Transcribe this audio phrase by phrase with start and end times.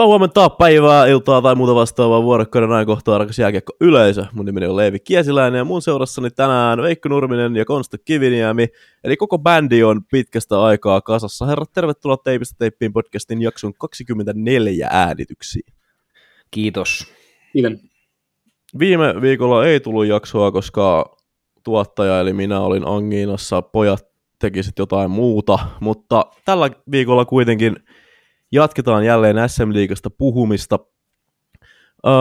[0.00, 4.24] Hyvää huomenta, päivää, iltaa tai muuta vastaavaa vuorokauden ajankohtaa, rakas jääkiekko yleisö.
[4.32, 8.68] Mun nimeni on Leevi Kiesiläinen ja mun seurassani tänään Veikko Nurminen ja Konsta Kiviniemi.
[9.04, 11.46] Eli koko bändi on pitkästä aikaa kasassa.
[11.46, 15.72] Herrat, tervetuloa Teipistä Teippiin podcastin jakson 24 äänityksiin.
[16.50, 17.06] Kiitos.
[17.52, 17.72] Kiitos.
[18.78, 21.16] Viime viikolla ei tullut jaksoa, koska
[21.64, 24.06] tuottaja eli minä olin Angiinassa, pojat
[24.38, 27.76] tekisit jotain muuta, mutta tällä viikolla kuitenkin
[28.52, 30.78] jatketaan jälleen SM-liigasta puhumista.
[32.06, 32.12] Öö,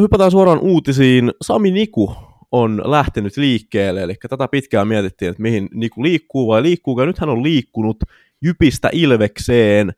[0.00, 1.32] hypätään suoraan uutisiin.
[1.42, 2.14] Sami Niku
[2.52, 7.04] on lähtenyt liikkeelle, eli tätä pitkään mietittiin, että mihin Niku liikkuu vai liikkuuko.
[7.04, 7.96] Nyt hän on liikkunut
[8.42, 9.92] Jypistä Ilvekseen.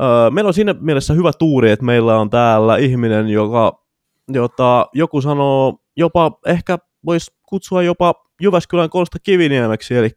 [0.00, 3.84] Öö, meillä on siinä mielessä hyvä tuuri, että meillä on täällä ihminen, joka,
[4.28, 10.10] jota joku sanoo jopa, ehkä voisi kutsua jopa Jyväskylän Konsta Kiviniemeksi, eli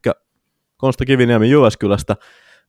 [0.77, 2.16] Konsta Kiviniemi Jyväskylästä.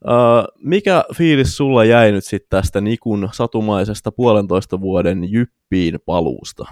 [0.05, 6.65] Uh, mikä fiilis sulla jäi nyt sitten tästä Nikun satumaisesta puolentoista vuoden jyppiin paluusta?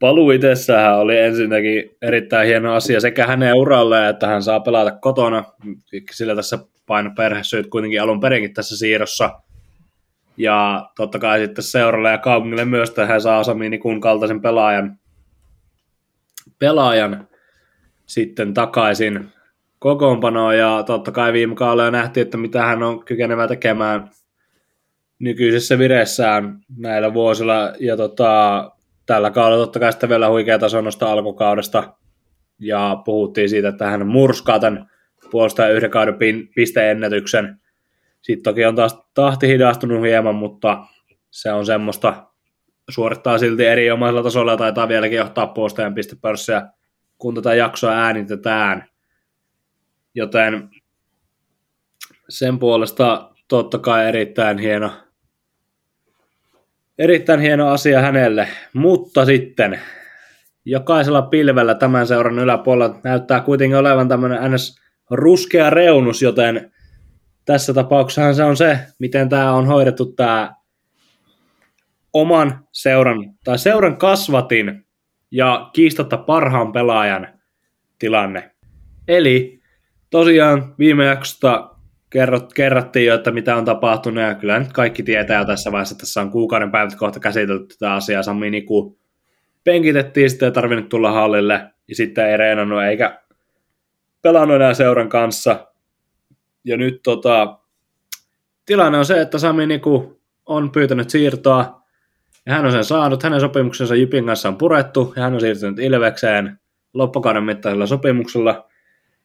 [0.00, 5.44] Paluu itsessään oli ensinnäkin erittäin hieno asia sekä hänen uralle, että hän saa pelata kotona.
[6.10, 9.40] Sillä tässä paino perhesyyt kuitenkin alun perinkin tässä siirrossa.
[10.36, 14.98] Ja totta kai sitten seuralle ja kaupungille myös, että hän saa Sami Nikun kaltaisen pelaajan,
[16.58, 17.28] pelaajan
[18.06, 19.33] sitten takaisin
[19.84, 24.10] kokoonpanoa ja totta kai viime kaudella nähtiin, että mitä hän on kykenevä tekemään
[25.18, 28.70] nykyisessä vireessään näillä vuosilla ja tota,
[29.06, 31.94] tällä kaudella totta kai sitten vielä huikea tasonosta alkukaudesta
[32.58, 34.90] ja puhuttiin siitä, että hän murskaa tämän
[35.30, 36.14] puolustajan yhden kauden
[36.54, 37.60] pisteennätyksen.
[38.22, 40.84] Sitten toki on taas tahti hidastunut hieman, mutta
[41.30, 42.26] se on semmoista,
[42.90, 46.62] suorittaa silti eri omaisella tasolla ja taitaa vieläkin johtaa puolustajan pistepörssiä,
[47.18, 48.93] kun tätä jaksoa äänitetään.
[50.14, 50.70] Joten
[52.28, 54.92] sen puolesta totta kai erittäin hieno,
[56.98, 58.48] erittäin hieno asia hänelle.
[58.72, 59.80] Mutta sitten
[60.64, 64.80] jokaisella pilvellä tämän seuran yläpuolella näyttää kuitenkin olevan tämmöinen ns.
[65.10, 66.72] ruskea reunus, joten
[67.44, 70.54] tässä tapauksessa se on se, miten tämä on hoidettu tämä
[72.12, 74.86] oman seuran tai seuran kasvatin
[75.30, 77.28] ja kiistatta parhaan pelaajan
[77.98, 78.50] tilanne.
[79.08, 79.63] Eli
[80.14, 81.70] tosiaan viime jaksosta
[82.10, 85.94] kerrot, kerrattiin jo, että mitä on tapahtunut, ja kyllä nyt kaikki tietää jo tässä vaiheessa,
[85.94, 88.22] että tässä on kuukauden päivät kohta käsitelty tätä asiaa.
[88.22, 88.98] Sami Niku
[89.64, 93.20] penkitettiin, sitten ei tarvinnut tulla hallille, ja sitten ei reenannut eikä
[94.22, 95.66] pelannut enää seuran kanssa.
[96.64, 97.58] Ja nyt tota,
[98.66, 101.82] tilanne on se, että Sami Niku on pyytänyt siirtoa,
[102.46, 105.78] ja hän on sen saanut, hänen sopimuksensa Jypin kanssa on purettu, ja hän on siirtynyt
[105.78, 106.58] Ilvekseen
[106.94, 108.64] loppukauden mittaisella sopimuksella–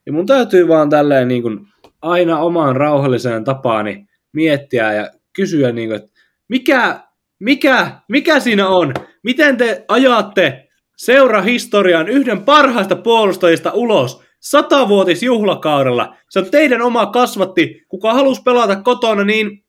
[0.10, 1.68] ja mun täytyy vaan tälleen niin kuin
[2.02, 6.12] aina omaan rauhalliseen tapaani miettiä ja kysyä, niin kuin, että
[6.48, 7.00] mikä,
[7.40, 8.94] mikä, mikä siinä on?
[9.24, 16.16] Miten te ajatte seurahistorian yhden parhaista puolustajista ulos satavuotisjuhlakaudella?
[16.30, 19.64] Se on teidän oma kasvatti, kuka halusi pelata kotona niin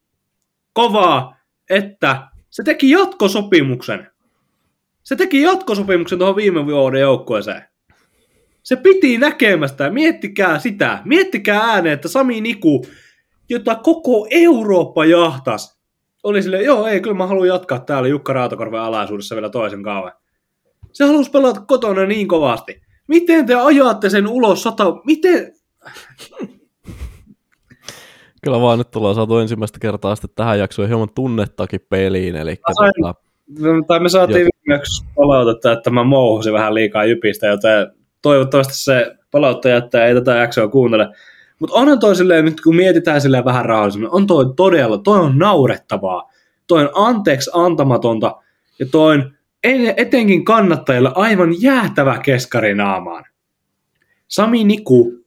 [0.73, 1.37] kovaa,
[1.71, 4.11] että se teki jatkosopimuksen.
[5.03, 7.70] Se teki jatkosopimuksen tuohon viime vuoden joukkueeseen.
[8.63, 9.91] Se piti näkemästä.
[9.91, 11.03] Miettikää sitä.
[11.05, 12.87] Miettikää ääneen, että Sami Niku,
[13.49, 15.81] jota koko Eurooppa jahtas,
[16.23, 20.13] oli silleen, joo, ei, kyllä mä haluan jatkaa täällä Jukka Rautakorven alaisuudessa vielä toisen kauan.
[20.93, 22.83] Se halusi pelata kotona niin kovasti.
[23.09, 24.85] Miten te ajatte sen ulos sata...
[25.07, 25.53] Miten...
[28.45, 32.37] Kyllä vaan nyt tullaan saatu ensimmäistä kertaa sitten tähän jaksoon hieman tunnettakin peliin.
[32.37, 33.15] Eli sain, tota...
[33.87, 39.75] tai me saatiin viimeksi palautetta, että mä mouhusin vähän liikaa jypistä, joten toivottavasti se palauttaja
[39.75, 41.09] jättää ei tätä jaksoa kuuntele.
[41.59, 45.39] Mutta onhan toi silleen, nyt kun mietitään silleen vähän rauhallisemmin, on toi todella, toi on
[45.39, 46.31] naurettavaa.
[46.67, 48.37] Toi on anteeksi antamatonta
[48.79, 49.33] ja toi on
[49.97, 53.25] etenkin kannattajille aivan jäätävä keskari naamaan.
[54.29, 55.25] Sami Niku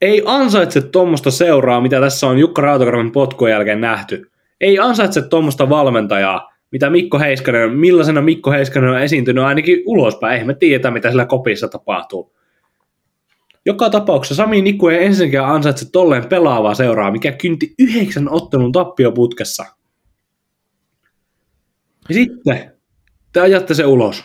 [0.00, 4.30] ei ansaitse tuommoista seuraa, mitä tässä on Jukka Rautakarven potkujen jälkeen nähty.
[4.60, 10.32] Ei ansaitse tuommoista valmentajaa, mitä Mikko Heiskanen, millaisena Mikko Heiskanen on esiintynyt ainakin ulospäin.
[10.32, 12.36] Eihän me tiedä, mitä sillä kopissa tapahtuu.
[13.66, 19.64] Joka tapauksessa Sami Nikku ei ensinnäkään ansaitse tolleen pelaavaa seuraa, mikä kynti yhdeksän ottelun tappioputkessa.
[22.08, 22.72] Ja sitten
[23.32, 24.24] te ajatte se ulos.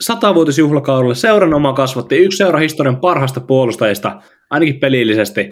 [0.00, 5.50] Satavuotisjuhlakaudelle seuran oma kasvatti yksi seura historian parhaista puolustajista, ainakin pelillisesti.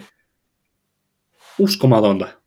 [1.59, 2.42] Uskomatonta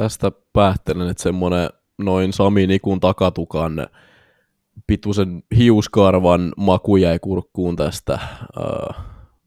[0.00, 1.68] tästä päättelen, että semmoinen
[1.98, 3.86] noin Sami Nikun takatukan
[4.86, 8.18] pituisen hiuskarvan maku jäi kurkkuun tästä.
[8.58, 8.94] Uh,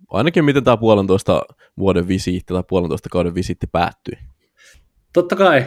[0.10, 1.42] ainakin miten tämä puolentoista
[1.78, 4.14] vuoden visiitti tai puolentoista kauden visiitti päättyi.
[5.14, 5.66] Totta kai,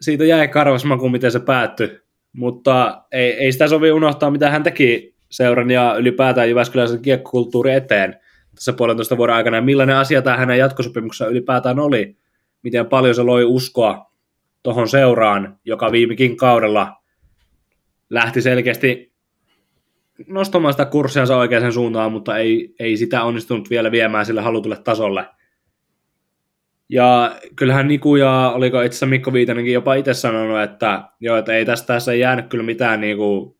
[0.00, 2.00] siitä jäi karvas maku, miten se päättyi,
[2.32, 8.16] mutta ei, ei sitä sovi unohtaa, mitä hän teki seuran ja ylipäätään Jyväskyläisen kiekkokulttuuri eteen
[8.54, 12.16] tässä puolentoista vuoden aikana, millainen asia tämä hänen jatkosopimuksessa ylipäätään oli,
[12.62, 14.12] miten paljon se loi uskoa
[14.62, 17.02] tuohon seuraan, joka viimekin kaudella
[18.10, 19.12] lähti selkeästi
[20.26, 25.26] nostamaan sitä kurssiansa oikeaan suuntaan, mutta ei, ei sitä onnistunut vielä viemään sille halutulle tasolle.
[26.88, 31.52] Ja kyllähän Niku ja oliko itse asiassa Mikko Viitanenkin jopa itse sanonut, että, joo, että
[31.52, 33.57] ei tästä tässä jäänyt kyllä mitään niinku,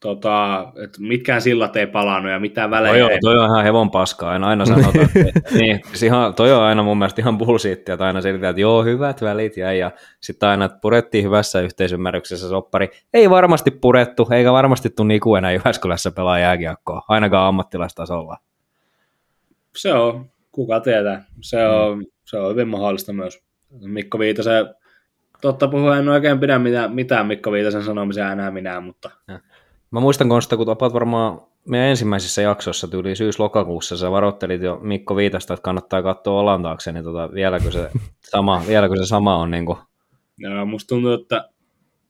[0.00, 3.18] tota, että mitkään sillat ei palannut ja mitään välejä toi on, ei.
[3.20, 5.04] toi on ihan hevon paskaa, aina, aina sanotaan.
[5.04, 8.60] että, niin, siis ihan, toi on aina mun mielestä ihan bullshit, että aina selitetään, että
[8.60, 9.90] joo, hyvät välit jäi, ja
[10.20, 12.88] sitten aina, että purettiin hyvässä yhteisymmärryksessä soppari.
[13.14, 18.36] Ei varmasti purettu, eikä varmasti tule Niku enää Jyväskylässä pelaa jääkiekkoa, ainakaan ammattilaistasolla.
[19.76, 21.24] Se on, kuka tietää.
[21.40, 23.42] Se on, se on hyvin mahdollista myös.
[23.80, 24.74] Mikko Viitasen,
[25.40, 29.10] totta puhuen en oikein pidä mitään, mitään Mikko Viitasen sanomisia enää minä, mutta
[29.90, 35.16] Mä muistan Konsta, kun tapaat varmaan meidän ensimmäisissä jaksoissa tyyli syys-lokakuussa, sä varoittelit jo Mikko
[35.16, 37.90] Viitasta, että kannattaa katsoa olan taakse, niin tota, vieläkö, se
[38.32, 39.78] sama, vieläkö se sama on niin kuin,
[40.38, 41.48] ja musta tuntuu, että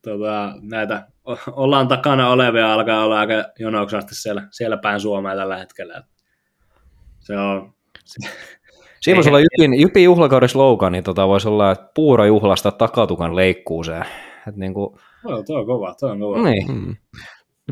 [0.03, 5.57] tota, näitä o- ollaan takana olevia alkaa olla aika jonoksasti siellä, siellä päin Suomea tällä
[5.57, 6.03] hetkellä.
[7.21, 7.73] Se on,
[9.01, 14.05] Siinä voisi olla Jypin, Jypin juhlakauden slogan, niin tota voisi olla, että puurojuhlasta takatukan leikkuuseen.
[14.49, 16.43] Et niin kuin, no, tuo on kova, tuo on kova.
[16.43, 16.67] niin.
[16.67, 16.97] Hmm.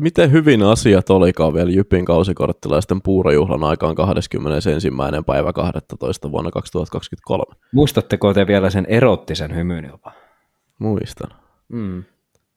[0.01, 4.89] Miten hyvin asiat olikaan vielä Jypin kausikorttilaisten puurojuhlan aikaan 21.
[5.25, 6.31] päivä 12.
[6.31, 7.45] vuonna 2023?
[7.73, 10.11] Muistatteko te vielä sen erottisen hymyn jopa?
[10.79, 11.29] Muistan.
[11.69, 12.03] Mm.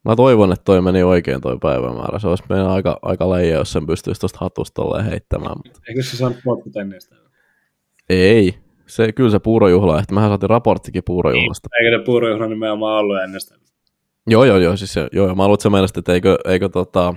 [0.05, 2.19] Mä toivon, että toi meni oikein toi päivämäärä.
[2.19, 5.57] Se olisi meidän aika, aika leija, jos sen pystyisi tuosta hatusta tolleen heittämään.
[5.65, 7.17] Mutta Eikö se saanut potkutennistä?
[8.09, 8.55] ei.
[8.87, 11.69] Se, kyllä se puurojuhla, että mehän saatiin raporttikin puurojuhlasta.
[11.81, 13.55] Eikö ne puurojuhla nimenomaan ollut ennen sitä?
[14.27, 14.77] Joo, joo, joo.
[14.77, 15.35] Siis se, joo, joo.
[15.35, 17.15] Mä luulen, että se mielestä, että eikö, eikö tota,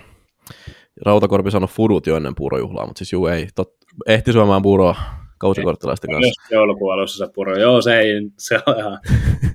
[1.05, 3.47] Rautakorpi saanut fudut jo ennen puurojuhlaa, mutta siis juu ei.
[3.55, 3.73] Tot,
[4.07, 4.95] ehti syömään puuroa
[5.37, 6.43] kausikorttilaisten kanssa.
[6.43, 7.59] Jos joulukuun alussa se puro.
[7.59, 8.99] Joo, se, ei, se on ihan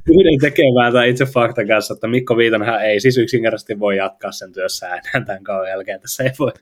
[0.09, 4.53] yhden tekemään tai itse fakta kanssa, että Mikko Viitanenhan ei siis yksinkertaisesti voi jatkaa sen
[4.53, 6.01] työssä enää tämän kauden jälkeen.
[6.01, 6.53] Tässä ei voi,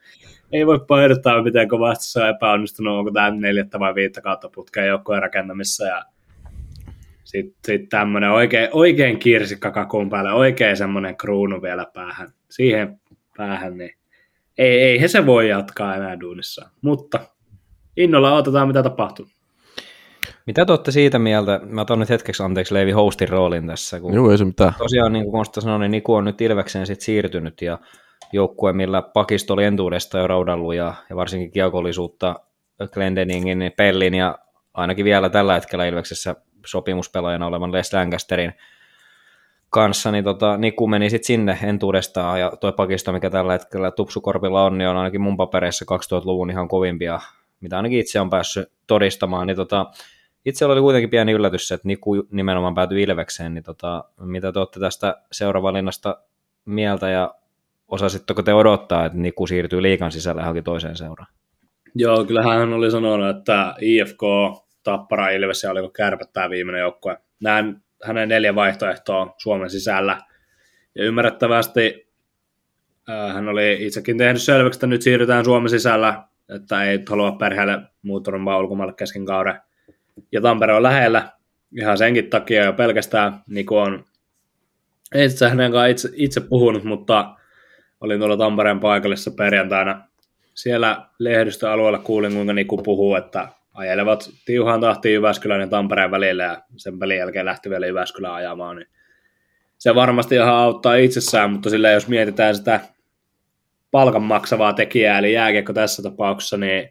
[0.52, 4.88] ei voi painottaa, miten kovasti se on epäonnistunut, onko tämä neljättä vai viittä kautta putkeen
[4.88, 6.04] joukkueen rakentamisessa ja
[7.24, 13.00] sitten sit tämmöinen oikein, oikein kirsikka kakun päälle, oikein semmoinen kruunu vielä päähän, siihen
[13.36, 13.96] päähän, niin
[14.58, 16.70] ei, ei he se voi jatkaa enää duunissa.
[16.82, 17.20] Mutta
[17.96, 19.26] innolla odotetaan, mitä tapahtuu.
[20.46, 24.14] Mitä te olette siitä mieltä, mä otan nyt hetkeksi anteeksi Leivi hostin roolin tässä, kun
[24.14, 24.72] Joo, ei se mitään.
[24.78, 27.78] tosiaan niin kuin Konsta sanoi, niin Niku on nyt Ilvekseen sit siirtynyt ja
[28.32, 32.34] joukkue, millä pakisto oli entuudesta jo raudallut ja, ja varsinkin kiekollisuutta
[32.92, 34.38] Glendeningin, Pellin ja
[34.74, 36.34] ainakin vielä tällä hetkellä Ilveksessä
[36.66, 38.52] sopimuspelaajana olevan Les Lancasterin
[39.76, 44.64] kanssa, niin tota, Niku meni sitten sinne entuudestaan, ja tuo pakisto, mikä tällä hetkellä Tupsukorpilla
[44.64, 47.20] on, niin on ainakin mun papereissa 2000-luvun ihan kovimpia,
[47.60, 49.86] mitä ainakin itse on päässyt todistamaan, niin tota,
[50.44, 54.80] itse oli kuitenkin pieni yllätys, että Niku nimenomaan päätyi Ilvekseen, niin tota, mitä te olette
[54.80, 56.18] tästä seuravalinnasta
[56.64, 57.34] mieltä, ja
[57.88, 61.32] osasitteko te odottaa, että Niku siirtyy liikan sisällä johonkin toiseen seuraan?
[61.94, 64.22] Joo, kyllähän hän oli sanonut, että IFK,
[64.82, 67.16] Tappara, Ilves ja oliko Kärpät tämä viimeinen joukkue.
[67.40, 70.18] Näin hänen neljä vaihtoehtoa Suomen sisällä.
[70.94, 72.08] Ja ymmärrettävästi
[73.10, 76.24] äh, hän oli itsekin tehnyt selväksi, että nyt siirrytään Suomen sisällä,
[76.56, 79.60] että ei halua perheelle muuttunut ulkomaille kesken kauden.
[80.32, 81.32] Ja Tampere on lähellä
[81.78, 84.04] ihan senkin takia jo pelkästään, niin kuin on
[85.14, 87.36] itse hänen kanssaan itse, itse puhunut, mutta
[88.00, 90.08] olin tuolla Tampereen paikallisessa perjantaina
[90.54, 96.62] siellä lehdistöalueella kuulin, kuinka Niku puhuu, että ajelevat tiuhaan tahtiin Jyväskylän ja Tampereen välillä ja
[96.76, 98.88] sen välin jälkeen lähti vielä Jyväskylän ajamaan, niin
[99.78, 102.80] se varmasti ihan auttaa itsessään, mutta sillä jos mietitään sitä
[103.90, 106.90] palkan maksavaa tekijää, eli jääkiekko tässä tapauksessa, niin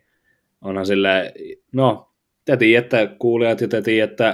[0.62, 1.34] onhan sille,
[1.74, 2.12] no,
[2.46, 4.34] te tiedätte, kuulijat ja te tiedätte,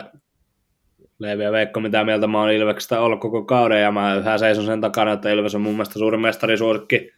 [1.19, 4.65] Leevi ja Veikko, mitä mieltä mä oon Ilveksestä ollut koko kauden, ja mä yhä seison
[4.65, 7.11] sen takana, että Ilves on mun mielestä suuri mestarisuosikki,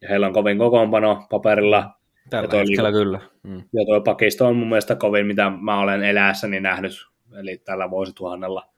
[0.00, 1.90] ja heillä on kovin kokoonpano paperilla,
[2.30, 3.20] Tällä Ja toi hetkellä liiga- kyllä.
[3.42, 3.56] Mm.
[3.56, 6.92] ja tuo pakisto on mun mielestä kovin, mitä mä olen eläessäni nähnyt,
[7.40, 8.68] eli tällä vuosituhannella.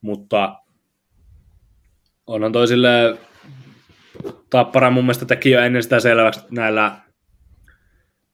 [0.00, 0.56] Mutta
[2.26, 3.18] onhan toi sille
[4.50, 6.92] Tappara mun mielestä teki jo ennen sitä selväksi näillä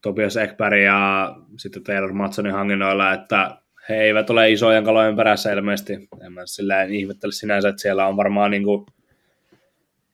[0.03, 6.09] Tobias Ekberg ja sitten Taylor Matsonin hankinnoilla, että he eivät ole isojen kalojen perässä ilmeisesti.
[6.27, 8.87] En mä silleen ihmettele sinänsä, että siellä on varmaan niinku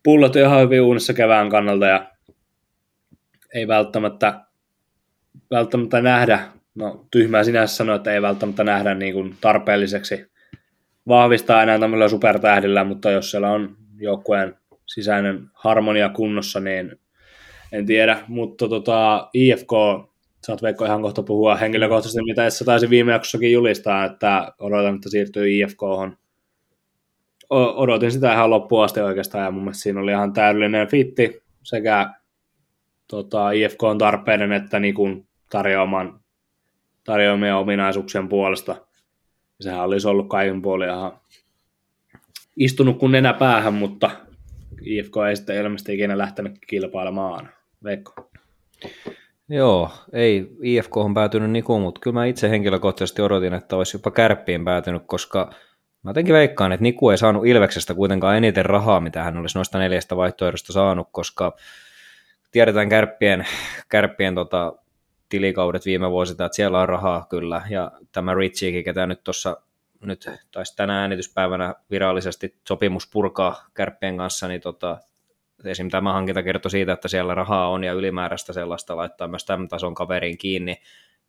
[0.03, 2.12] pullot ihan hyvin uunissa kevään kannalta ja
[3.55, 4.41] ei välttämättä
[5.51, 10.27] välttämättä nähdä, no tyhmää sinänsä sanoa, että ei välttämättä nähdä niin kuin tarpeelliseksi
[11.09, 14.57] vahvistaa enää tämmöillä supertähdillä, mutta jos siellä on joukkueen
[14.87, 16.97] sisäinen harmonia kunnossa, niin
[17.73, 19.71] en tiedä, mutta tota, IFK,
[20.47, 25.11] saat Veikko ihan kohta puhua henkilökohtaisesti, mitä sä taisi viime jaksossakin julistaa, että odotan, että
[25.11, 26.17] siirtyy IFK-hon.
[27.51, 32.11] Odotin sitä ihan loppuun asti oikeastaan, ja mun mielestä siinä oli ihan täydellinen fitti sekä
[33.09, 36.21] tota, IFK on tarpeiden että niin kuin tarjoaman,
[37.05, 38.77] tarjoamien ominaisuuksien puolesta.
[39.61, 40.89] Sehän olisi ollut kaiken puolin
[42.57, 44.11] istunut kuin nenä päähän, mutta
[44.83, 47.49] IFK ei sitten ilmeisesti ikinä lähtenyt kilpailemaan.
[47.85, 48.31] Veikko.
[49.49, 54.11] Joo, ei IFK on päätynyt Nikuun, mutta kyllä mä itse henkilökohtaisesti odotin, että olisi jopa
[54.11, 55.51] kärppiin päätynyt, koska
[56.03, 59.79] mä jotenkin veikkaan, että Niku ei saanut Ilveksestä kuitenkaan eniten rahaa, mitä hän olisi noista
[59.79, 61.57] neljästä vaihtoehdosta saanut, koska
[62.53, 63.47] tiedetään kärppien,
[63.89, 64.73] kärppien tota,
[65.29, 69.57] tilikaudet viime vuosilta, että siellä on rahaa kyllä, ja tämä Richiekin, ketä nyt tuossa
[70.01, 74.99] nyt taisi tänä äänityspäivänä virallisesti sopimus purkaa kärppien kanssa, niin tota,
[75.65, 75.89] esim.
[75.89, 79.95] tämä hankinta kertoi siitä, että siellä rahaa on ja ylimääräistä sellaista laittaa myös tämän tason
[79.95, 80.77] kaveriin kiinni,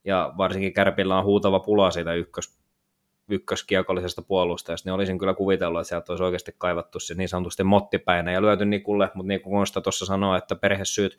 [0.06, 2.63] ja varsinkin Kärpillä on huutava pula siitä ykkös,
[3.30, 8.32] ykköskiekollisesta puolustajasta, niin olisin kyllä kuvitellut, että sieltä olisi oikeasti kaivattu se niin sanotusti mottipäinä
[8.32, 11.18] ja lyöty Nikulle, mutta niin kuin Konsta tuossa sanoi, että perhesyyt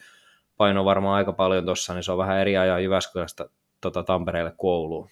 [0.56, 3.48] paino varmaan aika paljon tuossa, niin se on vähän eri ajan Jyväskylästä
[3.80, 5.08] tota, Tampereelle kouluun.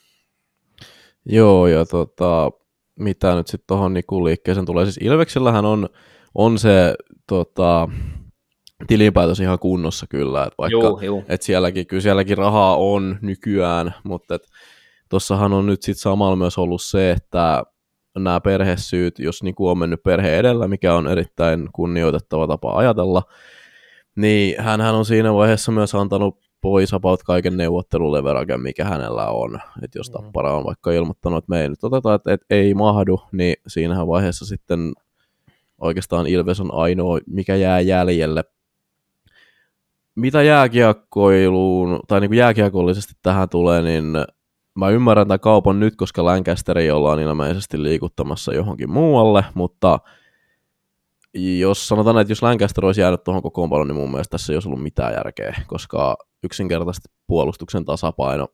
[1.24, 2.50] Joo, ja tota,
[2.98, 5.88] mitä nyt sitten tuohon Nikun liikkeeseen tulee, siis Ilveksellähän on,
[6.34, 6.94] on se
[7.26, 7.88] tota,
[8.86, 11.22] tilinpäätös ihan kunnossa kyllä, että vaikka joo, joo.
[11.28, 14.42] Et sielläkin, kyllä sielläkin rahaa on nykyään, mutta et,
[15.12, 17.64] Tuossahan on nyt sitten samalla myös ollut se, että
[18.18, 23.22] nämä perhesyyt, jos niin on mennyt perhe edellä, mikä on erittäin kunnioitettava tapa ajatella,
[24.16, 29.60] niin hän on siinä vaiheessa myös antanut pois about kaiken neuvotteluleveraken, mikä hänellä on.
[29.82, 30.24] Että jos mm-hmm.
[30.24, 34.08] Tappara on vaikka ilmoittanut, että me ei nyt oteta, että, että ei mahdu, niin siinähän
[34.08, 34.92] vaiheessa sitten
[35.80, 38.44] oikeastaan Ilves on ainoa, mikä jää jäljelle.
[40.14, 44.16] Mitä jääkiekkoiluun, tai niin kuin jääkiekollisesti tähän tulee, niin
[44.74, 49.98] mä ymmärrän tämän kaupan nyt, koska Lancasteri ollaan ilmeisesti liikuttamassa johonkin muualle, mutta
[51.58, 54.68] jos sanotaan, että jos Lancaster olisi jäänyt tuohon kokoonpanoon, niin mun mielestä tässä ei olisi
[54.68, 58.48] ollut mitään järkeä, koska yksinkertaisesti puolustuksen tasapaino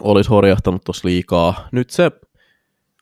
[0.00, 1.68] olisi horjahtanut tuossa liikaa.
[1.72, 2.10] Nyt se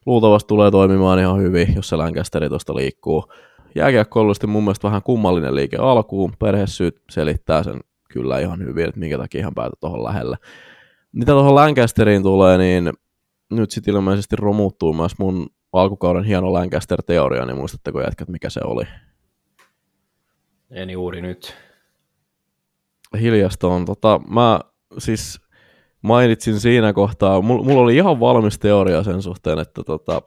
[0.07, 3.25] luultavasti tulee toimimaan ihan hyvin, jos se Lancasteri tuosta liikkuu.
[3.75, 9.19] Jääkiekkoilullisesti mun mielestä vähän kummallinen liike alkuun, perhesyyt selittää sen kyllä ihan hyvin, että minkä
[9.19, 10.37] takia ihan päätä tuohon lähelle.
[11.15, 12.93] Mitä tuohon Lancasteriin tulee, niin
[13.51, 18.85] nyt sitten ilmeisesti romuttuu myös mun alkukauden hieno Lancaster-teoria, niin muistatteko jätkät, mikä se oli?
[20.71, 21.55] En juuri nyt.
[23.21, 23.85] Hiljasta on.
[23.85, 24.61] Tota, mä
[24.99, 25.41] siis
[26.03, 30.23] mainitsin siinä kohtaa, mulla oli ihan valmis teoria sen suhteen, että tota,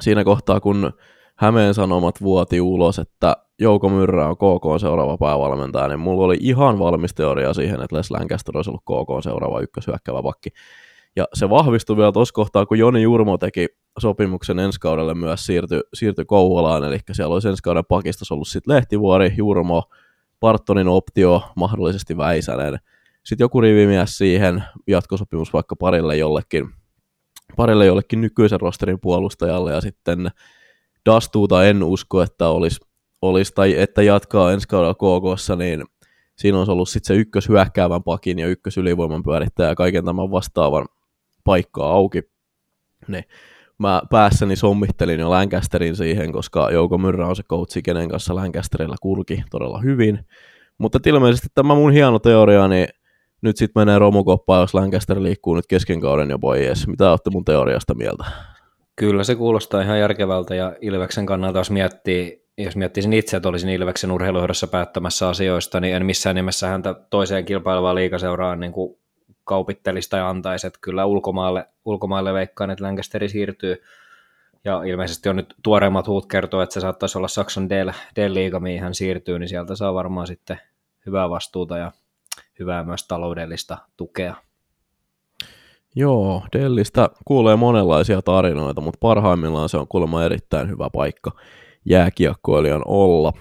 [0.00, 0.92] siinä kohtaa, kun
[1.40, 6.78] Hämeen Sanomat vuoti ulos, että Jouko Myrrä on KK seuraava päävalmentaja, niin mulla oli ihan
[6.78, 10.50] valmis teoria siihen, että Les Lancaster olisi ollut KK seuraava ykköshyökkävä pakki.
[11.16, 13.68] Ja se vahvistui vielä tuossa kohtaa, kun Joni Jurmo teki
[13.98, 18.74] sopimuksen ensi kaudelle myös siirtyi, siirtyi Kouvolaan, eli siellä olisi ensi kauden pakistossa ollut sitten
[18.74, 19.82] Lehtivuori, Jurmo,
[20.40, 22.78] Parttonin optio, mahdollisesti Väisänen.
[23.24, 26.70] Sitten joku rivimies siihen, jatkosopimus vaikka parille jollekin,
[27.56, 30.30] parille jollekin nykyisen rosterin puolustajalle, ja sitten
[31.06, 32.80] Dastuuta en usko, että olisi
[33.22, 35.84] olisi tai että jatkaa ensi kaudella KKssa, niin
[36.36, 40.86] siinä olisi ollut sitten se ykköshyökkäävän pakin ja ykkösylivoiman pyörittäjä ja kaiken tämän vastaavan
[41.44, 42.22] paikkaa auki.
[43.08, 43.24] Niin
[43.78, 48.96] mä päässäni sommittelin jo Lancasterin siihen, koska Jouko Myrrä on se coachi, kenen kanssa Lancasterilla
[49.02, 50.26] kulki todella hyvin.
[50.78, 52.88] Mutta ilmeisesti tämä mun hieno teoria, niin
[53.42, 56.86] nyt sitten menee romukoppaan, jos Lancaster liikkuu nyt kesken kauden jo pois.
[56.86, 58.24] Mitä olette mun teoriasta mieltä?
[59.00, 63.70] Kyllä se kuulostaa ihan järkevältä ja Ilveksen kannalta, jos miettii jos miettisin itse, että olisin
[63.70, 68.98] Ilveksen urheiluhdossa päättämässä asioista, niin en missään nimessä häntä toiseen kilpailevaan liikaseuraan niin kuin
[69.44, 73.82] kaupittelisi tai antaisi, että kyllä ulkomaille, ulkomaille veikkaan, että Lancasteri siirtyy,
[74.64, 77.70] ja ilmeisesti on nyt tuoreimmat huut kertoo, että se saattaisi olla Saksan
[78.16, 80.60] D-liiga, mihin hän siirtyy, niin sieltä saa varmaan sitten
[81.06, 81.92] hyvää vastuuta ja
[82.58, 84.34] hyvää myös taloudellista tukea.
[85.96, 91.30] Joo, Dellistä kuulee monenlaisia tarinoita, mutta parhaimmillaan se on kuulemma erittäin hyvä paikka
[91.84, 93.32] jääkiekkoilijan olla.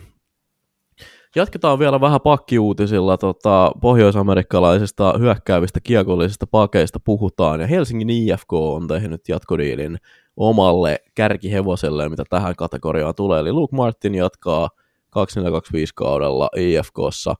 [1.36, 3.18] Jatketaan vielä vähän pakkiuutisilla.
[3.18, 9.98] Tota, pohjoisamerikkalaisista hyökkäävistä kiekollisista pakeista puhutaan, ja Helsingin IFK on tehnyt jatkodiilin
[10.38, 13.40] omalle kärkihevoselle, mitä tähän kategoriaan tulee.
[13.40, 14.70] Eli Luke Martin jatkaa
[15.10, 17.36] 2425 kaudella IFKssa.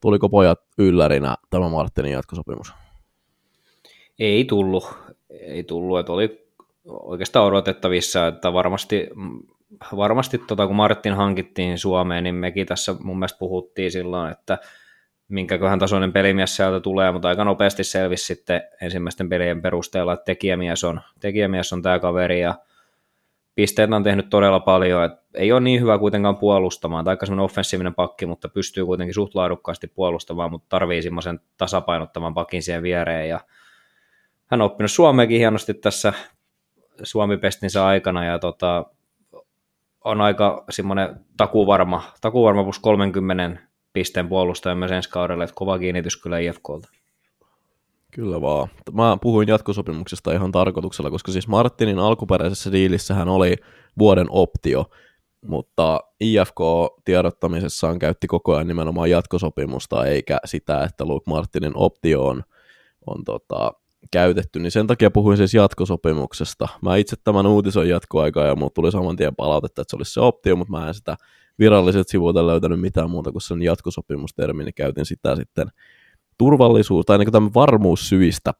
[0.00, 2.81] Tuliko pojat yllärinä tämä Martinin jatkosopimus?
[4.22, 4.94] Ei tullut,
[5.30, 6.46] ei tullut, että oli
[6.88, 9.08] oikeastaan odotettavissa, että varmasti,
[9.96, 14.58] varmasti tota, kun Martin hankittiin Suomeen, niin mekin tässä mun mielestä puhuttiin silloin, että
[15.28, 20.84] minkäköhän tasoinen pelimies sieltä tulee, mutta aika nopeasti selvisi sitten ensimmäisten pelien perusteella, että tekijämies
[20.84, 22.54] on, tekijämies on tämä kaveri ja
[23.54, 27.94] pisteet on tehnyt todella paljon, että ei ole niin hyvä kuitenkaan puolustamaan, tai semmoinen offensiivinen
[27.94, 33.40] pakki, mutta pystyy kuitenkin suht laadukkaasti puolustamaan, mutta tarvii semmoisen tasapainottavan pakin siihen viereen, ja
[34.52, 36.12] hän on oppinut Suomeakin hienosti tässä
[37.02, 38.86] Suomi-pestinsä aikana, ja tota,
[40.04, 43.58] on aika semmoinen takuvarma, takuvarma plus 30
[43.92, 46.88] pisteen puolustaja myös ensi kaudelle, että kova kiinnitys kyllä IFKlta.
[48.14, 48.68] Kyllä vaan.
[48.92, 53.56] Mä puhuin jatkosopimuksesta ihan tarkoituksella, koska siis Martinin alkuperäisessä diilissähän oli
[53.98, 54.90] vuoden optio,
[55.46, 56.60] mutta IFK
[57.04, 62.42] tiedottamisessaan käytti koko ajan nimenomaan jatkosopimusta, eikä sitä, että Luke Martinin optio on,
[63.06, 66.68] on tota, käytetty, niin sen takia puhuin siis jatkosopimuksesta.
[66.82, 70.20] Mä itse tämän uutisoin jatkoaikaa ja mulla tuli saman tien palautetta, että se olisi se
[70.20, 71.16] optio, mutta mä en sitä
[71.58, 75.68] viralliset sivuilta löytänyt mitään muuta kuin sen jatkosopimustermi, niin käytin sitä sitten
[76.38, 78.52] turvallisuus- tai niin tämän varmuussyistä.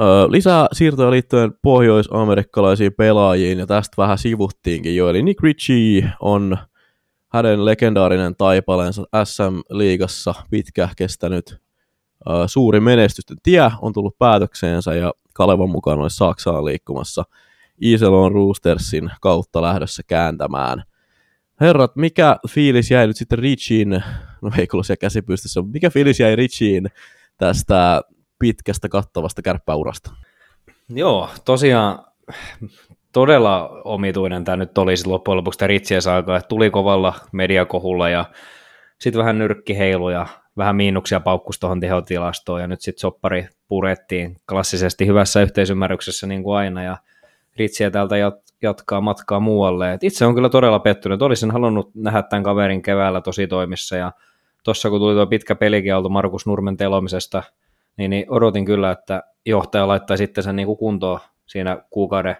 [0.00, 6.56] Öö, lisää siirtoja liittyen pohjois-amerikkalaisiin pelaajiin, ja tästä vähän sivuttiinkin jo, eli Nick Ritchie on
[7.28, 11.62] hänen legendaarinen taipaleensa SM-liigassa pitkä kestänyt
[12.46, 17.24] suuri menestysten tie on tullut päätökseensä, ja Kalevan mukaan olisi Saksaan liikkumassa
[17.80, 20.82] Iselon Roostersin kautta lähdössä kääntämään
[21.60, 24.02] Herrat, mikä fiilis jäi nyt sitten Richiin,
[24.42, 26.88] no ei kuulu siellä käsipystyssä, mutta mikä fiilis jäi Richiin
[27.38, 28.02] tästä
[28.38, 30.10] pitkästä kattavasta kärppäurasta?
[30.88, 32.04] Joo, tosiaan
[33.12, 38.24] todella omituinen tämä nyt oli loppujen lopuksi tämä Ritchien saaka, että tuli kovalla mediakohulla ja
[38.98, 40.26] sitten vähän nyrkkiheilu ja
[40.56, 46.56] vähän miinuksia paukkus tuohon tehotilastoon ja nyt sitten soppari purettiin klassisesti hyvässä yhteisymmärryksessä niin kuin
[46.56, 46.96] aina ja
[47.56, 48.16] Ritsiä täältä
[48.62, 49.92] jatkaa matkaa muualle.
[49.92, 51.22] Et itse on kyllä todella pettynyt.
[51.22, 54.12] Olisin halunnut nähdä tämän kaverin keväällä tosi toimissa ja
[54.64, 57.42] tuossa kun tuli tuo pitkä pelikielto Markus Nurmen telomisesta,
[57.96, 62.36] niin, niin odotin kyllä, että johtaja laittaa sitten sen niin kuin kuntoon siinä kuukauden,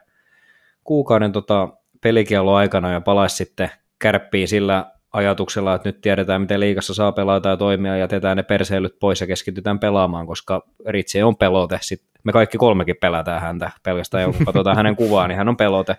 [0.84, 1.68] kuukauden tota
[2.00, 7.48] pelikielon aikana ja palaisi sitten kärppiin sillä ajatuksella, että nyt tiedetään, miten liikassa saa pelata
[7.48, 11.78] ja toimia, ja jätetään ne perseilyt pois ja keskitytään pelaamaan, koska Ritsi on pelote.
[11.80, 15.96] Sitten me kaikki kolmekin pelätään häntä, pelkästään kun katsotaan hänen kuvaa, niin hän on pelote.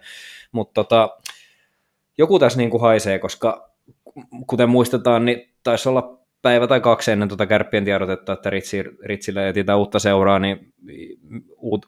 [0.51, 1.17] Mutta tota,
[2.17, 3.69] joku tässä niin kuin haisee, koska
[4.47, 9.49] kuten muistetaan, niin taisi olla päivä tai kaksi ennen tuota kärppien tiedotetta, että Ritsi, Ritsille
[9.49, 10.73] etsitään uutta seuraa, niin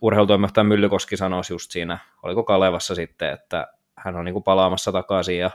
[0.02, 5.40] urheilutoimijohtaja Myllykoski sanoi just siinä, oliko Kalevassa sitten, että hän on niin kuin palaamassa takaisin
[5.40, 5.52] ja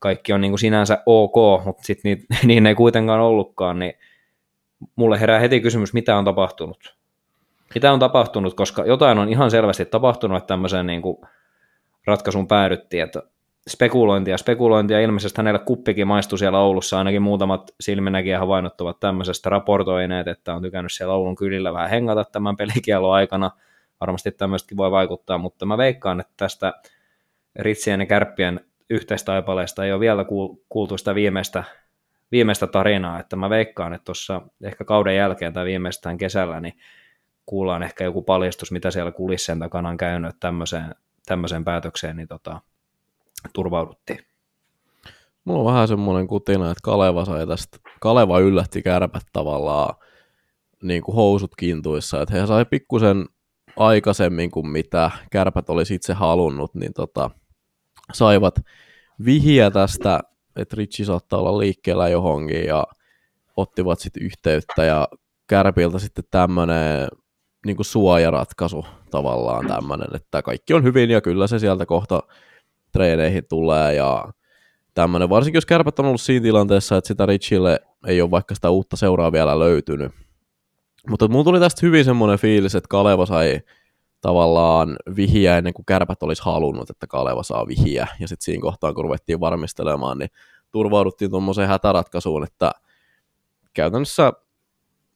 [0.00, 3.92] kaikki on niin kuin sinänsä ok, mutta sitten niin, niin ei kuitenkaan ollutkaan, niin
[4.96, 6.96] mulle herää heti kysymys, mitä on tapahtunut.
[7.74, 11.16] Mitä on tapahtunut, koska jotain on ihan selvästi tapahtunut, että tämmöiseen niin kuin
[12.06, 13.22] ratkaisuun päädyttiin, että
[13.68, 20.28] spekulointia, spekulointia, ilmeisesti hänelle kuppikin maistui siellä Oulussa, ainakin muutamat silminäkin havainnot ovat tämmöisestä raportoineet,
[20.28, 23.50] että on tykännyt siellä Oulun kylillä vähän hengata tämän pelikielon aikana,
[24.00, 26.72] varmasti tämmöistäkin voi vaikuttaa, mutta mä veikkaan, että tästä
[27.58, 30.24] Ritsien ja Kärppien yhteistaipaleesta ei ole vielä
[30.68, 31.64] kuultu sitä viimeistä,
[32.32, 36.74] viimeistä tarinaa, että mä veikkaan, että tuossa ehkä kauden jälkeen tai viimeistään kesällä, niin
[37.46, 40.94] kuullaan ehkä joku paljastus, mitä siellä kulissien takana on käynyt, tämmöiseen,
[41.26, 42.60] tämmöiseen päätökseen niin tota,
[43.52, 44.18] turvauduttiin.
[45.44, 49.94] Mulla on vähän semmoinen kutina, että Kaleva sai tästä, Kaleva yllätti kärpät tavallaan
[50.82, 53.26] niin kuin housut kintuissa, että he sai pikkusen
[53.76, 57.30] aikaisemmin kuin mitä kärpät olisi itse halunnut, niin tota,
[58.12, 58.54] saivat
[59.24, 60.20] vihiä tästä,
[60.56, 62.86] että Ritchie saattaa olla liikkeellä johonkin ja
[63.56, 65.08] ottivat sitten yhteyttä ja
[65.46, 67.08] Kärpiltä sitten tämmöinen
[67.66, 72.22] niin suojaratkaisu tavallaan tämmöinen, että kaikki on hyvin ja kyllä se sieltä kohta
[72.92, 74.24] treeneihin tulee ja
[74.94, 78.70] tämmöinen, varsinkin jos kärpät on ollut siinä tilanteessa, että sitä Richille ei ole vaikka sitä
[78.70, 80.12] uutta seuraa vielä löytynyt.
[81.08, 83.60] Mutta mulla tuli tästä hyvin semmoinen fiilis, että Kaleva sai
[84.20, 88.06] tavallaan vihiä ennen kuin kärpät olisi halunnut, että Kaleva saa vihiä.
[88.20, 90.30] Ja sitten siinä kohtaa, kun ruvettiin varmistelemaan, niin
[90.70, 92.72] turvauduttiin tuommoiseen hätäratkaisuun, että
[93.74, 94.32] käytännössä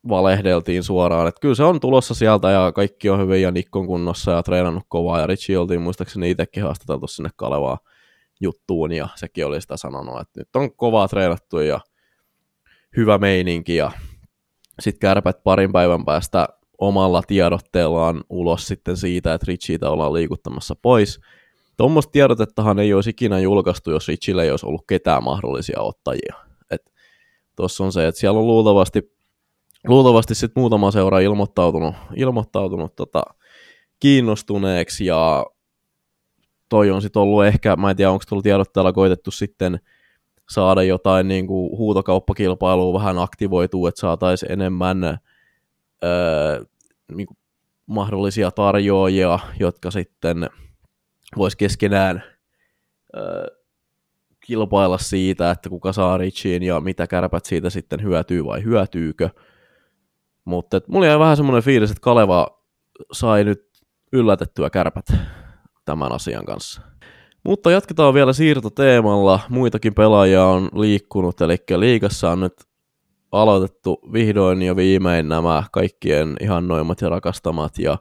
[0.08, 4.30] valehdeltiin suoraan, että kyllä se on tulossa sieltä ja kaikki on hyvin ja Nikkon kunnossa
[4.30, 7.78] ja treenannut kovaa ja Richie oltiin muistaakseni itsekin haastateltu sinne Kalevaa
[8.40, 11.80] juttuun ja sekin oli sitä sanonut, että nyt on kovaa treenattu ja
[12.96, 13.92] hyvä meininki ja
[14.80, 16.48] sitten kärpät parin päivän päästä
[16.88, 21.20] omalla tiedotteellaan ulos sitten siitä, että Richiitä ollaan liikuttamassa pois.
[21.76, 26.34] Tuommoista tiedotettahan ei olisi ikinä julkaistu, jos Richille ei olisi ollut ketään mahdollisia ottajia.
[27.56, 29.14] Tuossa on se, että siellä on luultavasti
[29.88, 33.22] luultavasti sitten muutama seura ilmoittautunut, ilmoittautunut tota,
[34.00, 35.46] kiinnostuneeksi ja
[36.68, 39.80] toi on sitten ollut ehkä, mä en tiedä onko tullut tiedotteella koitettu sitten
[40.50, 45.04] saada jotain niin kuin huutokauppakilpailua vähän aktivoitua, että saataisiin enemmän
[46.04, 46.64] öö,
[47.12, 47.38] niin kuin
[47.86, 50.50] mahdollisia tarjoajia, jotka sitten
[51.36, 52.22] vois keskenään
[53.16, 53.46] öö,
[54.46, 59.30] kilpailla siitä, että kuka saa Richiin ja mitä kärpät siitä sitten hyötyy vai hyötyykö.
[60.44, 62.62] Mutta mulla jäi vähän semmoinen fiilis, että Kaleva
[63.12, 63.62] sai nyt
[64.12, 65.06] yllätettyä kärpät
[65.84, 66.80] tämän asian kanssa.
[67.44, 69.40] Mutta jatketaan vielä siirtoteemalla.
[69.48, 72.54] Muitakin pelaajia on liikkunut, eli liigassa on nyt
[73.34, 77.98] aloitettu vihdoin ja viimein nämä kaikkien ihannoimat ja rakastamat ja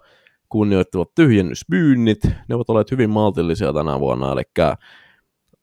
[0.50, 2.20] kunnioittavat tyhjennysmyynnit.
[2.50, 4.42] Ne ovat olleet hyvin maltillisia tänä vuonna, eli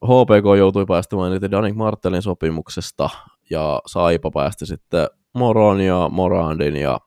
[0.05, 3.09] HPK joutui päästämään niitä Danik Martelin sopimuksesta
[3.49, 6.99] ja Saipa päästi sitten Moron ja Morandin ja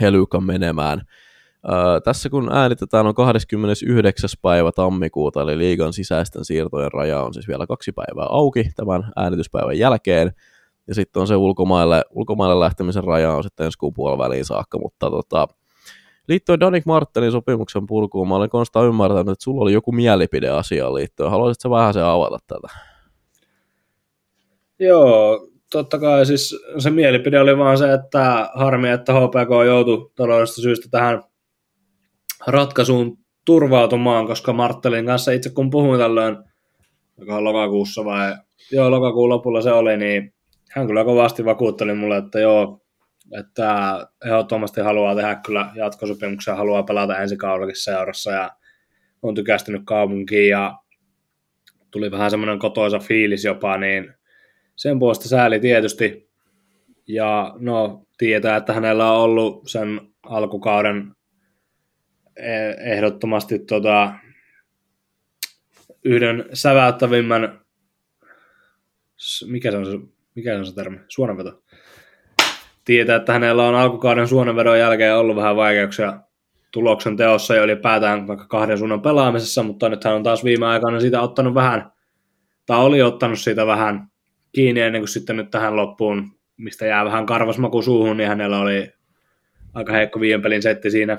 [0.00, 1.02] Helykan menemään.
[1.72, 4.30] Öö, tässä kun äänitetään on 29.
[4.42, 9.78] päivä tammikuuta, eli liigan sisäisten siirtojen raja on siis vielä kaksi päivää auki tämän äänityspäivän
[9.78, 10.32] jälkeen.
[10.88, 15.10] Ja sitten on se ulkomaille, ulkomaille lähtemisen raja on sitten ensi kuun puoliväliin saakka, mutta
[15.10, 15.48] tota,
[16.28, 20.94] liittyen Danik Martinin sopimuksen purkuun, mä olen Konsta ymmärtänyt, että sulla oli joku mielipide asiaan
[20.94, 21.30] liittyen.
[21.30, 22.68] Haluaisitko vähän se avata tätä?
[24.78, 30.62] Joo, totta kai siis se mielipide oli vaan se, että harmi, että HPK joutui taloudellisesta
[30.62, 31.22] syystä tähän
[32.46, 36.36] ratkaisuun turvautumaan, koska Marttelin kanssa itse kun puhuin tällöin,
[37.18, 38.34] joka lokakuussa vai,
[38.72, 40.34] joo lokakuun lopulla se oli, niin
[40.74, 42.86] hän kyllä kovasti vakuutteli mulle, että joo,
[43.38, 48.50] että ehdottomasti haluaa tehdä kyllä jatkosopimuksia, haluaa pelata ensi kaudellakin seurassa ja
[49.22, 50.78] on tykästynyt kaupunkiin ja
[51.90, 54.14] tuli vähän semmoinen kotoisa fiilis jopa, niin
[54.76, 56.30] sen puolesta sääli tietysti.
[57.06, 61.12] Ja no, tietää, että hänellä on ollut sen alkukauden
[62.36, 64.14] e- ehdottomasti tota,
[66.04, 67.60] yhden säväyttävimmän,
[69.46, 71.62] mikä se on se, mikä on se termi, suonenveto.
[72.84, 76.20] Tietää, että hänellä on alkukauden suonenvedon jälkeen ollut vähän vaikeuksia
[76.72, 81.00] tuloksen teossa ja ylipäätään vaikka kahden suunnan pelaamisessa, mutta nyt hän on taas viime aikoina
[81.00, 81.92] siitä ottanut vähän,
[82.66, 84.08] tai oli ottanut siitä vähän
[84.52, 88.92] kiinni ennen kuin sitten nyt tähän loppuun, mistä jää vähän karvasmaku suuhun, niin hänellä oli
[89.74, 91.18] aika heikko viien pelin setti siinä.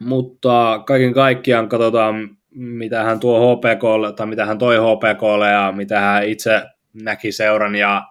[0.00, 6.00] Mutta kaiken kaikkiaan katsotaan, mitä hän tuo HPKlle, tai mitä hän toi HPKlle ja mitä
[6.00, 6.62] hän itse
[7.02, 8.02] näki seuran ja,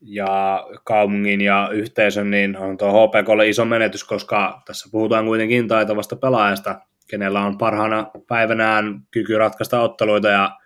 [0.00, 6.16] ja kaupungin ja yhteisön, niin on tuo HPKlle iso menetys, koska tässä puhutaan kuitenkin taitavasta
[6.16, 10.58] pelaajasta, kenellä on parhaana päivänään kyky ratkaista otteluita ja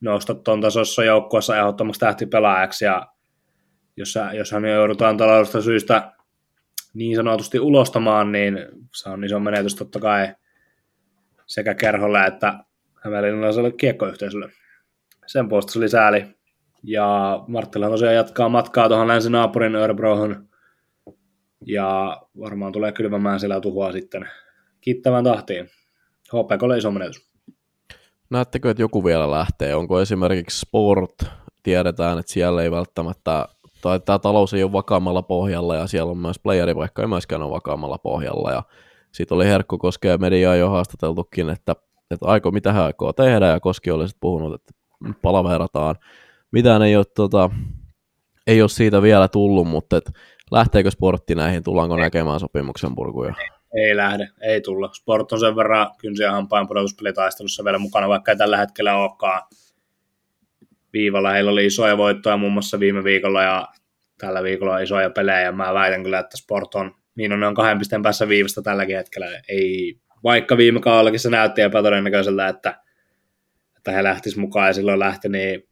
[0.00, 3.06] nousta tuon tasossa joukkueessa ehdottomaksi tähtipelaajaksi ja
[3.96, 6.12] jos, jos hän joudutaan taloudellisesta syystä
[6.94, 8.58] niin sanotusti ulostamaan, niin
[8.94, 10.34] se on iso menetys totta kai
[11.46, 12.54] sekä kerholle että
[13.04, 14.50] hämeenlinnalaiselle kiekkoyhteisölle.
[15.26, 16.24] Sen puolesta oli sääli.
[16.82, 20.48] Ja Marttila tosiaan jatkaa matkaa tuohon länsinaapurin Örebrohon.
[21.66, 24.28] Ja varmaan tulee kylvämään siellä tuhoa sitten
[24.80, 25.70] kiittävän tahtiin.
[26.28, 27.34] HPK oli iso menetys.
[28.30, 29.74] Näettekö, että joku vielä lähtee?
[29.74, 31.14] Onko esimerkiksi sport,
[31.62, 33.48] tiedetään, että siellä ei välttämättä,
[33.82, 37.42] tai tämä talous ei ole vakaammalla pohjalla, ja siellä on myös playeri, vaikka ei myöskään
[37.42, 38.62] ole vakaammalla pohjalla, ja
[39.12, 41.76] siitä oli Herkko Koskea mediaa jo haastateltukin, että,
[42.10, 44.72] että aiko, mitä hän aikoo tehdä, ja Koski oli sitten puhunut, että
[45.22, 45.94] palaverataan.
[46.52, 47.50] Mitään ei ole, tota,
[48.46, 50.10] ei ole siitä vielä tullut, mutta et,
[50.50, 53.34] lähteekö sportti näihin, tullaanko näkemään sopimuksen purkuja?
[53.74, 54.90] ei lähde, ei tulla.
[54.92, 59.42] Sport on sen verran kynsiä hampaan pudotuspelitaistelussa vielä mukana, vaikka ei tällä hetkellä olekaan
[60.92, 61.30] viivalla.
[61.30, 63.68] Heillä oli isoja voittoja muun muassa viime viikolla ja
[64.18, 67.46] tällä viikolla on isoja pelejä ja mä väitän kyllä, että Sport on, niin on, ne
[67.46, 69.26] on kahden pisteen päässä viivasta tälläkin hetkellä.
[69.48, 72.83] Ei, vaikka viime kaudellakin se näytti epätodennäköiseltä, että,
[73.84, 75.62] että he lähtisivät mukaan ja silloin lähti, niin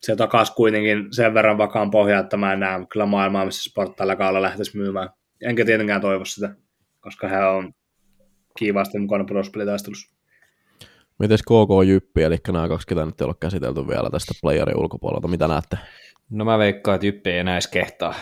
[0.00, 3.96] se takas kuitenkin sen verran vakaan pohjaa, että mä en näe kyllä maailmaa, missä Sport
[3.96, 5.08] tällä kaudella lähtisi myymään.
[5.42, 6.54] Enkä tietenkään toivo sitä
[7.04, 7.72] koska hän on
[8.58, 10.14] kiivaasti mukana pudotuspelitaistelussa.
[11.18, 15.28] Mites KK Jyppi, eli nämä kaksi, ketä nyt ei ole käsitelty vielä tästä playerin ulkopuolelta,
[15.28, 15.78] mitä näette?
[16.30, 18.14] No mä veikkaan, että Jyppi ei enää edes kehtaa,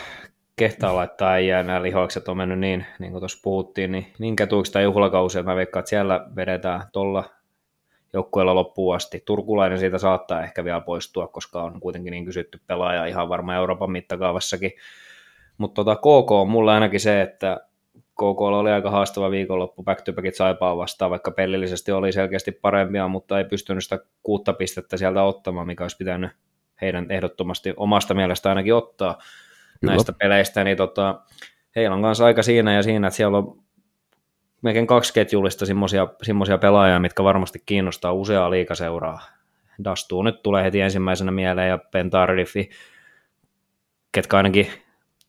[0.55, 4.71] kehtaa laittaa ja nämä lihokset on mennyt niin, niin kuin tuossa puhuttiin, niin, niin kätuiksi
[4.71, 7.29] tämä juhlakausi, että mä veikkaan, että siellä vedetään tuolla
[8.13, 9.23] joukkueella loppuun asti.
[9.25, 13.91] Turkulainen siitä saattaa ehkä vielä poistua, koska on kuitenkin niin kysytty pelaaja ihan varmaan Euroopan
[13.91, 14.71] mittakaavassakin.
[15.57, 17.59] Mutta tota, KK on mulla ainakin se, että
[18.13, 23.07] KK oli aika haastava viikonloppu, back to backit Saipaa vastaan, vaikka pelillisesti oli selkeästi parempia,
[23.07, 26.31] mutta ei pystynyt sitä kuutta pistettä sieltä ottamaan, mikä olisi pitänyt
[26.81, 29.17] heidän ehdottomasti omasta mielestä ainakin ottaa.
[29.79, 29.93] Kyllä.
[29.93, 31.21] näistä peleistä, niin tota,
[31.75, 33.62] heillä on kanssa aika siinä ja siinä, että siellä on
[34.63, 35.65] melkein kaksi ketjullista
[36.23, 39.21] semmoisia pelaajia, mitkä varmasti kiinnostaa useaa liikaseuraa.
[39.83, 42.69] Dastu nyt tulee heti ensimmäisenä mieleen ja Ben Tardiffi,
[44.11, 44.67] ketkä ainakin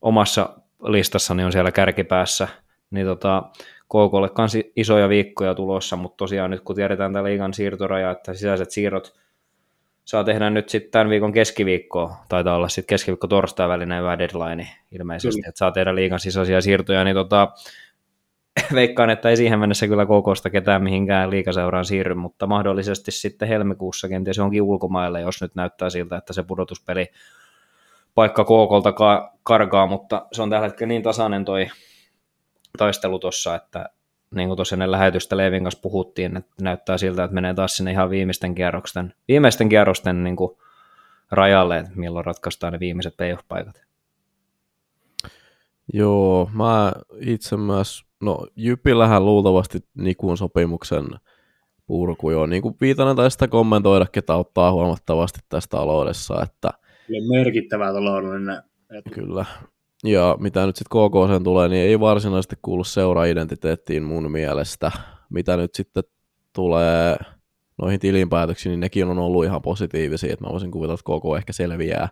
[0.01, 2.49] omassa listassani on siellä kärkipäässä,
[2.91, 3.43] niin tota,
[3.85, 8.71] KKlle kanssa isoja viikkoja tulossa, mutta tosiaan nyt kun tiedetään tämä liigan siirtoraja, että sisäiset
[8.71, 9.15] siirrot
[10.05, 14.69] saa tehdä nyt sitten tämän viikon keskiviikkoa, taitaa olla sitten keskiviikko torstai välinen hyvä deadline
[14.93, 15.49] ilmeisesti, kyllä.
[15.49, 17.49] että saa tehdä liigan sisäisiä siirtoja, niin tota,
[18.75, 24.09] veikkaan, että ei siihen mennessä kyllä kokosta ketään mihinkään liikaseuraan siirry, mutta mahdollisesti sitten helmikuussa
[24.09, 27.07] kenties onkin ulkomaille, jos nyt näyttää siltä, että se pudotuspeli
[28.15, 28.93] paikka KKlta
[29.43, 31.67] karkaa, mutta se on tällä hetkellä niin tasainen toi
[32.79, 33.89] taistelu tuossa, että
[34.35, 37.91] niin kuin tuossa ennen lähetystä Leivin kanssa puhuttiin, että näyttää siltä, että menee taas sinne
[37.91, 40.59] ihan viimeisten kierrosten, viimeisten kierrosten niin kuin
[41.31, 43.85] rajalle, että milloin ratkaistaan ne viimeiset playoff-paikat.
[45.93, 51.05] Joo, mä itse myös, no Jypillähän luultavasti Nikun sopimuksen
[51.87, 56.71] purku jo, niin kuin Viitanen tai sitä kommentoida, ketä ottaa huomattavasti tästä taloudessa, että
[57.29, 58.63] merkittävää taloudellinen
[59.11, 59.45] Kyllä,
[60.05, 64.93] ja mitä nyt sitten KK tulee, niin ei varsinaisesti kuulu seura-identiteettiin mun mielestä.
[65.31, 66.05] Mitä nyt sitten
[66.53, 67.17] tulee
[67.83, 71.53] noihin tilinpäätöksiin, niin nekin on ollut ihan positiivisia, että mä voisin kuvitella, että KK ehkä
[71.53, 72.09] selviää.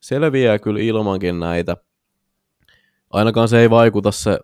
[0.00, 1.76] Selviää kyllä ilmankin näitä.
[3.10, 4.38] Ainakaan se ei vaikuta se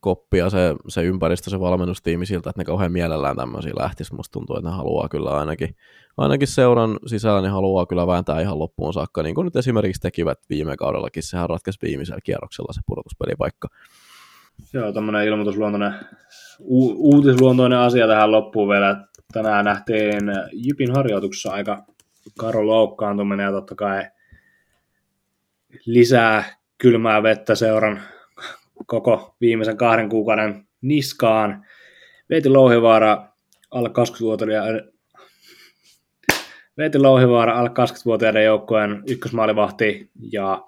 [0.00, 4.14] koppi ja se, se ympäristö, se valmennustiimi siltä, että ne kauhean mielellään tämmöisiä lähtisi.
[4.14, 5.76] Musta tuntuu, että ne haluaa kyllä ainakin,
[6.16, 10.38] ainakin seuran sisällä, niin haluaa kyllä vääntää ihan loppuun saakka, niin kuin nyt esimerkiksi tekivät
[10.50, 11.22] viime kaudellakin.
[11.22, 13.68] Sehän ratkaisi viimeisellä kierroksella se pudotuspelipaikka.
[14.72, 15.94] Joo, tämmöinen ilmoitusluontoinen,
[16.60, 19.04] u- uutisluontoinen asia tähän loppuun vielä.
[19.32, 20.22] Tänään nähtiin
[20.52, 21.84] Jypin harjoituksessa aika
[22.38, 24.02] karo loukkaantuminen ja totta kai
[25.86, 26.44] lisää
[26.78, 28.00] kylmää vettä seuran
[28.86, 31.66] koko viimeisen kahden kuukauden niskaan.
[32.30, 33.28] Veeti Louhivaara
[33.70, 34.92] alle 20-vuotiaiden
[36.78, 40.62] Veeti Louhivaara alle 20-vuotiaiden joukkojen ykkösmaalivahti ja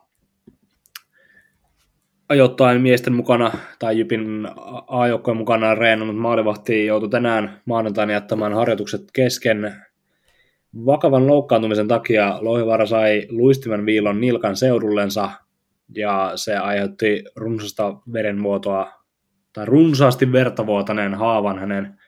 [2.29, 4.49] ajoittain miesten mukana tai Jypin
[4.87, 9.75] A-joukkojen mukana reenannut maalivahti joutui tänään maanantaina jättämään harjoitukset kesken.
[10.87, 15.31] Vakavan loukkaantumisen takia Louhivaara sai luistimen viilon nilkan seudullensa
[15.95, 18.93] ja se aiheutti runsasta verenvuotoa
[19.53, 21.99] tai runsaasti vertavuotaneen haavan hänen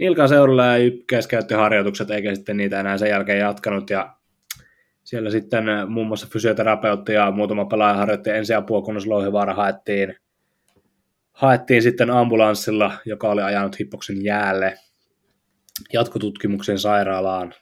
[0.00, 3.90] nilkan seudulla ja Jypkäs käytti harjoitukset eikä sitten niitä enää sen jälkeen jatkanut.
[3.90, 4.16] Ja
[5.04, 10.16] siellä sitten muun muassa fysioterapeutti ja muutama pelaaja harjoitti ensiapua, kunnes Louhivaara haettiin,
[11.32, 14.74] haettiin sitten ambulanssilla, joka oli ajanut hippoksen jäälle
[15.92, 17.54] jatkotutkimuksen sairaalaan.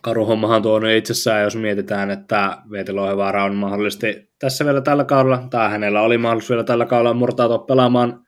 [0.00, 5.46] Karuhommahan tuo nyt itsessään, jos mietitään, että Veeti Louhivaara on mahdollisesti tässä vielä tällä kaudella,
[5.50, 8.24] tai hänellä oli mahdollisuus vielä tällä kaudella murtautua pelaamaan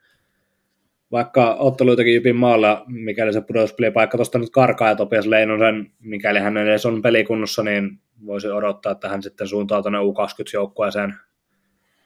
[1.11, 6.57] vaikka otteluitakin Jypin maalla, mikäli se pudotuspelipaikka tuosta nyt karkaa ja Topias Leinosen, mikäli hän
[6.57, 11.13] edes on pelikunnossa, niin voisi odottaa, että hän sitten suuntaa tuonne U20-joukkueeseen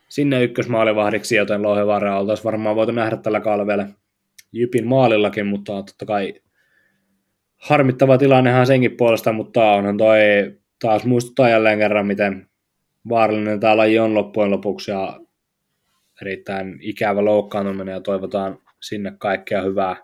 [0.09, 3.87] sinne ykkösmaalivahdiksi, joten Louhivaara oltaisiin varmaan voitu nähdä tällä kaudella vielä
[4.51, 6.33] Jypin maalillakin, mutta totta kai
[7.57, 10.19] harmittava tilannehan senkin puolesta, mutta onhan toi
[10.81, 12.49] taas muistuttaa jälleen kerran, miten
[13.09, 15.19] vaarallinen tämä laji on loppujen lopuksi ja
[16.21, 19.95] erittäin ikävä loukkaantuminen ja toivotaan sinne kaikkea hyvää,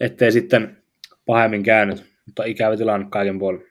[0.00, 0.82] ettei sitten
[1.26, 3.66] pahemmin käynyt, mutta ikävä tilanne kaiken puolin.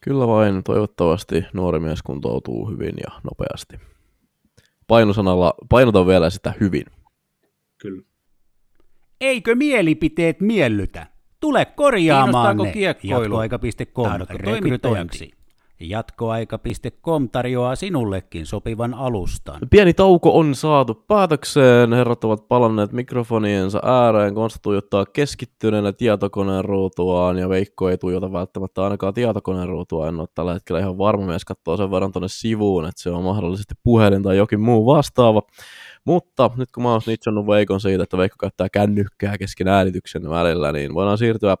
[0.00, 3.76] Kyllä vain, toivottavasti nuori mies kuntoutuu hyvin ja nopeasti.
[4.86, 6.84] Painosanalla, painotan vielä sitä hyvin.
[7.78, 8.02] Kyllä.
[9.22, 11.06] Eikö mielipiteet miellytä?
[11.40, 12.72] Tule korjaamaan ne.
[12.74, 15.30] Jatkoaika.com rekrytointi.
[15.80, 19.60] Jatkoaika.com tarjoaa sinullekin sopivan alustan.
[19.70, 21.92] Pieni tauko on saatu päätökseen.
[21.92, 24.34] Herrat ovat palanneet mikrofoniensa ääreen.
[24.34, 30.08] Konsta tuijottaa keskittyneenä tietokoneen ruutuaan ja Veikko ei tuijota välttämättä ainakaan tietokoneen ruutua.
[30.08, 33.24] En ole tällä hetkellä ihan varma mies katsoa sen verran tuonne sivuun, että se on
[33.24, 35.42] mahdollisesti puhelin tai jokin muu vastaava.
[36.04, 40.72] Mutta nyt kun mä oon snitchannut Veikon siitä, että Veikko käyttää kännykkää kesken äänityksen välillä,
[40.72, 41.56] niin voidaan siirtyä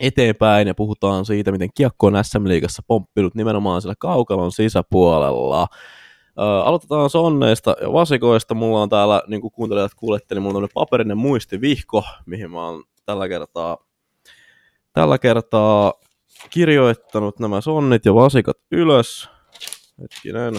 [0.00, 5.66] eteenpäin ja puhutaan siitä, miten kiekko on SM-liigassa pomppinut nimenomaan sillä kaukalon sisäpuolella.
[6.38, 8.54] Ö, aloitetaan sonneista ja vasikoista.
[8.54, 12.84] Mulla on täällä, niin kuin kuuntelijat kuulette, niin mulla on paperinen muistivihko, mihin mä oon
[13.06, 13.78] tällä kertaa,
[14.92, 15.92] tällä kertaa
[16.50, 19.28] kirjoittanut nämä sonnit ja vasikat ylös.
[20.02, 20.54] Hetkinen.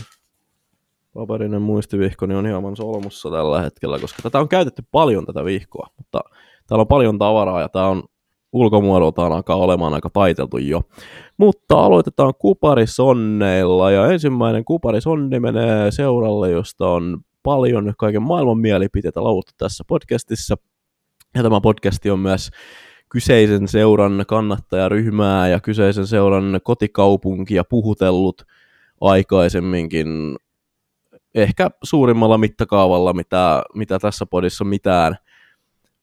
[1.13, 5.87] Paperinen muistivihko niin on hieman solmussa tällä hetkellä, koska tätä on käytetty paljon tätä vihkoa,
[5.97, 6.19] mutta
[6.67, 8.03] täällä on paljon tavaraa ja tää on
[8.53, 10.81] ulkomuodoltaan alkaa olemaan aika taiteltu jo.
[11.37, 19.53] Mutta aloitetaan kuparisonneilla ja ensimmäinen kuparisonni menee seuralle, josta on paljon kaiken maailman mielipiteitä lauluttu
[19.57, 20.55] tässä podcastissa.
[21.35, 22.49] Ja tämä podcasti on myös
[23.09, 28.41] kyseisen seuran kannattajaryhmää ja kyseisen seuran kotikaupunkia puhutellut
[29.01, 30.35] aikaisemminkin
[31.35, 35.15] ehkä suurimmalla mittakaavalla, mitä, mitä tässä podissa mitään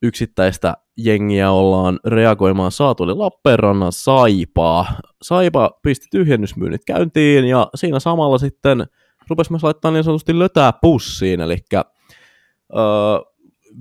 [0.02, 4.86] yksittäistä jengiä ollaan reagoimaan saatu, eli Lappeenrannan Saipaa.
[5.22, 8.86] Saipa pisti tyhjennysmyynnit käyntiin, ja siinä samalla sitten
[9.28, 12.82] rupesi myös laittaa niin sanotusti lötää pussiin, eli öö,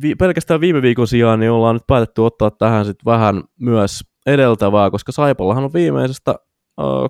[0.01, 4.91] vi- pelkästään viime viikon sijaan niin ollaan nyt päätetty ottaa tähän sitten vähän myös edeltävää,
[4.91, 6.35] koska Saipallahan on viimeisestä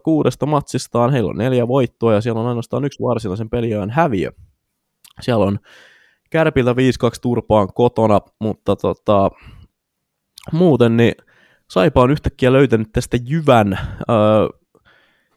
[0.03, 4.31] kuudesta matsistaan, heillä on neljä voittoa ja siellä on ainoastaan yksi varsinaisen peliään häviö.
[5.21, 5.59] Siellä on
[6.29, 6.75] Kärpiltä 5-2
[7.21, 9.31] turpaan kotona, mutta tota,
[10.51, 11.13] muuten niin
[11.69, 13.79] Saipa on yhtäkkiä löytänyt tästä jyvän.
[14.09, 14.49] Öö,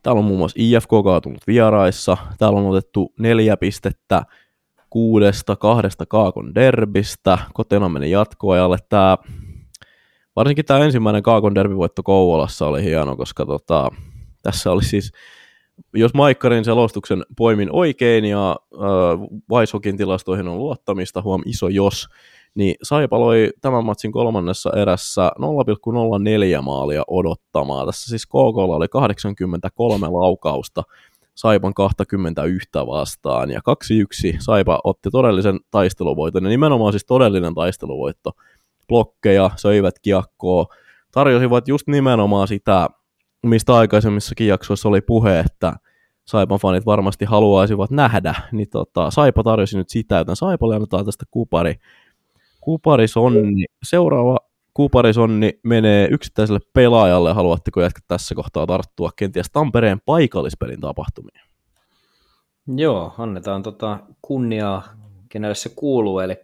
[0.02, 2.16] täällä on muun muassa IFK kaatunut vieraissa.
[2.38, 4.22] Täällä on otettu neljä pistettä
[4.90, 7.38] kuudesta kahdesta Kaakon derbistä.
[7.54, 8.76] Kotena meni jatkoajalle.
[8.88, 9.16] Tää,
[10.36, 13.90] varsinkin tämä ensimmäinen Kaakon derbivoitto Kouvolassa oli hieno, koska tota,
[14.42, 15.12] tässä oli siis
[15.94, 18.80] jos Maikkarin selostuksen poimin oikein ja äh,
[19.52, 22.08] Weishokin tilastoihin on luottamista, huom iso jos,
[22.54, 25.30] niin Saipa loi tämän matsin kolmannessa erässä
[26.58, 27.86] 0,04 maalia odottamaa.
[27.86, 30.82] Tässä siis KK oli 83 laukausta
[31.34, 33.60] Saipan 21 vastaan ja
[34.34, 38.32] 2-1 Saipa otti todellisen taisteluvoiton ja nimenomaan siis todellinen taisteluvoitto.
[38.88, 40.66] Blokkeja, söivät kiekkoa,
[41.12, 42.88] tarjosivat just nimenomaan sitä
[43.42, 45.72] mistä aikaisemmissakin jaksoissa oli puhe, että
[46.24, 51.24] Saipan fanit varmasti haluaisivat nähdä, niin tota, Saipa tarjosi nyt sitä, joten Saipalle annetaan tästä
[51.30, 51.74] kupari.
[52.60, 53.64] Kuparisonni.
[53.82, 54.38] Seuraava
[54.74, 57.32] kuparisonni menee yksittäiselle pelaajalle.
[57.32, 61.40] Haluatteko jatkaa tässä kohtaa tarttua kenties Tampereen paikallispelin tapahtumiin?
[62.76, 64.82] Joo, annetaan tota kunniaa,
[65.28, 66.36] kenelle se kuuluu, eli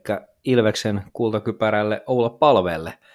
[0.45, 2.93] Ilveksen kultakypärälle Oula Palveelle–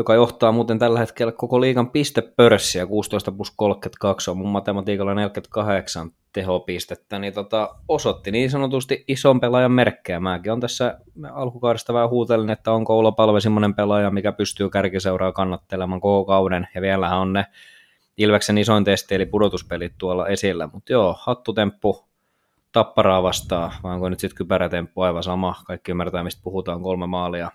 [0.00, 6.10] joka johtaa muuten tällä hetkellä koko liigan pistepörssiä, 16 plus 32 on mun matematiikalla 48
[6.32, 10.20] tehopistettä, niin tota, osoitti niin sanotusti ison pelaajan merkkejä.
[10.20, 10.98] Mäkin on tässä
[11.32, 16.68] alkukaudesta vähän huutelin, että onko Oula Palve semmoinen pelaaja, mikä pystyy kärkiseuraa kannattelemaan koko kauden,
[16.74, 17.46] ja vielähän on ne
[18.16, 22.04] Ilveksen isoin testi, eli pudotuspelit tuolla esillä, mutta joo, hattutemppu
[22.72, 27.50] tapparaa vastaan, vai onko nyt sitten kypärätemppu aivan sama, kaikki ymmärtää mistä puhutaan, kolme maalia,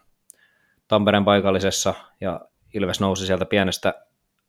[0.88, 2.42] Tampereen paikallisessa ja
[2.74, 3.94] Ilves nousi sieltä pienestä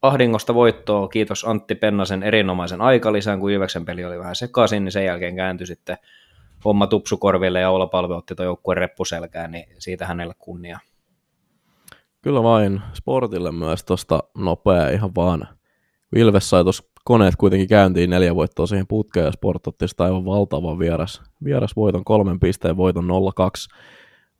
[0.02, 1.08] ahdingosta voittoa.
[1.08, 5.66] Kiitos Antti Pennasen erinomaisen aikalisän, kun Ilveksen peli oli vähän sekaisin, niin sen jälkeen kääntyi
[5.66, 5.98] sitten
[6.64, 10.78] homma tupsukorville ja Oula Palve otti tuon joukkueen reppuselkään, niin siitä hänelle kunnia.
[12.22, 15.48] Kyllä vain Sportille myös tuosta nopea ihan vaan.
[16.16, 20.24] Ilves sai tuossa koneet kuitenkin käyntiin neljä voittoa siihen putkeen ja Sport otti sitä aivan
[20.24, 23.08] valtavan vieras, vieras voiton, kolmen pisteen voiton 0-2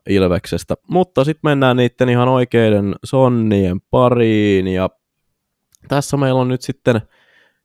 [0.08, 0.74] Ilveksestä.
[0.90, 4.90] Mutta sitten mennään niiden ihan oikeiden sonnien pariin ja
[5.88, 7.00] tässä meillä on nyt sitten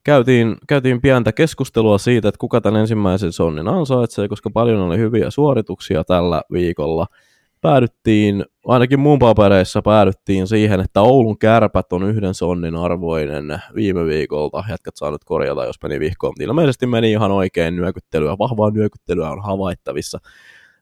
[0.04, 5.32] käytiin, käytiin pientä keskustelua siitä, että kuka tämän ensimmäisen sonnin ansaitsee, koska paljon oli hyviä
[5.32, 7.08] suorituksia tällä viikolla.
[7.62, 14.64] Päädyttiin, ainakin muun papereissa päädyttiin siihen, että Oulun kärpät on yhden sonnin arvoinen viime viikolta.
[14.70, 16.34] Jätkät saa nyt korjata, jos meni vihkoon.
[16.40, 20.20] Ilmeisesti meni ihan oikein nyökyttelyä, vahvaa nyökyttelyä on havaittavissa.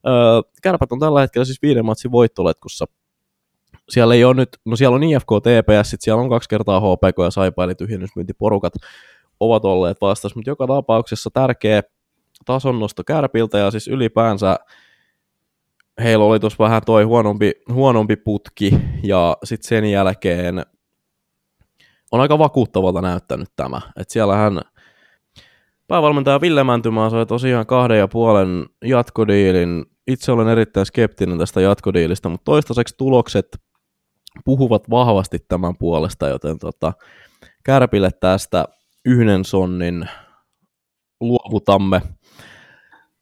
[0.08, 2.86] Öö, kärpät on tällä hetkellä siis viiden matsin voittoletkussa.
[3.90, 7.18] Siellä ei ole nyt, no siellä on IFK, TPS, sit siellä on kaksi kertaa HPK
[7.24, 8.74] ja Saipa, eli tyhjennysmyyntiporukat
[9.40, 11.82] ovat olleet vastassa, mutta joka tapauksessa tärkeä
[12.46, 14.60] tasonnosto Kärpiltä ja siis ylipäänsä
[16.04, 18.72] heillä oli tuossa vähän toi huonompi, huonompi putki
[19.04, 20.66] ja sitten sen jälkeen
[22.12, 23.82] on aika vakuuttavalta näyttänyt tämä.
[23.98, 24.62] Että siellähän
[25.90, 29.86] Päävalmentaja Ville Mäntymää sai tosiaan kahden ja puolen jatkodiilin.
[30.08, 33.48] Itse olen erittäin skeptinen tästä jatkodiilistä, mutta toistaiseksi tulokset
[34.46, 36.94] puhuvat vahvasti tämän puolesta, joten tota,
[37.64, 38.66] Kärpille tästä
[39.06, 40.10] yhden sonnin
[41.22, 42.02] luovutamme.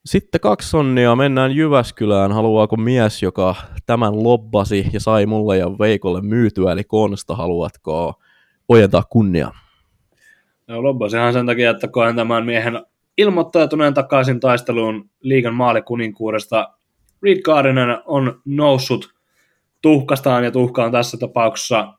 [0.05, 2.31] Sitten kaksi sonnia, mennään Jyväskylään.
[2.31, 3.55] Haluaako mies, joka
[3.85, 8.13] tämän lobbasi ja sai mulle ja Veikolle myytyä, eli Konsta, haluatko
[8.69, 9.51] ojentaa kunnia?
[10.67, 12.85] No lobbasehan sen takia, että koen tämän miehen
[13.17, 16.73] ilmoittautuneen takaisin taisteluun liigan maalikuninkuudesta.
[17.23, 19.13] Reed Gardinen on noussut
[19.81, 21.93] tuhkastaan ja tuhkaan tässä tapauksessa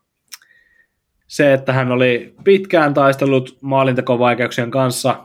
[1.27, 5.25] se, että hän oli pitkään taistellut maalintekovaikeuksien kanssa.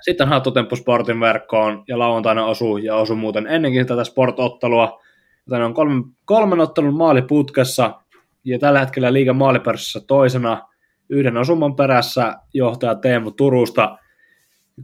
[0.00, 5.00] Sitten hattutemppu Sportin verkkoon ja lauantaina osuu ja osui muuten ennenkin tätä sportottelua.
[5.46, 8.00] Joten on kolmen, kolmen ottelun maali putkessa
[8.44, 10.68] ja tällä hetkellä liigan maalipörssissä toisena
[11.10, 13.98] yhden osuman perässä johtaja Teemu Turusta.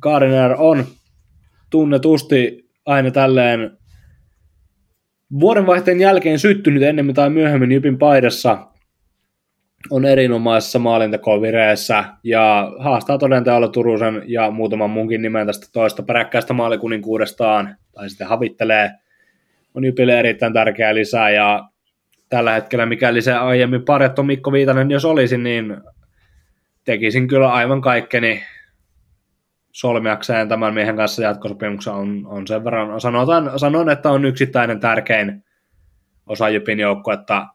[0.00, 0.84] Gardiner on
[1.70, 3.78] tunnetusti aina tälleen
[5.40, 8.66] vuodenvaihteen jälkeen syttynyt ennemmin tai myöhemmin Jypin paidassa
[9.90, 17.76] on erinomaisessa maalintakovireessä ja haastaa todenteolla Turusen ja muutaman munkin nimen tästä toista peräkkäistä maalikuninkuudestaan
[17.92, 18.90] tai sitten havittelee.
[19.74, 21.68] On Jypille erittäin tärkeä lisää ja
[22.28, 25.76] tällä hetkellä, mikäli se aiemmin parjattu Mikko Viitanen, jos olisi, niin
[26.84, 28.44] tekisin kyllä aivan kaikkeni
[29.72, 31.92] solmiakseen tämän miehen kanssa jatkosopimuksen.
[31.92, 35.44] On, on sen verran, sanotaan, sanon, että on yksittäinen tärkein
[36.26, 37.46] osa Jypin joukkuetta,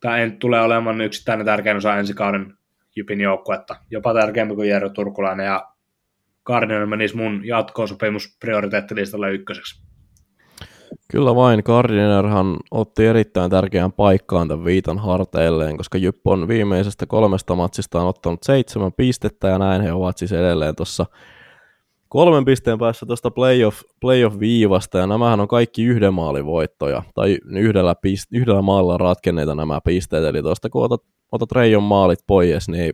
[0.00, 2.54] tai en tule olemaan yksittäinen tärkein osa ensi kauden
[2.96, 5.68] Jypin joukkuetta, jopa tärkeämpi kuin Jero Turkulainen, ja
[6.44, 9.87] Gardner menisi mun jatkosopimus prioriteettilistalle ykköseksi.
[11.10, 17.54] Kyllä vain, Gardinerhan otti erittäin tärkeän paikkaan tämän viitan harteilleen, koska Jypp on viimeisestä kolmesta
[17.54, 21.06] matsista ottanut seitsemän pistettä ja näin he ovat siis edelleen tuossa
[22.08, 27.94] kolmen pisteen päässä tuosta playoff, playoff-viivasta, ja nämähän on kaikki yhden maalin voittoja, tai yhdellä,
[27.94, 32.92] pist, yhdellä maalilla ratkenneita nämä pisteet, eli tuosta kun otat, otat Reijon maalit pois, niin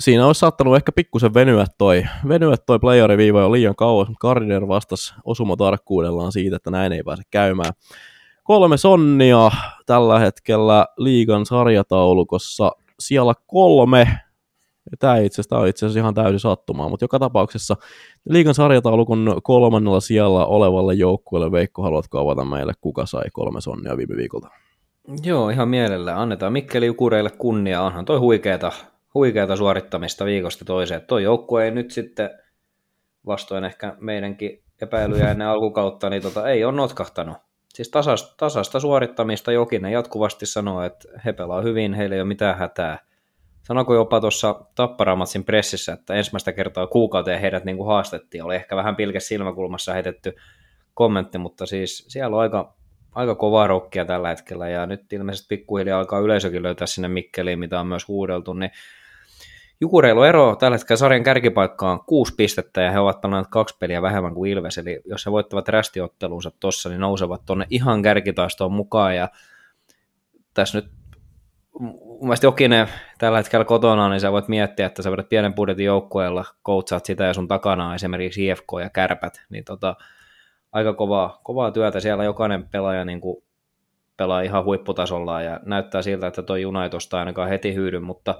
[0.00, 4.68] siinä olisi saattanut ehkä pikkusen venyä toi, venyä toi playeriviiva jo liian kauas, mutta Gardiner
[4.68, 7.72] vastasi osumatarkkuudellaan siitä, että näin ei pääse käymään.
[8.42, 9.50] Kolme sonnia
[9.86, 14.08] tällä hetkellä liigan sarjataulukossa siellä kolme,
[14.98, 17.76] Tämä itse asiassa, on itse asiassa ihan täysin sattumaa, mutta joka tapauksessa
[18.28, 24.16] liikan sarjataulukon kolmannella sijalla olevalle joukkueelle Veikko, haluatko avata meille, kuka sai kolme sonnia viime
[24.16, 24.48] viikolta?
[25.22, 26.20] Joo, ihan mielellä.
[26.20, 27.82] Annetaan Mikkeli Jukureille kunnia.
[27.82, 28.72] Onhan toi huikeeta,
[29.18, 31.02] huikeeta suorittamista viikosta toiseen.
[31.06, 32.30] Toi joukkue ei nyt sitten,
[33.26, 37.36] vastoin ehkä meidänkin epäilyjä ennen alkukautta, niin tota, ei ole notkahtanut.
[37.74, 42.58] Siis tasasta, tasasta suorittamista Jokinen jatkuvasti sanoo, että he pelaa hyvin, heillä ei ole mitään
[42.58, 42.98] hätää.
[43.62, 48.44] Sanoiko jopa tuossa Tapparamatsin pressissä, että ensimmäistä kertaa kuukauteen heidät niin kuin haastettiin.
[48.44, 50.36] Oli ehkä vähän pilke silmäkulmassa heitetty
[50.94, 52.74] kommentti, mutta siis siellä on aika,
[53.14, 57.80] aika kovaa rokkia tällä hetkellä, ja nyt ilmeisesti pikkuhiljaa alkaa yleisökin löytää sinne Mikkeliin, mitä
[57.80, 58.70] on myös huudeltu, niin
[59.80, 64.34] Jukureilu ero tällä hetkellä sarjan kärkipaikkaan kuusi pistettä ja he ovat pelannut kaksi peliä vähemmän
[64.34, 69.16] kuin Ilves, eli jos he voittavat rästiottelunsa tuossa, niin nousevat tuonne ihan kärkitaistoon mukaan.
[69.16, 69.28] Ja
[70.54, 70.90] tässä nyt
[71.80, 75.86] mun mielestä Jokinen tällä hetkellä kotona, niin sä voit miettiä, että sä vedät pienen budjetin
[75.86, 79.96] joukkueella, koutsaat sitä ja sun takana on esimerkiksi IFK ja Kärpät, niin tota,
[80.72, 82.24] aika kovaa, kovaa työtä siellä.
[82.24, 83.44] Jokainen pelaaja niin kuin
[84.16, 88.34] pelaa ihan huipputasolla ja näyttää siltä, että toi juna ei tosta ainakaan heti hyydy, mutta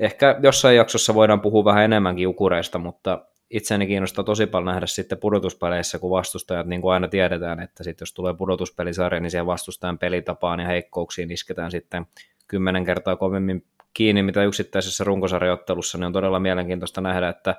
[0.00, 5.18] ehkä jossain jaksossa voidaan puhua vähän enemmänkin jukureista, mutta itseäni kiinnostaa tosi paljon nähdä sitten
[5.18, 9.98] pudotuspeleissä, kun vastustajat, niin kuin aina tiedetään, että sitten jos tulee pudotuspelisarja, niin siihen vastustajan
[9.98, 12.06] pelitapaan ja heikkouksiin isketään sitten
[12.48, 17.54] kymmenen kertaa kovemmin kiinni, mitä yksittäisessä runkosarjoittelussa, niin on todella mielenkiintoista nähdä, että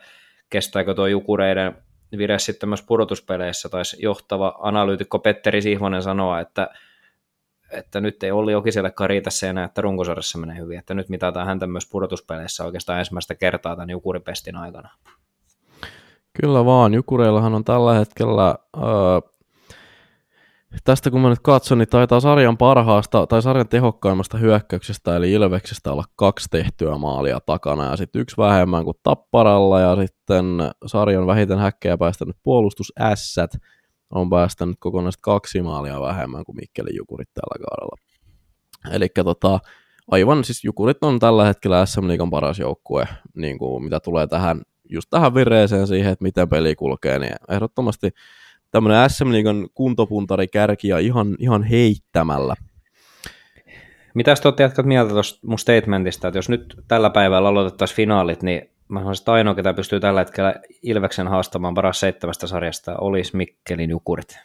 [0.50, 1.76] kestääkö tuo Jukureiden
[2.18, 6.70] vire sitten myös pudotuspeleissä, tai johtava analyytikko Petteri Sihvonen sanoa, että,
[7.72, 11.48] että nyt ei Olli Jokisellekaan riitä se enää, että runkosarjassa menee hyvin, että nyt mitataan
[11.48, 14.90] häntä myös pudotuspeleissä oikeastaan ensimmäistä kertaa tämän Jukuripestin aikana.
[16.42, 19.32] Kyllä vaan, Jukureillahan on tällä hetkellä, öö,
[20.84, 25.92] tästä kun mä nyt katson, niin taitaa sarjan parhaasta tai sarjan tehokkaimmasta hyökkäyksestä eli Ilveksestä
[25.92, 30.46] olla kaksi tehtyä maalia takana ja sitten yksi vähemmän kuin Tapparalla ja sitten
[30.86, 33.52] sarjan vähiten häkkejä päästänyt puolustus Ässät
[34.12, 37.96] on päästänyt kokonaisesti kaksi maalia vähemmän kuin Mikkeli Jukurit tällä kaudella.
[38.92, 39.60] Eli tota,
[40.08, 44.62] aivan siis Jukurit on tällä hetkellä SM Liigan paras joukkue, niin kuin mitä tulee tähän
[44.90, 48.10] just tähän vireeseen siihen, että miten peli kulkee, niin ehdottomasti
[48.72, 52.56] tämmöinen SM Liigan kuntopuntari kärki ja ihan, ihan heittämällä.
[54.14, 58.44] Mitä te olette jatkat mieltä tuosta mun statementista, että jos nyt tällä päivällä aloitettaisiin finaalit,
[58.44, 63.36] niin mä sanoisin, että ainoa, ketä pystyy tällä hetkellä Ilveksen haastamaan paras seitsemästä sarjasta, olisi
[63.36, 64.40] Mikkelin Jukurit.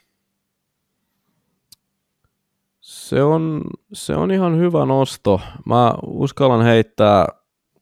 [2.81, 5.41] Se on, se on ihan hyvä nosto.
[5.67, 7.27] Mä uskallan heittää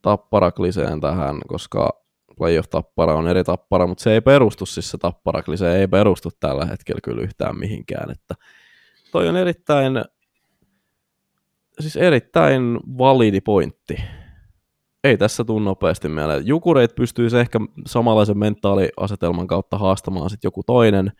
[0.02, 2.04] tapparakliseen tähän, koska
[2.36, 6.30] playoff tappara on eri tappara, mutta se ei perustu siis se tapparakli, se ei perustu
[6.40, 8.34] tällä hetkellä kyllä yhtään mihinkään, että
[9.12, 10.04] toi on erittäin,
[11.80, 13.96] siis erittäin validi pointti.
[15.04, 16.46] Ei tässä tule nopeasti mieleen.
[16.46, 21.12] Jukureit pystyisi ehkä samanlaisen mentaaliasetelman kautta haastamaan sitten joku toinen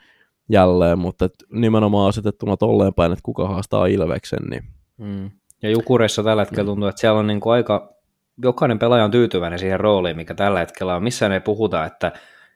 [0.49, 4.43] jälleen, mutta et nimenomaan asetettuna tolleen päin, että kuka haastaa Ilveksen.
[4.51, 4.63] Niin...
[4.99, 5.31] Mm.
[5.63, 7.95] Ja Jukureissa tällä hetkellä tuntuu, että siellä on niinku aika
[8.43, 11.03] jokainen pelaaja on tyytyväinen siihen rooliin, mikä tällä hetkellä on.
[11.03, 12.13] Missään ei puhuta, että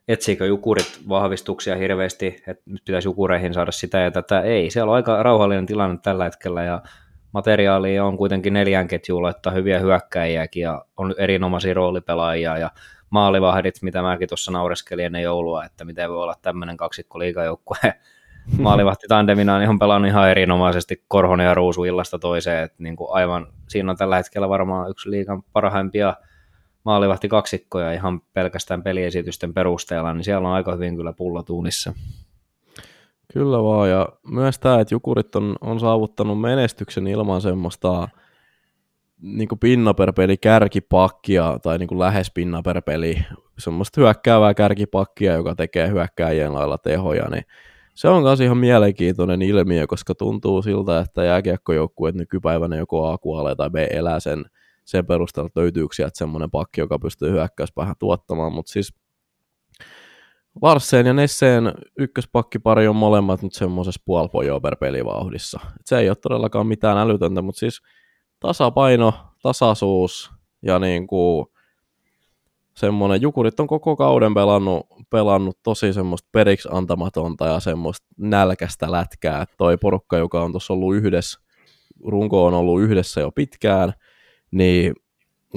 [0.09, 4.41] etsiikö jukurit vahvistuksia hirveästi, että nyt pitäisi jukureihin saada sitä ja tätä.
[4.41, 6.83] Ei, siellä on aika rauhallinen tilanne tällä hetkellä ja
[7.33, 12.71] materiaalia on kuitenkin neljän ketjuun laittaa hyviä hyökkäjiäkin ja on erinomaisia roolipelaajia ja
[13.11, 17.79] maalivahdit, mitä mäkin tuossa naureskelin ennen joulua, että miten voi olla tämmöinen kaksikko liigajoukkue
[18.59, 23.47] maalivahti tandemina on pelannut ihan erinomaisesti Korhonen ja Ruusu illasta toiseen, että niin kuin aivan,
[23.69, 26.15] siinä on tällä hetkellä varmaan yksi liigan parhaimpia
[26.85, 31.93] maalivahti kaksikkoja ihan pelkästään peliesitysten perusteella, niin siellä on aika hyvin kyllä pullatuunissa.
[33.33, 38.09] Kyllä vaan, ja myös tämä, että Jukurit on, on saavuttanut menestyksen ilman semmoista
[39.23, 43.25] niin kuin pinna per peli kärkipakkia, tai niin kuin lähes pinna per peli,
[43.59, 47.45] semmoista hyökkäävää kärkipakkia, joka tekee hyökkääjien lailla tehoja, niin
[47.95, 53.55] se on myös ihan mielenkiintoinen ilmiö, koska tuntuu siltä, että jääkiekkojoukkueet nykypäivänä joko A kuolee
[53.55, 54.45] tai B elää sen,
[54.85, 58.95] sen perusteella, että löytyykö sieltä semmoinen pakki, joka pystyy hyökkäyspäähän tuottamaan, mutta siis
[60.63, 65.61] Larsen ja Nesseen ykköspakkipari on molemmat nyt semmoisessa puolpojoa per pelivauhdissa.
[65.65, 67.83] Et se ei ole todellakaan mitään älytöntä, mutta siis
[68.41, 70.31] tasapaino, tasaisuus
[70.63, 71.47] ja niin kuin
[72.77, 79.45] semmoinen, Jukurit on koko kauden pelannut, pelannut tosi semmoista periksi antamatonta ja semmoista nälkästä lätkää.
[79.59, 81.41] Toi porukka, joka on tuossa ollut yhdessä,
[82.07, 83.93] runko on ollut yhdessä jo pitkään,
[84.51, 84.95] niin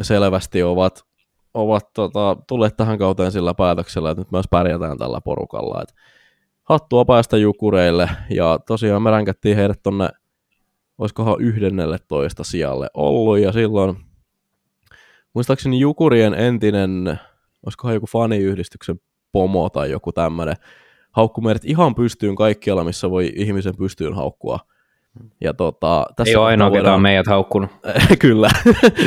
[0.01, 1.05] selvästi ovat,
[1.53, 5.81] ovat tota, tulleet tähän kauteen sillä päätöksellä, että nyt myös pärjätään tällä porukalla.
[5.81, 5.93] Et
[6.63, 10.09] hattua päästä Jukureille, ja tosiaan me ränkättiin heidät tonne,
[10.97, 11.37] olisikohan
[12.07, 13.97] toista sijalle ollut, ja silloin
[15.33, 17.19] muistaakseni Jukurien entinen,
[17.65, 18.99] olisikohan joku faniyhdistyksen
[19.31, 20.55] pomo tai joku tämmöinen,
[21.11, 24.59] haukku meidät ihan pystyyn kaikkialla, missä voi ihmisen pystyyn haukkua.
[25.41, 26.93] Ja tota, tässä Ei ole ainoa, voidaan...
[26.95, 27.69] ketä meidät haukkunut.
[28.19, 28.49] Kyllä,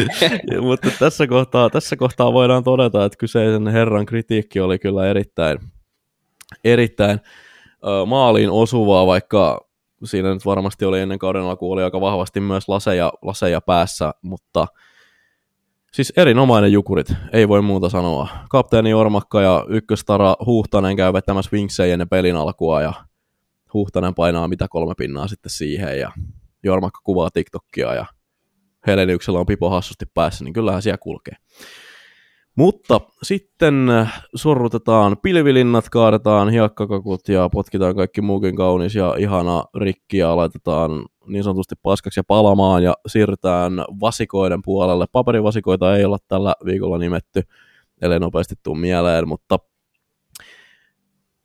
[0.68, 5.58] mutta tässä kohtaa, tässä kohtaa voidaan todeta, että kyseisen herran kritiikki oli kyllä erittäin,
[6.64, 7.20] erittäin
[7.82, 9.66] uh, maaliin osuvaa, vaikka
[10.04, 14.66] siinä nyt varmasti oli ennen kauden alkuun oli aika vahvasti myös laseja, laseja päässä, mutta
[15.94, 18.28] Siis erinomainen jukurit, ei voi muuta sanoa.
[18.50, 22.92] Kapteeni Ormakka ja ykköstara Huhtanen käy vetämässä vinksejä ennen pelin alkua ja
[23.74, 26.12] Huhtanen painaa mitä kolme pinnaa sitten siihen ja
[26.62, 28.06] Jormakka kuvaa TikTokia ja
[28.86, 31.34] Heleniuksella on pipo hassusti päässä, niin kyllähän siellä kulkee.
[32.56, 33.88] Mutta sitten
[34.34, 40.90] sorrutetaan pilvilinnat, kaadetaan hiekkakakut ja potkitaan kaikki muukin kaunis ja ihana rikki ja laitetaan
[41.26, 45.06] niin sanotusti paskaksi ja palamaan ja siirrytään vasikoiden puolelle.
[45.12, 47.42] Paperivasikoita ei olla tällä viikolla nimetty,
[48.02, 49.58] ellei nopeasti tuu mieleen, mutta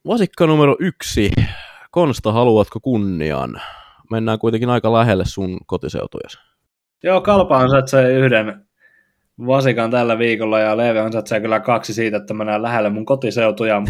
[0.08, 1.32] vasikka numero yksi.
[1.92, 3.62] Konsta, haluatko kunnian?
[4.12, 6.38] Mennään kuitenkin aika lähelle sun kotiseutujasi.
[7.04, 8.66] Joo, Kalpa ansaitsee yhden
[9.48, 13.82] vasikan tällä viikolla ja Leevi ansaitsee kyllä kaksi siitä, että mennään lähelle mun kotiseutuja.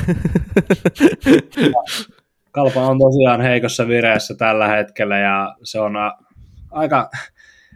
[2.51, 5.93] Kalpa on tosiaan heikossa vireessä tällä hetkellä ja se on
[6.71, 7.09] aika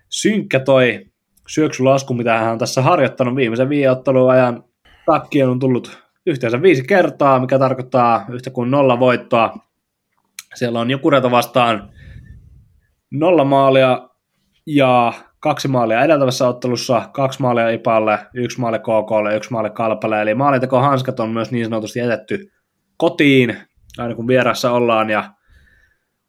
[0.10, 1.06] synkkä toi
[1.48, 4.64] syöksylasku, mitä hän on tässä harjoittanut viimeisen viiden ajan.
[5.06, 9.73] Takki on tullut yhteensä viisi kertaa, mikä tarkoittaa yhtä kuin nolla voittoa.
[10.54, 11.90] Siellä on Jukureita vastaan
[13.12, 14.10] nolla maalia
[14.68, 20.22] ja kaksi maalia edeltävässä ottelussa, kaksi maalia Ipalle, yksi maali KKlle, yksi maali Kalpalle.
[20.22, 22.52] Eli maalinteko hanskat on myös niin sanotusti jätetty
[22.98, 23.58] kotiin,
[23.98, 25.34] aina kun vieressä ollaan ja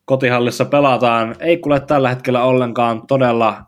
[0.05, 1.37] kotihallissa pelataan.
[1.41, 3.63] Ei kuule tällä hetkellä ollenkaan todella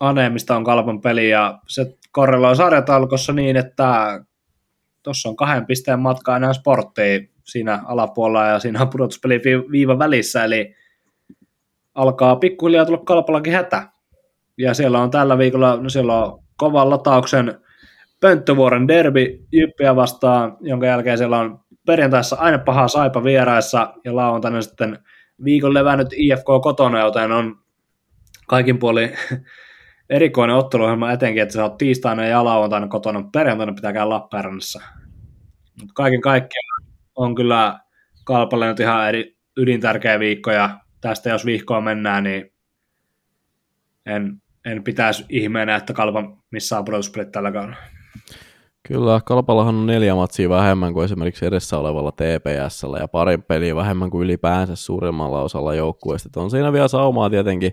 [0.00, 4.20] aneemista on Kalpan peli ja se korreloi sarjataulukossa niin, että
[5.02, 9.40] tuossa on kahden pisteen matka enää sporttiin siinä alapuolella ja siinä on pudotuspeli
[9.70, 10.74] viiva välissä, eli
[11.94, 13.88] alkaa pikkuhiljaa tulla kalpallakin hätä.
[14.58, 17.58] Ja siellä on tällä viikolla, no siellä on kovan latauksen
[18.20, 24.62] Pönttövuoren derby Jyppiä vastaan, jonka jälkeen siellä on perjantaissa aina paha saipa vieraissa ja lauantaina
[24.62, 24.98] sitten
[25.44, 27.58] viikon levännyt IFK kotona, joten on
[28.48, 29.10] kaikin puolin
[30.10, 34.82] erikoinen otteluohjelma etenkin, että sä oot tiistaina ja lauantaina kotona, perjantaina pitää käydä Lappeenrannassa.
[35.80, 36.71] Mutta kaiken kaikkiaan
[37.16, 37.80] on kyllä
[38.24, 42.52] Kalpalle nyt ihan eri, ydintärkeä viikko ja tästä jos viikkoa mennään, niin
[44.06, 47.76] en, en pitäisi ihmeenä, että Kalpa missään pudotuspelit tällä kaudella.
[48.88, 54.10] Kyllä, Kalpallahan on neljä matsia vähemmän kuin esimerkiksi edessä olevalla TPSllä ja pari peliä vähemmän
[54.10, 56.40] kuin ylipäänsä suurimmalla osalla joukkueista.
[56.40, 57.72] On siinä vielä saumaa tietenkin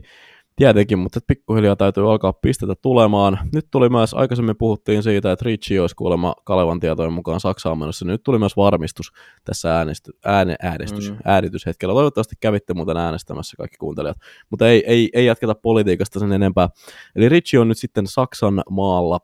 [0.60, 3.40] Tietenkin, mutta pikkuhiljaa täytyy alkaa pistetä tulemaan.
[3.54, 8.06] Nyt tuli myös, aikaisemmin puhuttiin siitä, että Ricci olisi kuulemma Kalevan tietojen mukaan Saksaan menossa.
[8.06, 9.12] Nyt tuli myös varmistus
[9.46, 11.18] tässä äänesty, ääne, äänestys, mm.
[11.26, 11.94] äänityshetkellä.
[11.94, 14.18] Toivottavasti kävitte muuten äänestämässä kaikki kuuntelijat.
[14.50, 16.70] Mutta ei, ei, ei jatketa politiikasta sen enempää.
[17.16, 19.20] Eli Ricci on nyt sitten Saksan maalla.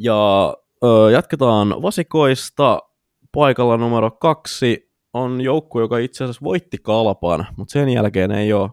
[0.00, 0.54] Ja
[0.84, 2.78] ö, jatketaan vasikoista.
[3.32, 8.70] Paikalla numero kaksi on joukku, joka itse asiassa voitti Kalpan, mutta sen jälkeen ei ole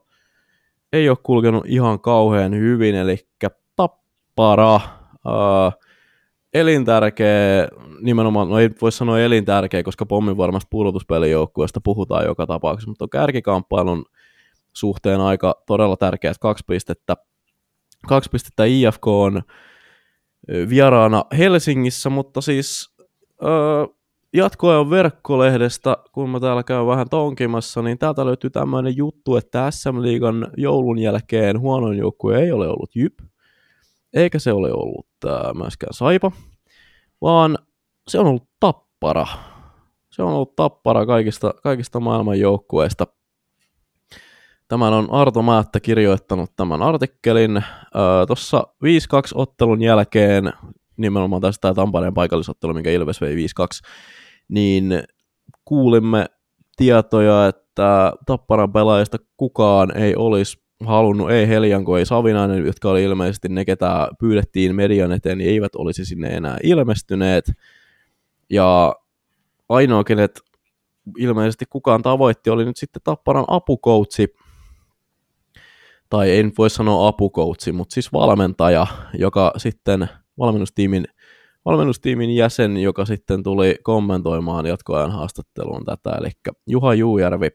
[0.93, 3.27] ei ole kulkenut ihan kauhean hyvin, eli
[3.75, 5.83] tappara, uh,
[6.53, 7.67] elintärkeä,
[8.01, 13.09] nimenomaan, no ei voi sanoa elintärkeä, koska pommin varmasti pudotuspelijoukkueesta puhutaan joka tapauksessa, mutta on
[13.09, 14.05] kärkikamppailun
[14.73, 17.17] suhteen aika todella tärkeät kaksi pistettä.
[18.07, 19.41] Kaksi pistettä IFK on
[20.69, 22.95] vieraana Helsingissä, mutta siis
[23.43, 23.85] öö,
[24.33, 30.01] jatkoajan verkkolehdestä, kun mä täällä käyn vähän tonkimassa, niin täältä löytyy tämmöinen juttu, että SM
[30.01, 33.13] Liigan joulun jälkeen huonoin joukkue ei ole ollut Jyp,
[34.13, 36.31] eikä se ole ollut äh, myöskään Saipa,
[37.21, 37.57] vaan
[38.07, 39.27] se on ollut Tappara.
[40.09, 43.07] Se on ollut Tappara kaikista, kaikista maailman joukkueista.
[44.67, 47.57] Tämän on Arto Määttä kirjoittanut tämän artikkelin.
[47.57, 47.63] Äh,
[48.27, 48.87] Tuossa 5-2
[49.35, 50.53] ottelun jälkeen,
[50.97, 53.37] nimenomaan tästä Tampereen paikallisottelu, minkä Ilves vei 5-2,
[54.47, 55.03] niin
[55.65, 56.25] kuulimme
[56.75, 63.49] tietoja, että Tapparan pelaajista kukaan ei olisi halunnut, ei Heljanko, ei Savinainen, jotka oli ilmeisesti
[63.49, 67.51] ne, ketä pyydettiin median eteen, niin eivät olisi sinne enää ilmestyneet.
[68.49, 68.95] Ja
[69.69, 70.39] ainoa, kenet
[71.17, 74.35] ilmeisesti kukaan tavoitti, oli nyt sitten Tapparan apukoutsi,
[76.09, 81.05] tai nyt voi sanoa apukoutsi, mutta siis valmentaja, joka sitten valmennustiimin
[81.65, 86.29] valmennustiimin jäsen, joka sitten tuli kommentoimaan jatkoajan haastatteluun tätä, eli
[86.67, 87.47] Juha Juujärvi,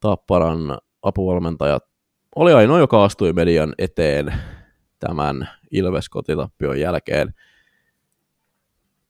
[0.00, 1.78] Tapparan apuvalmentaja,
[2.36, 4.34] oli ainoa, joka astui median eteen
[5.00, 7.34] tämän Ilves-kotitappion jälkeen.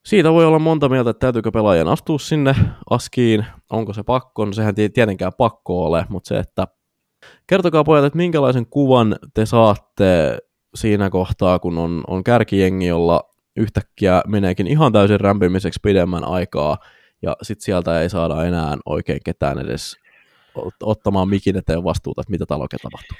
[0.07, 2.55] Siitä voi olla monta mieltä, että täytyykö pelaajan astua sinne
[2.91, 6.67] askiin, onko se pakko, no sehän tietenkään pakko ole, mutta se, että
[7.47, 10.39] kertokaa pojat, että minkälaisen kuvan te saatte
[10.75, 16.79] siinä kohtaa, kun on, on kärkijengi, jolla yhtäkkiä meneekin ihan täysin rämpimiseksi pidemmän aikaa,
[17.23, 19.97] ja sitten sieltä ei saada enää oikein ketään edes
[20.83, 23.17] ottamaan mikin eteen vastuuta, että mitä oikein tapahtuu.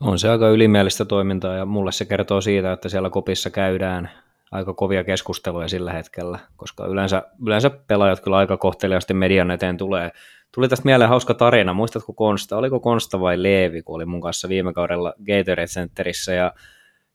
[0.00, 4.10] On se aika ylimielistä toimintaa, ja mulle se kertoo siitä, että siellä kopissa käydään
[4.50, 10.10] aika kovia keskusteluja sillä hetkellä, koska yleensä, yleensä pelaajat kyllä aika kohteliaasti median eteen tulee.
[10.52, 14.48] Tuli tästä mieleen hauska tarina, muistatko Konsta, oliko Konsta vai Leevi, kun oli mun kanssa
[14.48, 16.52] viime kaudella Gatorade Centerissä, ja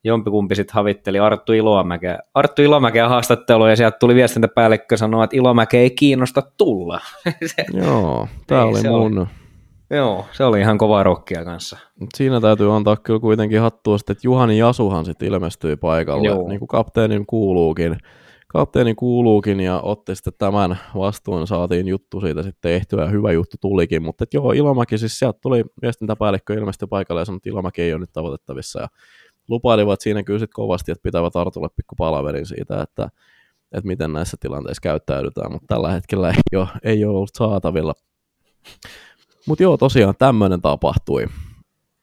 [0.04, 5.80] jompikumpi sitten havitteli Arttu Ilomäkeä, Arttu Ilomäkeä haastattelua ja sieltä tuli viestintäpäällikkö sanoa, että Ilomäke
[5.80, 7.00] ei kiinnosta tulla.
[7.56, 9.18] se, Joo, tämä oli mun...
[9.18, 9.28] Oli,
[9.90, 11.78] joo, se oli ihan kova rokkia kanssa.
[12.18, 16.48] Siinä täytyy antaa kyllä kuitenkin hattua sitten, että Juhani Jasuhan sitten ilmestyi paikalle, joo.
[16.48, 17.98] niin kuin kapteenin kuuluukin.
[18.52, 23.58] Kapteeni kuuluukin ja otti sitten tämän vastuun, saatiin juttu siitä sitten tehtyä ja hyvä juttu
[23.62, 27.82] tulikin, mutta että joo, Ilomäki siis sieltä tuli viestintäpäällikkö ilmestyi paikalle ja sanoi, että Ilomäki
[27.82, 28.88] ei ole nyt tavoitettavissa ja
[29.50, 33.10] lupailivat siinä kyllä sit kovasti, että pitävät Artulle pikku palaverin siitä, että,
[33.72, 37.94] että miten näissä tilanteissa käyttäydytään, mutta tällä hetkellä ei ole, ei ole ollut saatavilla.
[39.48, 41.26] Mutta joo, tosiaan tämmöinen tapahtui.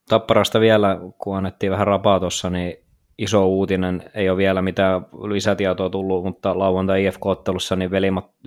[0.08, 2.85] Tapparasta vielä, kun annettiin vähän rapaa tuossa, niin
[3.18, 7.90] iso uutinen, ei ole vielä mitään lisätietoa tullut, mutta lauantai IFK-ottelussa niin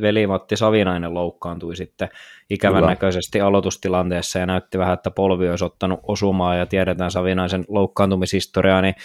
[0.01, 2.09] veli-Matti Savinainen loukkaantui sitten
[2.49, 2.89] ikävän Kyllä.
[2.89, 8.95] näköisesti aloitustilanteessa ja näytti vähän, että polvi olisi ottanut osumaa ja tiedetään Savinaisen loukkaantumishistoriaa, niin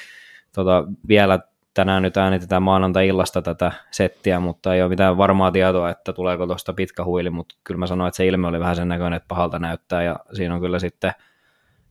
[0.55, 1.39] tota, vielä
[1.75, 6.73] tänään nyt äänitetään maanantai-illasta tätä settiä, mutta ei ole mitään varmaa tietoa, että tuleeko tuosta
[6.73, 9.59] pitkä huili, mutta kyllä mä sanoin, että se ilme oli vähän sen näköinen, että pahalta
[9.59, 11.13] näyttää ja siinä on kyllä sitten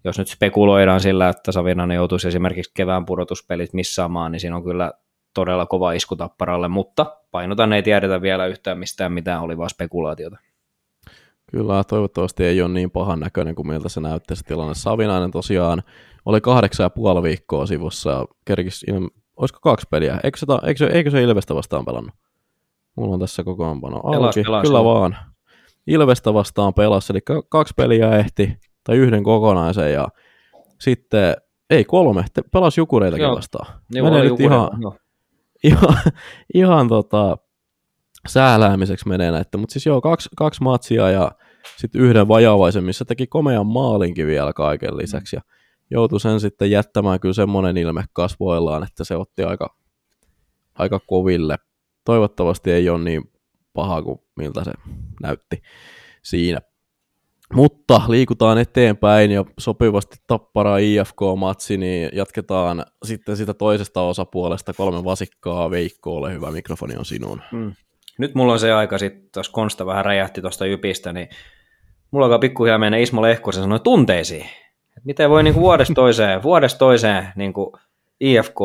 [0.03, 4.93] jos nyt spekuloidaan sillä, että Savinainen joutuisi esimerkiksi kevään pudotuspelit missaamaan, niin siinä on kyllä
[5.33, 10.37] todella kova isku tapparalle, mutta painotan ei tiedetä vielä yhtään mistään mitään, oli vaan spekulaatiota.
[11.51, 14.73] Kyllä, toivottavasti ei ole niin pahan näköinen kuin miltä se näyttää se tilanne.
[14.73, 15.83] Savinainen tosiaan
[16.25, 18.85] oli kahdeksan ja puoli viikkoa sivussa, kerkis,
[19.35, 20.19] olisiko kaksi peliä?
[20.23, 22.15] Eikö se, eikö, se, eikö se Ilvestä vastaan pelannut?
[22.95, 24.17] Mulla on tässä kokoonpano auki.
[24.17, 25.17] Pelas, pelas, Kyllä vaan.
[25.87, 30.07] Ilvestä vastaan pelasi, eli kaksi peliä ehti, tai yhden kokonaisen ja
[30.79, 31.35] sitten,
[31.69, 33.35] ei kolme, te pelasi Jukureitakin Joo.
[33.35, 33.81] vastaan.
[33.91, 34.95] Joo, menee nyt ihan, no.
[35.63, 35.97] ihan,
[36.53, 37.37] ihan tota,
[38.27, 41.31] sääläämiseksi menee näitä, mutta siis joo, kaksi, kaksi matsia ja
[41.77, 45.41] sitten yhden vajaavaisen, missä teki komean maalinkin vielä kaiken lisäksi ja
[45.91, 49.75] joutui sen sitten jättämään kyllä semmoinen ilme kasvoillaan, että se otti aika,
[50.75, 51.57] aika koville.
[52.05, 53.31] Toivottavasti ei ole niin
[53.73, 54.71] paha kuin miltä se
[55.21, 55.61] näytti
[56.23, 56.59] siinä.
[57.53, 65.71] Mutta liikutaan eteenpäin ja sopivasti tappara IFK-matsi, niin jatketaan sitten sitä toisesta osapuolesta kolme vasikkaa
[65.71, 67.41] Veikko, ole hyvä, mikrofoni on sinun.
[67.51, 67.73] Mm.
[68.17, 71.29] Nyt mulla on se aika sitten, jos Konsta vähän räjähti tuosta jypistä, niin
[72.11, 74.45] mulla alkaa pikkuhiljaa mennä Ismo Lehkosen sanoi tunteisiin.
[74.97, 77.71] Et miten voi niin vuodesta toiseen, vuodesta toiseen niin kuin
[78.19, 78.59] IFK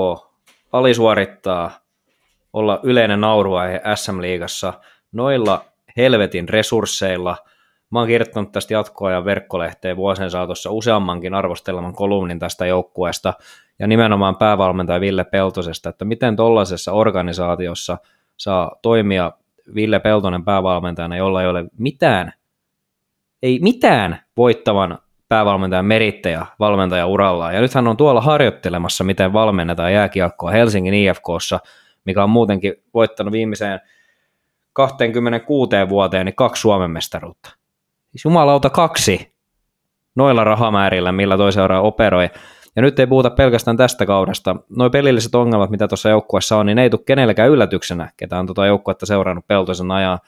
[0.72, 1.70] alisuorittaa,
[2.52, 4.72] olla yleinen nauruaihe SM-liigassa
[5.12, 5.64] noilla
[5.96, 7.36] helvetin resursseilla–
[7.90, 13.34] Mä oon kirjoittanut tästä jatkoa ja verkkolehteen vuosien saatossa useammankin arvosteleman kolumnin tästä joukkueesta
[13.78, 17.98] ja nimenomaan päävalmentaja Ville Peltosesta, että miten tuollaisessa organisaatiossa
[18.36, 19.32] saa toimia
[19.74, 22.32] Ville Peltonen päävalmentajana, jolla ei ole mitään,
[23.42, 27.52] ei mitään voittavan päävalmentajan merittäjä valmentaja uralla.
[27.52, 31.60] Ja nyt hän on tuolla harjoittelemassa, miten valmennetaan jääkiekkoa Helsingin IFKssa,
[32.04, 33.80] mikä on muutenkin voittanut viimeiseen
[34.72, 37.57] 26 vuoteen niin kaksi Suomen mestaruutta.
[38.10, 39.32] Siis jumalauta kaksi
[40.14, 42.30] noilla rahamäärillä, millä toi seuraa operoi.
[42.76, 44.56] Ja nyt ei puhuta pelkästään tästä kaudesta.
[44.76, 48.66] Noin pelilliset ongelmat, mitä tuossa joukkueessa on, niin ei tule kenellekään yllätyksenä, ketä on tuota
[48.66, 50.18] joukkuetta seurannut Peltosen ajan.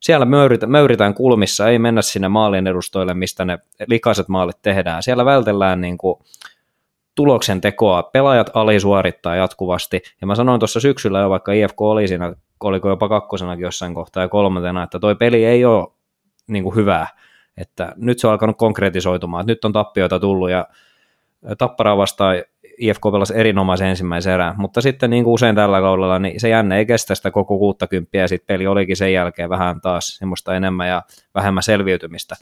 [0.00, 5.02] Siellä möyritään, möyritään kulmissa, ei mennä sinne maalien edustoille, mistä ne likaiset maalit tehdään.
[5.02, 6.18] Siellä vältellään niin kuin
[7.14, 8.02] tuloksen tekoa.
[8.02, 10.02] Pelaajat alisuorittaa jatkuvasti.
[10.20, 12.34] Ja mä sanoin tuossa syksyllä jo, vaikka IFK oli siinä,
[12.64, 15.88] oliko jopa kakkosenakin jossain kohtaa ja kolmantena, että toi peli ei ole
[16.46, 17.06] niin kuin hyvää.
[17.56, 19.40] Että nyt se on alkanut konkretisoitumaan.
[19.40, 20.66] Että nyt on tappioita tullut ja
[21.58, 22.36] Tappara vastaan
[22.78, 26.78] IFK pelasi erinomaisen ensimmäisen erään, mutta sitten niin kuin usein tällä kaudella, niin se jänne
[26.78, 30.88] ei kestä sitä koko 60 ja sitten peli olikin sen jälkeen vähän taas semmoista enemmän
[30.88, 31.02] ja
[31.34, 32.36] vähemmän selviytymistä.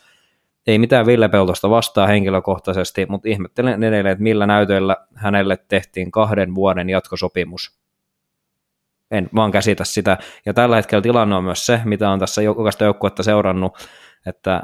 [0.66, 6.54] Ei mitään Ville Peltosta vastaa henkilökohtaisesti, mutta ihmettelen edelleen, että millä näytöillä hänelle tehtiin kahden
[6.54, 7.78] vuoden jatkosopimus.
[9.10, 10.18] En vaan käsitä sitä.
[10.46, 13.88] Ja tällä hetkellä tilanne on myös se, mitä on tässä jokaista joukkuetta seurannut,
[14.26, 14.62] että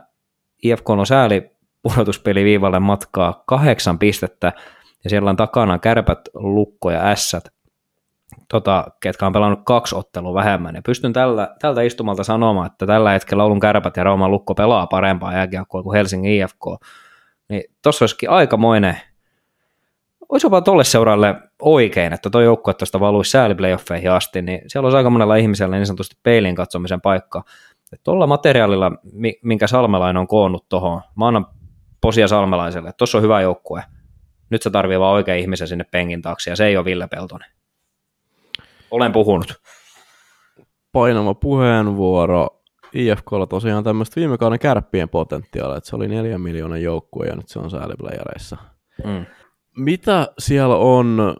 [0.63, 1.51] IFK on sääli
[1.83, 4.53] pudotuspeli viivalle matkaa kahdeksan pistettä,
[5.05, 7.45] ja siellä on takana kärpät, lukko ja ässät,
[8.49, 10.75] tota, ketkä on pelannut kaksi ottelua vähemmän.
[10.75, 14.87] Ja pystyn tällä, tältä istumalta sanomaan, että tällä hetkellä Oulun kärpät ja Rauman lukko pelaa
[14.87, 16.65] parempaa jääkiekkoa kuin Helsingin IFK.
[17.49, 18.97] Niin tuossa olisikin aikamoinen,
[20.29, 24.97] olisi jopa tolle seuraalle oikein, että tuo joukkue tuosta valuisi sääliplayoffeihin asti, niin siellä olisi
[24.97, 27.43] aika monella ihmisellä niin sanotusti peilin katsomisen paikka.
[28.05, 28.93] Tuolla materiaalilla,
[29.43, 31.47] minkä Salmelainen on koonnut tuohon, mä annan
[32.01, 33.85] posia Salmelaiselle, tuossa on hyvä joukkue,
[34.51, 37.51] nyt se tarvii vaan oikein ihmisen sinne penkin taakse, ja se ei ole Ville Peltonen.
[38.91, 39.55] Olen puhunut.
[40.93, 42.49] Painava puheenvuoro.
[42.95, 47.49] IFKlla tosiaan tämmöistä viime kauden kärppien potentiaalia, että se oli neljä miljoonan joukkue ja nyt
[47.49, 48.57] se on sääliplayereissa.
[49.05, 49.27] Mm.
[49.77, 51.37] Mitä siellä on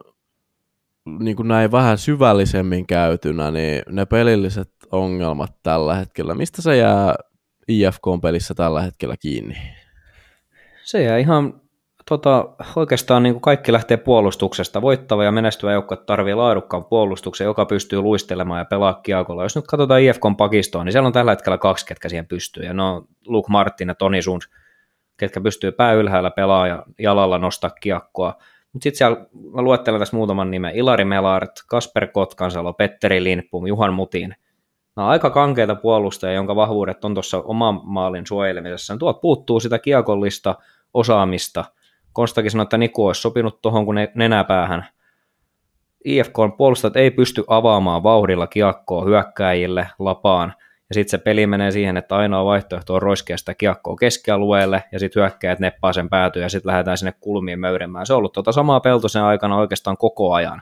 [1.05, 7.15] niin kuin näin vähän syvällisemmin käytynä, niin ne pelilliset ongelmat tällä hetkellä, mistä se jää
[7.67, 9.55] IFK-pelissä tällä hetkellä kiinni?
[10.83, 11.61] Se jää ihan
[12.09, 12.45] tota,
[12.75, 14.81] oikeastaan niin kuin kaikki lähtee puolustuksesta.
[14.81, 19.43] Voittava ja menestyvä joukkue tarvii laadukkaan puolustuksen, joka pystyy luistelemaan ja pelaa kiekolla.
[19.43, 22.63] Jos nyt katsotaan IFKn pakistoon, niin siellä on tällä hetkellä kaksi, ketkä siihen pystyy.
[22.63, 24.49] Ja ne on Luke Martin ja Toni Suns,
[25.17, 28.35] ketkä pystyy pää ylhäällä pelaa ja jalalla nostaa kiekkoa.
[28.73, 33.93] Mutta sitten siellä, mä luettelen tässä muutaman nimen, Ilari Melart, Kasper Kotkansalo, Petteri Lindpum, Juhan
[33.93, 34.35] Mutin.
[34.95, 38.97] Nämä on aika kankeita puolustajia, jonka vahvuudet on tuossa oman maalin suojelemisessa.
[38.97, 40.55] Tuolta puuttuu sitä kiekollista
[40.93, 41.65] osaamista–
[42.13, 44.85] Konstakin sanoi, että Niku olisi sopinut tuohon kuin nenäpäähän.
[46.05, 50.53] IFKn puolustajat ei pysty avaamaan vauhdilla kiekkoa hyökkääjille lapaan,
[50.91, 54.99] ja sitten se peli menee siihen, että ainoa vaihtoehto on roiskea sitä kiekkoa keskialueelle, ja
[54.99, 58.05] sitten hyökkäjät neppaa sen päätyä, ja sitten lähdetään sinne kulmiin möyremmään.
[58.05, 60.61] Se on ollut tuota samaa peltosen aikana oikeastaan koko ajan.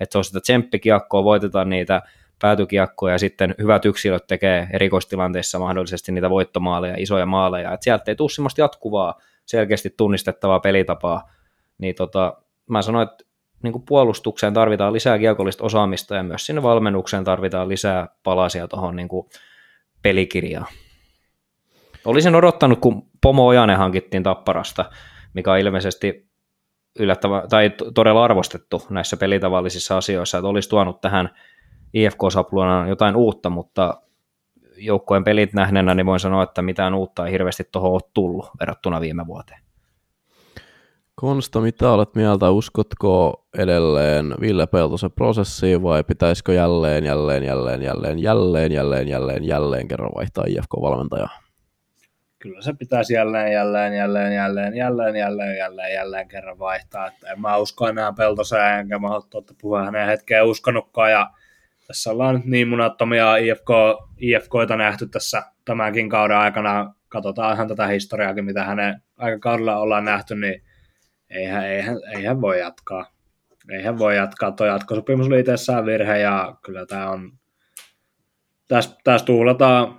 [0.00, 2.02] Että se on sitä tsemppikiekkoa, voitetaan niitä
[2.40, 7.72] päätykiekkoja, ja sitten hyvät yksilöt tekee erikoistilanteissa mahdollisesti niitä voittomaaleja, isoja maaleja.
[7.72, 11.30] Että sieltä ei tule semmoista jatkuvaa selkeästi tunnistettavaa pelitapaa,
[11.78, 12.36] niin tota,
[12.66, 13.24] mä sanoin, että
[13.62, 18.96] niin kuin puolustukseen tarvitaan lisää kiekollista osaamista ja myös sinne valmennukseen tarvitaan lisää palasia tuohon
[18.96, 19.08] niin
[20.04, 20.66] pelikirjaan.
[22.04, 24.84] Olisin odottanut, kun Pomo Ojanen hankittiin Tapparasta,
[25.34, 26.28] mikä on ilmeisesti
[26.98, 31.30] yllättävä, tai todella arvostettu näissä pelitavallisissa asioissa, että olisi tuonut tähän
[31.94, 34.00] IFK-sapluunaan jotain uutta, mutta
[34.76, 39.00] joukkojen pelit nähneenä, niin voin sanoa, että mitään uutta ei hirveästi tuohon ole tullut verrattuna
[39.00, 39.63] viime vuoteen.
[41.16, 42.50] Konsta, mitä olet mieltä?
[42.50, 49.88] Uskotko edelleen Ville Peltosen prosessiin vai pitäisikö jälleen, jälleen, jälleen, jälleen, jälleen, jälleen, jälleen, jälleen
[49.88, 51.40] kerran vaihtaa IFK-valmentajaa?
[52.38, 57.06] Kyllä se pitäisi jälleen, jälleen, jälleen, jälleen, jälleen, jälleen, jälleen, jälleen kerran vaihtaa.
[57.06, 61.10] Että en mä usko enää Peltoseen, enkä mä ole tuota puhua hänen hetkeen uskonutkaan.
[61.10, 61.30] Ja
[61.86, 63.70] tässä ollaan nyt niin munattomia IFK,
[64.18, 66.94] IFKita nähty tässä tämänkin kauden aikana.
[67.08, 70.62] Katsotaan ihan tätä historiaakin, mitä hänen aikakaudella ollaan nähty, niin
[71.34, 73.06] eihän, eihän, eihän voi jatkaa.
[73.70, 74.52] Eihän voi jatkaa.
[74.52, 77.32] Tuo jatkosopimus oli itsessään virhe ja kyllä tämä on...
[78.68, 79.98] Tässä, tässä tuhlataan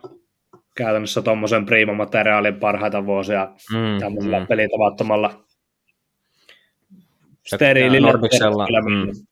[0.76, 4.48] käytännössä tuommoisen priimamateriaalin parhaita vuosia mm, tämmöisellä mm.
[4.48, 5.46] pelitavattomalla
[7.48, 8.08] steriilillä.
[8.08, 9.26] Nordicsella, mm.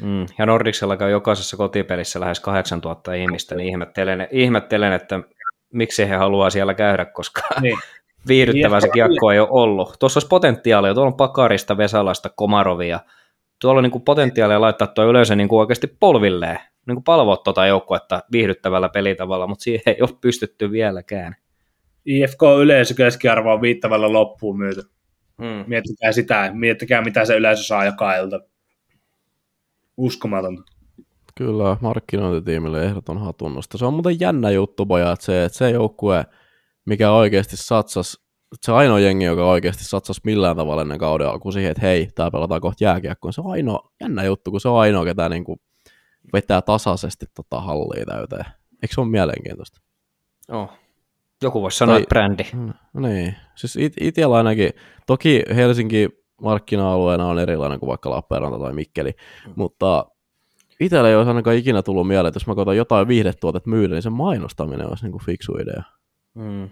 [0.00, 5.20] Mm, ja Nordicsellakaan jokaisessa kotipelissä lähes 8000 ihmistä, niin ihmettelen, ihmettelen, että
[5.72, 7.78] miksi he haluaa siellä käydä, koska niin.
[8.28, 9.96] Viihdyttävää se kiekko ei ole ollut.
[10.00, 13.00] Tuossa olisi potentiaalia, tuolla on Pakarista, Vesalasta, Komarovia.
[13.60, 17.36] Tuolla on niin kuin potentiaalia laittaa tuo yleisö niin kuin oikeasti polvilleen, niin kuin palvoa
[17.36, 21.36] tuota joukkuetta viihdyttävällä pelitavalla, mutta siihen ei ole pystytty vieläkään.
[22.06, 24.82] IFK yleisö keskiarvo on viittävällä loppuun myyty.
[25.42, 25.64] Hmm.
[25.66, 28.40] Miettikää sitä, miettikää mitä se yleisö saa joka ilta.
[29.96, 30.62] Uskomatonta.
[31.34, 33.78] Kyllä, markkinointitiimille ehdoton hatunnosta.
[33.78, 36.24] Se on muuten jännä juttu, pojat, se, että se joukkue,
[36.84, 38.24] mikä oikeasti satsas,
[38.62, 42.30] se ainoa jengi, joka oikeasti satsasi millään tavalla ennen kauden alkuun siihen, että hei, tää
[42.30, 43.32] pelataan kohta jääkiekkoon.
[43.32, 45.60] Se on ainoa jännä juttu, kun se on ainoa, ketä niin kuin
[46.32, 48.44] vetää tasaisesti tota hallia täyteen.
[48.82, 49.80] Eikö se ole mielenkiintoista?
[50.48, 50.72] Oh.
[51.42, 52.44] Joku voisi sanoa, että brändi.
[52.92, 54.70] No niin, siis it, itsellä ainakin,
[55.06, 56.08] toki Helsinki
[56.42, 59.10] markkina-alueena on erilainen kuin vaikka Lappeenranta tai Mikkeli,
[59.46, 59.52] mm.
[59.56, 60.06] mutta
[60.80, 64.02] itsellä ei olisi ainakaan ikinä tullut mieleen, että jos mä koitan jotain viihdetuotet myydä, niin
[64.02, 65.82] se mainostaminen olisi niin kuin fiksu idea.
[66.34, 66.68] Mm.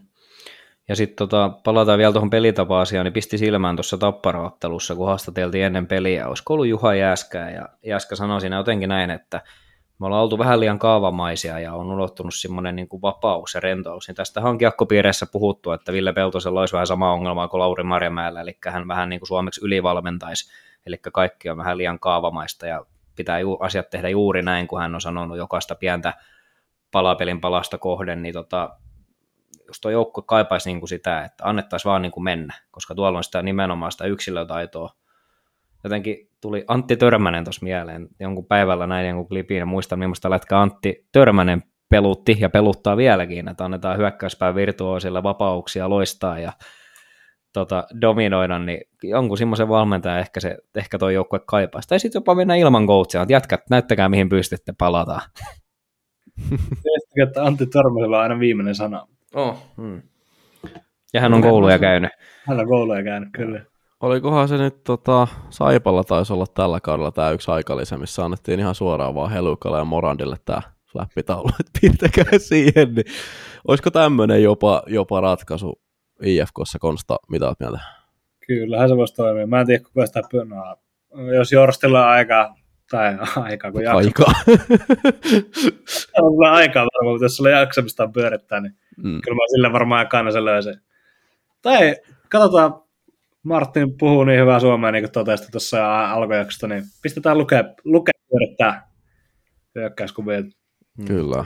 [0.88, 5.86] Ja sitten tota, palataan vielä tuohon pelitapa-asiaan, niin pisti silmään tuossa tapparaottelussa, kun haastateltiin ennen
[5.86, 9.40] peliä, olisiko ollut Juha Jääskää, ja Jääskä sanoi siinä jotenkin näin, että
[9.98, 14.08] me ollaan oltu vähän liian kaavamaisia ja on ulottunut semmoinen niin kuin vapaus ja rentous.
[14.08, 18.40] Niin tästä on kiekkopiireissä puhuttu, että Ville Peltosella olisi vähän sama ongelma kuin Lauri Marjamäellä,
[18.40, 20.52] eli hän vähän niin kuin suomeksi ylivalmentaisi,
[20.86, 22.84] eli kaikki on vähän liian kaavamaista ja
[23.16, 26.14] pitää ju- asiat tehdä juuri näin, kun hän on sanonut jokaista pientä
[26.92, 28.76] palapelin palasta kohden, niin tota,
[29.72, 33.18] jos tuo joukko kaipaisi niin kuin sitä, että annettaisiin vaan niin kuin mennä, koska tuolla
[33.18, 34.90] on sitä nimenomaan sitä yksilötaitoa.
[35.84, 40.60] Jotenkin tuli Antti Törmänen tuossa mieleen, jonkun päivällä näin jonkun klipin, ja muistan millaista lätkä
[40.60, 46.52] Antti Törmänen pelutti ja peluttaa vieläkin, että annetaan hyökkäyspään virtuoosilla vapauksia loistaa ja
[47.52, 51.88] tota, dominoida, niin jonkun semmoisen valmentajan ehkä, se, ehkä toi joukkue kaipaisi.
[51.88, 55.22] Tai sitten jopa mennä ilman coachia, että jätkät, näyttäkää mihin pystytte, palataan.
[56.82, 59.06] Tiedättekö, että Antti Törmäsellä on aina viimeinen sana.
[59.34, 60.02] Oh, hmm.
[61.14, 62.10] Ja hän on kouluja käynyt.
[62.46, 63.60] Hän on kouluja käynyt, kyllä.
[64.00, 68.74] Olikohan se nyt tota, Saipalla taisi olla tällä kaudella tämä yksi aikalisä, missä annettiin ihan
[68.74, 70.62] suoraan vaan Helukalle ja Morandille tämä
[70.92, 73.04] flappitaulu, että piirtäkää siihen, niin
[73.68, 75.80] olisiko tämmöinen jopa, jopa ratkaisu
[76.22, 77.78] IFKssa Konsta, mitä olet mieltä?
[78.46, 79.46] Kyllähän se voisi toimia.
[79.46, 80.76] Mä en tiedä, kuka sitä pönää.
[81.36, 82.54] Jos Jorstilla on aikaa,
[82.92, 83.18] tai
[83.48, 83.98] aikaa, kun jaksaa.
[83.98, 84.32] Aikaa.
[86.22, 89.20] on aikaa varmaan, mutta jos sulla jaksamista on pyörittää, niin mm.
[89.20, 90.74] kyllä mä sillä varmaan aikana se löysin.
[91.62, 91.96] Tai
[92.28, 92.82] katsotaan,
[93.42, 98.90] Martin puhuu niin hyvää suomea, niin kuin totesit tuossa alkujaksosta, niin pistetään lukea, lukea pyörittää
[99.74, 100.42] hyökkäyskuvia.
[101.06, 101.44] Kyllä.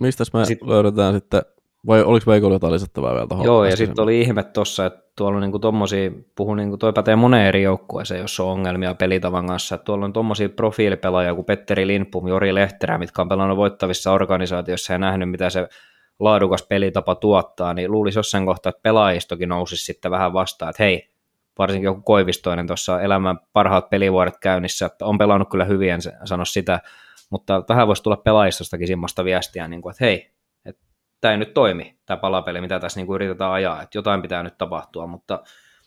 [0.00, 1.42] Mistä me sit, löydetään sitten,
[1.86, 3.46] vai oliko Veikolla jotain lisättävää vielä tuohon?
[3.46, 7.16] Joo, ja sitten oli ihme tuossa, että tuolla on niinku tommosia, puhun niinku toi pätee
[7.16, 11.86] moneen eri joukkueeseen, jos on ongelmia pelitavan kanssa, että tuolla on tommosia profiilipelaajia kuin Petteri
[11.86, 15.68] Lindpum, Jori Lehterä, mitkä on pelannut voittavissa organisaatioissa ja nähnyt, mitä se
[16.18, 21.10] laadukas pelitapa tuottaa, niin luulisi jossain kohtaa, että pelaajistokin nousisi sitten vähän vastaan, että hei,
[21.58, 26.80] varsinkin joku Koivistoinen tuossa elämän parhaat pelivuodet käynnissä, on pelannut kyllä hyvin, en sano sitä,
[27.30, 30.37] mutta vähän voisi tulla pelaajistostakin semmoista viestiä, niin kuin, että hei, että
[31.20, 34.42] tämä ei nyt toimi, tämä palapeli, mitä tässä niin kuin yritetään ajaa, että jotain pitää
[34.42, 35.42] nyt tapahtua, mutta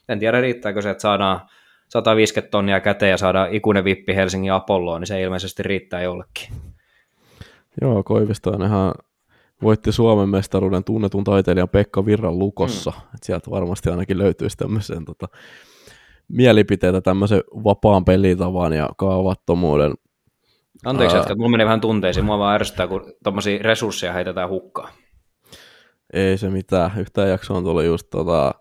[0.10, 1.42] en tiedä riittääkö se, että saadaan
[1.90, 6.48] 150 tonnia käteen ja saadaan ikuinen vippi Helsingin Apolloon, niin se ilmeisesti riittää jollekin.
[7.82, 8.94] Joo, Koivistoinenhan
[9.62, 12.92] voitti Suomen mestaruuden tunnetun taiteilijan Pekka Virran lukossa.
[12.92, 13.16] Mm.
[13.16, 15.28] Et sieltä varmasti ainakin löytyisi tämmöisen tota,
[16.28, 19.94] mielipiteitä tämmöisen vapaan pelitavan ja kaavattomuuden.
[20.86, 22.26] Anteeksi, että mulla menee vähän tunteisiin.
[22.26, 24.94] Mua vaan ärsyttää, kun tuommoisia resursseja heitetään hukkaan.
[26.14, 26.92] Ei se mitään.
[26.98, 28.54] Yhtään jaksoon tuli just tota,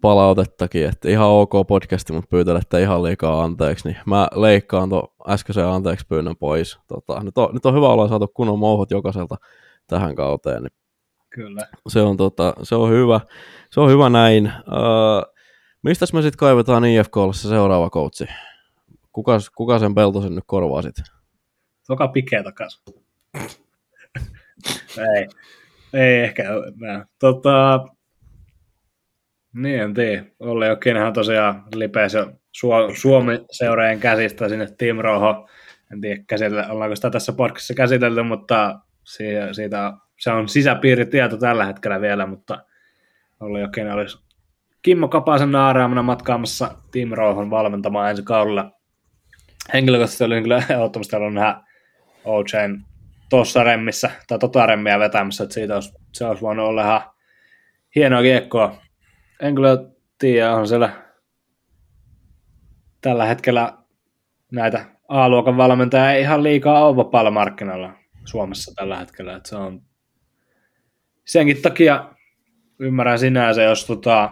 [0.00, 5.66] palautettakin, että ihan ok podcasti, mutta pyytelette ihan liikaa anteeksi, niin mä leikkaan tuon äskeisen
[5.66, 6.78] anteeksi pyynnön pois.
[6.88, 9.36] Tota, nyt, on, nyt on hyvä olla saatu kunnon mouhot jokaiselta
[9.86, 10.62] tähän kauteen.
[10.62, 10.72] Niin
[11.30, 11.66] Kyllä.
[11.88, 13.20] Se on, tota, se on hyvä.
[13.70, 14.46] Se on hyvä näin.
[14.46, 15.32] Uh,
[15.82, 18.26] Mistä me sitten kaivetaan IFKlle se seuraava koutsi?
[19.12, 21.04] Kuka, kuka sen Peltosen nyt korvaa sitten?
[21.86, 22.82] Toka Pike takas.
[25.16, 25.28] ei,
[25.94, 26.44] ei ehkä.
[26.80, 27.06] Nää.
[27.18, 27.84] Tota,
[29.54, 30.24] niin, en tiedä.
[30.40, 32.18] Olli Jokinenhan tosiaan lipeisi
[32.94, 35.48] Suomi seuraajan käsistä sinne Team Roho.
[35.92, 41.64] En tiedä, käsitellä, ollaanko sitä tässä podcastissa käsitelty, mutta siitä, siitä, se on sisäpiiritieto tällä
[41.64, 42.58] hetkellä vielä, mutta
[43.40, 44.18] oli jokin olisi
[44.82, 48.70] Kimmo Kapasen naaraamana matkaamassa Team Rohon valmentamaan ensi kaudella.
[49.72, 51.60] Henkilökohtaisesti oli kyllä ehdottomasti halunnut nähdä
[53.32, 57.02] tuossa remmissä, tai tota remmiä vetämässä, että siitä olisi, se olisi voinut olla ihan
[57.96, 58.76] hienoa kiekkoa.
[59.40, 59.78] En kyllä
[60.18, 60.92] tiedä, on siellä
[63.00, 63.78] tällä hetkellä
[64.52, 67.92] näitä A-luokan valmentajia ei ihan liikaa ole vapaalla markkinoilla.
[68.24, 69.36] Suomessa tällä hetkellä.
[69.36, 69.82] Että se on
[71.24, 72.14] senkin takia
[72.78, 74.30] ymmärrän sinänsä, jos tota,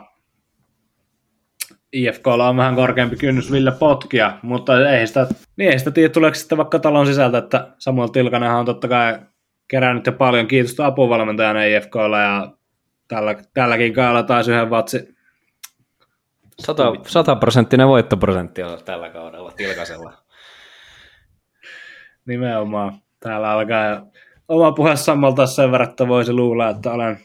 [1.93, 5.27] IFKlla on vähän korkeampi kynnys Ville potkia, mutta ei sitä,
[5.57, 9.19] niin ei sitä tiedä, tuleeko sitten vaikka talon sisältä, että Samuel Tilkanenhan on totta kai
[9.69, 12.53] kerännyt jo paljon kiitosta apuvalmentajana IFKlla ja
[13.09, 15.15] tällä, tälläkin kaudella taisi yhden vatsi.
[17.07, 20.13] 100, prosenttinen voittoprosentti on tällä kaudella Tilkasella.
[22.27, 22.93] Nimenomaan.
[23.21, 24.07] Täällä alkaa
[24.49, 27.19] oma puhe sammalta sen verran, että voisi luulla, että olen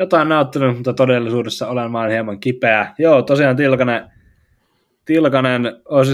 [0.00, 2.94] jotain nauttinut, mutta todellisuudessa olen vain hieman kipeä.
[2.98, 4.10] Joo, tosiaan Tilkanen,
[5.04, 6.04] Tilkanen on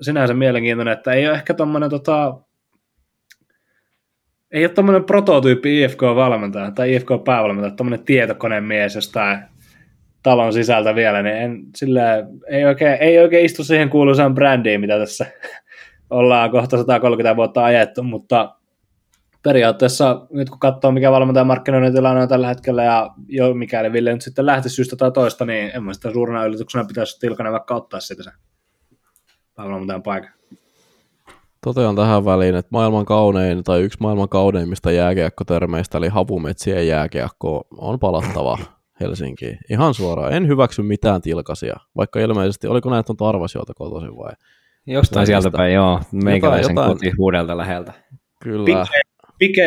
[0.00, 2.34] sinänsä mielenkiintoinen, että ei ole ehkä tommonen tota,
[4.50, 9.38] ei ole tommonen prototyyppi IFK-valmentaja tai IFK-päävalmentaja, tommonen tietokonemies jostain
[10.22, 12.02] talon sisältä vielä, niin en, sillä,
[12.48, 15.26] ei, oikein, ei oikein istu siihen kuuluisaan brändiin, mitä tässä
[16.10, 18.55] ollaan kohta 130 vuotta ajettu, mutta
[19.46, 24.12] periaatteessa nyt kun katsoo, mikä valmentajan markkinoinnin tilanne on tällä hetkellä, ja jo mikäli Ville
[24.12, 27.74] nyt sitten lähti syystä tai toista, niin en mä sitä suurena yllätyksenä pitäisi Tilkanen vaikka
[27.74, 28.32] ottaa sitä sen
[29.58, 30.30] valmentajan paikan.
[31.64, 37.98] Totean tähän väliin, että maailman kaunein tai yksi maailman kauneimmista jääkiekkotermeistä, eli havumetsien jääkiekko, on
[37.98, 38.58] palattava
[39.00, 39.58] Helsinkiin.
[39.70, 40.32] Ihan suoraan.
[40.32, 44.32] En hyväksy mitään tilkasia, vaikka ilmeisesti, oliko näitä on Tarvasiolta kotoisin vai?
[44.86, 46.00] Jostain sieltä päin, joo.
[46.12, 47.92] Meikäläisen jotain, koti huudelta läheltä.
[48.42, 48.64] Kyllä.
[48.64, 49.05] Pike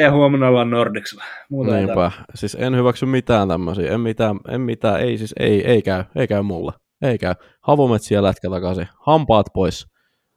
[0.01, 1.23] ja huomenna ollaan Nordicsilla.
[1.49, 2.11] Muuta Niinpä.
[2.35, 3.93] Siis en hyväksy mitään tämmöisiä.
[3.93, 5.01] En mitään, en mitään.
[5.01, 6.03] Ei siis, ei, ei käy.
[6.15, 6.71] Ei käy mulle.
[7.01, 7.33] Ei käy.
[7.61, 8.87] Havumetsiä lätkä takaisin.
[9.05, 9.87] Hampaat pois.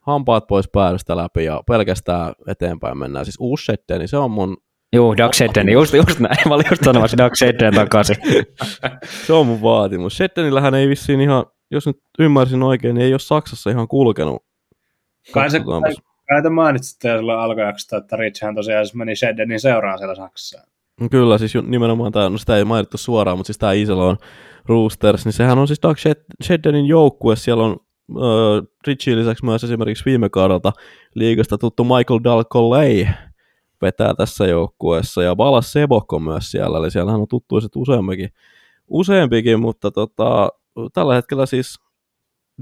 [0.01, 3.25] Hampaat pois päädystä läpi ja pelkästään eteenpäin mennään.
[3.25, 4.57] Siis uusi sette, niin se on mun
[4.93, 6.49] Joo, Doug Shedden, just, just näin.
[6.49, 8.17] Mä olin just sanomassa Doug Shedden takaisin.
[9.27, 10.17] se on mun vaatimus.
[10.17, 14.43] Sheddenillähän ei vissiin ihan, jos nyt ymmärsin oikein, niin ei ole Saksassa ihan kulkenut.
[15.33, 15.95] Kai se, Kai
[16.43, 20.67] te mainitsitte jo silloin alkujaksosta, että Richhän tosiaan meni Sheddenin seuraan siellä Saksassa.
[21.11, 24.17] Kyllä, siis nimenomaan tämä, no sitä ei mainittu suoraan, mutta siis tämä Iselon
[24.67, 25.97] Roosters, niin sehän on siis Doug
[26.45, 27.77] Sheddenin joukkue, siellä on
[28.11, 30.73] äh, Richie lisäksi myös esimerkiksi viime kaudelta
[31.15, 33.07] liigasta tuttu Michael Dalcoley
[33.83, 38.29] vetää tässä joukkueessa, ja Balas Sebok on myös siellä, eli siellähän on tuttuiset useampikin,
[38.89, 40.49] useampikin mutta tota,
[40.93, 41.79] tällä hetkellä siis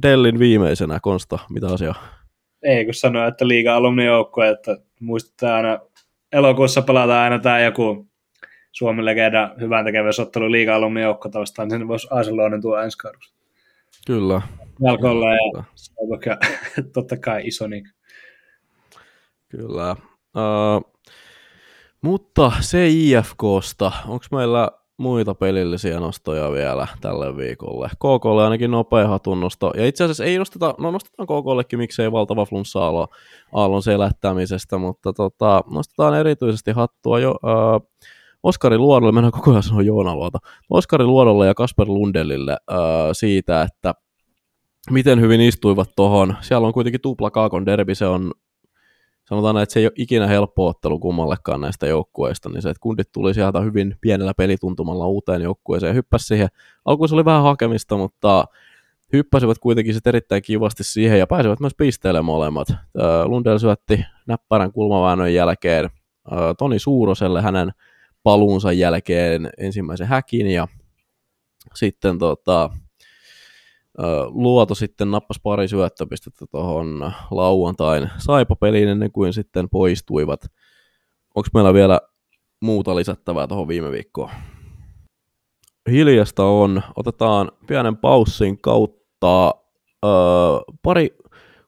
[0.02, 2.19] Dellin viimeisenä, Konsta, mitä asiaa?
[2.62, 5.78] Ei kun sanoa, että liiga alumni joukkue, että muistetaan aina,
[6.32, 8.08] elokuussa pelataan aina tämä joku
[8.72, 13.34] Suomen legenda hyvän tekeväisottelu liiga alumni joukkue vastaan, niin sen voisi Aiseloinen tuo ensi kauduksi.
[14.06, 14.42] Kyllä.
[14.80, 15.64] Jalkoilla ja
[16.26, 16.36] ja
[16.94, 17.84] totta kai iso niin.
[19.48, 19.96] Kyllä.
[20.36, 20.92] Uh,
[22.02, 24.70] mutta se IFKsta, onko meillä
[25.00, 27.88] muita pelillisiä nostoja vielä tälle viikolle.
[27.88, 29.72] KKlle ainakin nopea hatunnosto.
[29.76, 32.80] Ja itse asiassa ei nosteta, no nostetaan KKllekin, miksei valtava flunssa
[33.52, 37.88] aallon selättämisestä, mutta tota, nostetaan erityisesti hattua jo äh,
[38.42, 40.38] Oskari Luodolle, mennään koko ajan sanoa Joona Luota,
[40.70, 42.78] Oskari Luodolle ja Kasper Lundellille äh,
[43.12, 43.94] siitä, että
[44.90, 46.36] miten hyvin istuivat tuohon.
[46.40, 48.32] Siellä on kuitenkin tupla Kaakon derbi, se on
[49.30, 53.12] sanotaan, että se ei ole ikinä helppo ottelu kummallekaan näistä joukkueista, niin se, että kundit
[53.12, 56.48] tuli sieltä hyvin pienellä pelituntumalla uuteen joukkueeseen hyppäsi siihen.
[56.84, 58.44] Alkuun se oli vähän hakemista, mutta
[59.12, 62.68] hyppäsivät kuitenkin sitten erittäin kivasti siihen ja pääsivät myös pisteelle molemmat.
[63.24, 65.90] Lundell syötti näppärän kulmaväännön jälkeen
[66.58, 67.70] Toni Suuroselle hänen
[68.22, 70.68] paluunsa jälkeen ensimmäisen häkin ja
[71.74, 72.70] sitten tota,
[74.28, 80.40] Luoto sitten nappasi pari syöttöpistettä tuohon lauantain saipapeliin ennen kuin sitten poistuivat.
[81.34, 82.00] Onko meillä vielä
[82.60, 84.30] muuta lisättävää tuohon viime viikkoon?
[85.90, 86.82] Hiljasta on.
[86.96, 89.54] Otetaan pienen paussin kautta
[90.04, 90.10] öö,
[90.82, 91.16] pari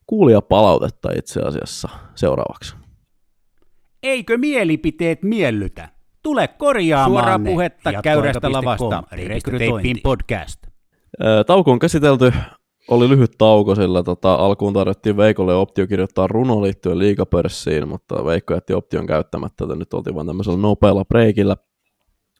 [0.06, 2.74] kuulijapalautetta itse asiassa seuraavaksi.
[4.02, 5.88] Eikö mielipiteet miellytä?
[6.22, 9.02] Tule korjaamaan Suoraa puhetta käyrästä lavasta.
[9.12, 10.71] Rekrytointi podcast.
[11.46, 12.32] Tauko on käsitelty,
[12.88, 18.54] oli lyhyt tauko, sillä tota, alkuun tarjottiin Veikolle optio kirjoittaa runo liittyen liikapörssiin, mutta Veikko
[18.54, 21.56] jätti option käyttämättä, että nyt oltiin vain tämmöisellä nopealla breikillä.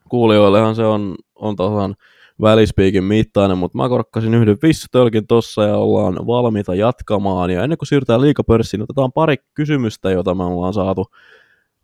[0.08, 1.94] Kuulijoillehan se on, on tasan
[2.40, 7.50] välispiikin mittainen, mutta mä korkkasin yhden vissutölkin tossa ja ollaan valmiita jatkamaan.
[7.50, 11.04] Ja ennen kuin siirrytään liikapörssiin, otetaan pari kysymystä, joita me ollaan saatu.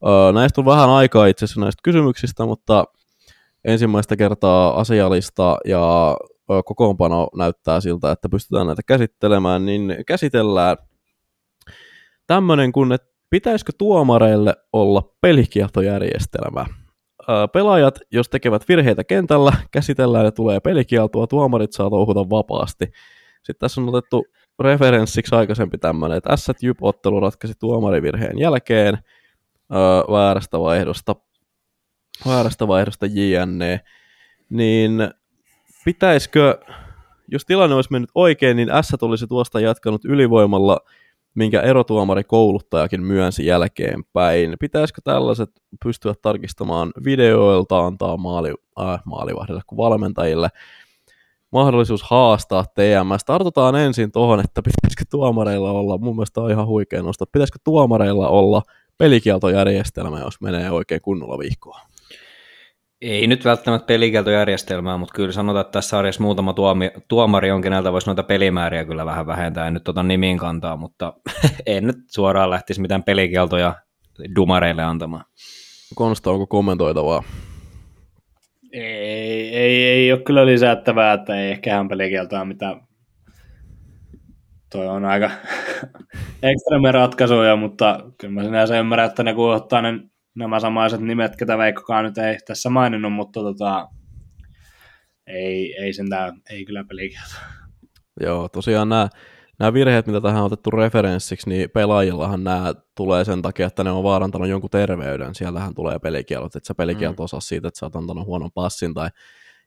[0.07, 2.84] Öö, näistä on vähän aikaa itse asiassa näistä kysymyksistä, mutta
[3.64, 6.16] ensimmäistä kertaa asialista ja
[6.64, 10.76] kokoonpano näyttää siltä, että pystytään näitä käsittelemään, niin käsitellään
[12.26, 16.66] tämmöinen kuin, että pitäisikö tuomareille olla pelikieltojärjestelmä.
[17.53, 22.84] Pelaajat, jos tekevät virheitä kentällä, käsitellään ja tulee pelikieltoa, tuomarit saa touhuta vapaasti.
[23.36, 24.24] Sitten tässä on otettu
[24.59, 28.99] referenssiksi aikaisempi tämmöinen, että s ottelu ratkaisi tuomarivirheen jälkeen
[30.11, 31.16] väärästä vaihdosta
[32.26, 33.80] väärästä vaihdosta JNE,
[34.51, 35.11] niin
[35.84, 36.58] pitäisikö,
[37.28, 40.78] jos tilanne olisi mennyt oikein, niin S olisi tuosta jatkanut ylivoimalla,
[41.34, 44.56] minkä erotuomari kouluttajakin myönsi jälkeenpäin.
[44.60, 45.50] Pitäisikö tällaiset
[45.84, 50.48] pystyä tarkistamaan videoilta, antaa maali, äh, maalivahdille kuin valmentajille
[51.50, 53.24] mahdollisuus haastaa TMS.
[53.24, 58.28] Tartutaan ensin tuohon, että pitäisikö tuomareilla olla, mun mielestä on ihan huikea nosta, pitäisikö tuomareilla
[58.28, 58.62] olla
[58.98, 61.80] pelikieltojärjestelmä, jos menee oikein kunnolla vihkoa?
[63.01, 67.92] Ei nyt välttämättä pelikieltojärjestelmää, mutta kyllä sanotaan, että tässä sarjassa muutama tuomi, tuomari onkin näiltä
[67.92, 69.66] voisi noita pelimääriä kyllä vähän vähentää.
[69.66, 71.12] En nyt ota nimiin kantaa, mutta
[71.66, 73.74] en nyt suoraan lähtisi mitään pelikieltoja
[74.36, 75.24] dumareille antamaan.
[75.94, 77.22] Konsta, onko kommentoitavaa?
[78.72, 82.76] Ei, ei, ei ole kyllä lisättävää, että ei ehkä ihan pelikieltoa, mitä
[84.72, 85.30] toi on aika
[86.42, 90.01] ekstreme ratkaisuja, mutta kyllä mä sinänsä ymmärrän, että ne kun ottaa ne,
[90.39, 93.89] nämä samaiset nimet, ketä Veikkokaan nyt ei tässä maininnut, mutta tota,
[95.26, 97.34] ei, ei sentään, ei kyllä pelikielto.
[98.20, 99.09] Joo, tosiaan nämä
[99.59, 103.91] nämä virheet, mitä tähän on otettu referenssiksi, niin pelaajillahan nämä tulee sen takia, että ne
[103.91, 105.34] on vaarantanut jonkun terveyden.
[105.34, 107.24] Sieltähän tulee pelikielot, että sä pelikielto mm.
[107.24, 109.09] osaa siitä, että sä oot antanut huonon passin tai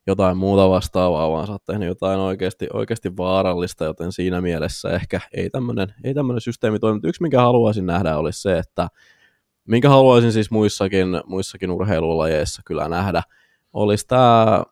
[0.06, 5.20] jotain muuta vastaavaa, vaan sä oot tehnyt jotain oikeasti, oikeasti vaarallista, joten siinä mielessä ehkä
[5.32, 7.00] ei tämmöinen ei tämmönen systeemi toimi.
[7.04, 8.88] Yksi, minkä haluaisin nähdä, olisi se, että
[9.68, 13.22] minkä haluaisin siis muissakin, muissakin urheilulajeissa kyllä nähdä,
[13.72, 14.62] olisi tämä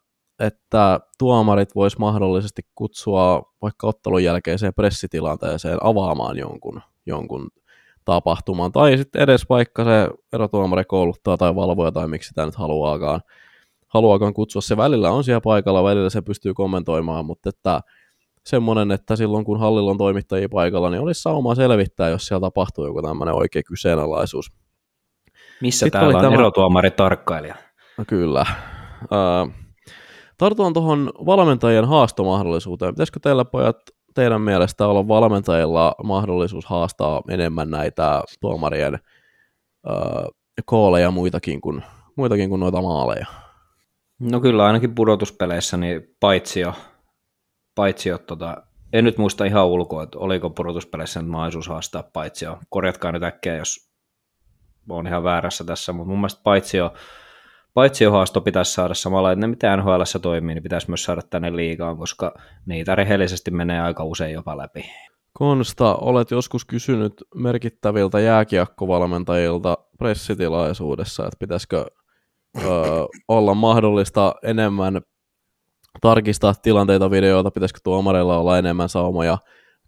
[0.40, 7.48] että tuomarit vois mahdollisesti kutsua vaikka ottelun jälkeiseen pressitilanteeseen avaamaan jonkun, jonkun
[8.04, 13.20] tapahtuman, tai sitten edes vaikka se erotuomari kouluttaa tai valvoja tai miksi sitä nyt haluaakaan,
[13.88, 14.62] haluaakaan kutsua.
[14.62, 17.80] Se välillä on siellä paikalla, välillä se pystyy kommentoimaan, mutta että
[18.46, 22.86] semmoinen, että silloin kun hallilla on toimittajia paikalla, niin olisi sauma selvittää, jos siellä tapahtuu
[22.86, 24.52] joku tämmöinen oikea kyseenalaisuus.
[25.62, 26.34] Missä Sitten täällä on tämä...
[26.34, 27.54] erotuomari tarkkailija?
[27.98, 28.46] No, kyllä.
[29.02, 29.52] Uh,
[30.40, 32.94] Tartutaan tuohon valmentajien haastomahdollisuuteen.
[32.94, 33.76] Pitäisikö teillä pojat
[34.14, 40.24] teidän mielestä olla valmentajilla mahdollisuus haastaa enemmän näitä tuomarien äh,
[40.64, 41.82] kooleja muitakin kuin,
[42.16, 43.26] muitakin kuin noita maaleja?
[44.18, 46.74] No kyllä ainakin pudotuspeleissä niin paitsi jo,
[47.74, 48.56] paitsi jo tota,
[48.92, 52.58] en nyt muista ihan ulkoa, että oliko pudotuspeleissä mahdollisuus haastaa paitsi jo.
[52.68, 53.89] Korjatkaa nyt äkkiä, jos
[54.88, 56.92] on ihan väärässä tässä, mutta mun mielestä paitsi jo
[57.74, 61.22] paitsi jo haasto pitäisi saada samalla, että ne mitä NHL toimii, niin pitäisi myös saada
[61.22, 62.34] tänne liigaan, koska
[62.66, 64.84] niitä rehellisesti menee aika usein jopa läpi.
[65.32, 71.86] Konsta, olet joskus kysynyt merkittäviltä jääkiekkovalmentajilta pressitilaisuudessa, että pitäisikö
[72.58, 72.64] ö,
[73.28, 75.00] olla mahdollista enemmän
[76.00, 79.38] tarkistaa tilanteita videoita, pitäisikö tuomareilla olla enemmän saumoja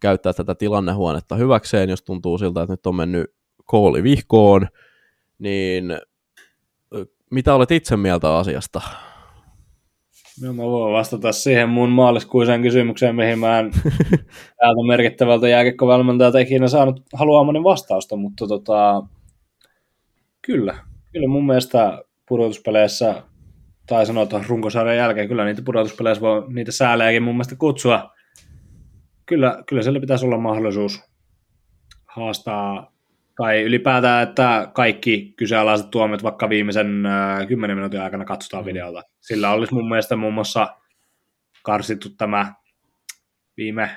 [0.01, 3.35] käyttää tätä tilannehuonetta hyväkseen, jos tuntuu siltä, että nyt on mennyt
[3.65, 4.69] kooli vihkoon,
[5.39, 5.85] niin
[7.31, 8.81] mitä olet itse mieltä asiasta?
[10.43, 13.71] No mä voin vastata siihen mun maaliskuiseen kysymykseen, mihin mä en
[14.61, 19.03] täältä merkittävältä jääkekkovalmentajalta ikinä saanut haluamani vastausta, mutta tota,
[20.43, 20.79] kyllä,
[21.13, 23.23] kyllä mun mielestä pudotuspeleissä,
[23.87, 28.11] tai sanotaan runkosarjan jälkeen, kyllä niitä pudotuspeleissä voi niitä säälejäkin mun mielestä kutsua.
[29.27, 31.01] Kyllä, kyllä siellä pitäisi olla mahdollisuus
[32.07, 32.93] haastaa
[33.37, 38.67] tai ylipäätään, että kaikki kyseenalaiset tuomiot vaikka viimeisen äh, 10 minuutin aikana katsotaan mm.
[38.67, 39.03] videolta.
[39.21, 40.77] Sillä olisi mun mielestä muun muassa
[41.63, 42.55] karsittu tämä
[43.57, 43.91] viime,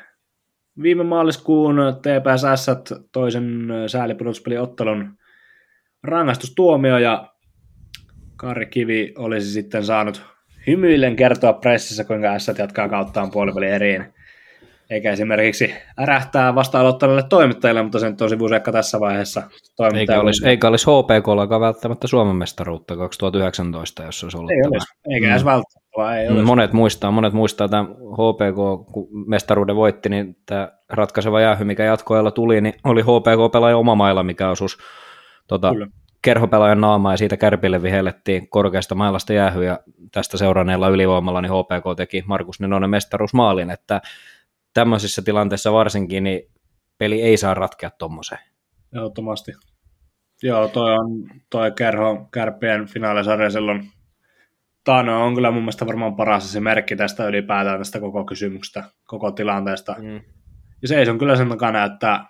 [0.81, 2.65] viime maaliskuun TPSS
[3.11, 5.17] toisen säälipudotuspelin ottelun
[6.03, 7.31] rangaistustuomio ja
[8.35, 10.25] Kari Kivi olisi sitten saanut
[10.67, 14.14] hymyillen kertoa pressissä, kuinka S jatkaa kauttaan puolivälin eriin
[14.89, 19.43] eikä esimerkiksi ärähtää vasta-aloittaneelle toimittajille, mutta sen tosi vuosekka tässä vaiheessa.
[19.93, 21.27] Eikä olisi, eikä olisi HPK
[21.59, 24.51] välttämättä Suomen mestaruutta 2019, jos se olisi ollut.
[24.51, 24.71] Ei tämä.
[24.71, 25.31] olisi, eikä mm.
[25.31, 25.85] edes välttämättä.
[26.19, 26.43] Ei olisi.
[26.43, 32.31] Monet muistaa, monet muistaa tämän HPK, kun mestaruuden voitti, niin tämä ratkaiseva jäähy, mikä jatkoajalla
[32.31, 34.77] tuli, niin oli HPK-pelaaja oma mailla, mikä osuus
[35.47, 35.73] tota,
[36.25, 39.79] kerhopelaajan naamaa ja siitä kärpille vihellettiin korkeasta mailasta jäähy ja
[40.11, 44.01] tästä seuranneella ylivoimalla niin HPK teki Markus Nenonen mestaruusmaalin, että
[44.75, 46.41] tämmöisissä tilanteissa varsinkin, niin
[46.97, 48.41] peli ei saa ratkea tuommoiseen.
[48.95, 49.51] Ehdottomasti.
[50.43, 51.07] Joo, toi on
[51.49, 53.91] toi kerho kärppien finaalisarja silloin
[54.85, 59.31] Taano on kyllä mun mielestä varmaan paras se merkki tästä ylipäätään tästä koko kysymyksestä, koko
[59.31, 59.95] tilanteesta.
[59.99, 60.21] Mm.
[60.81, 62.25] Ja se on kyllä sen takana, että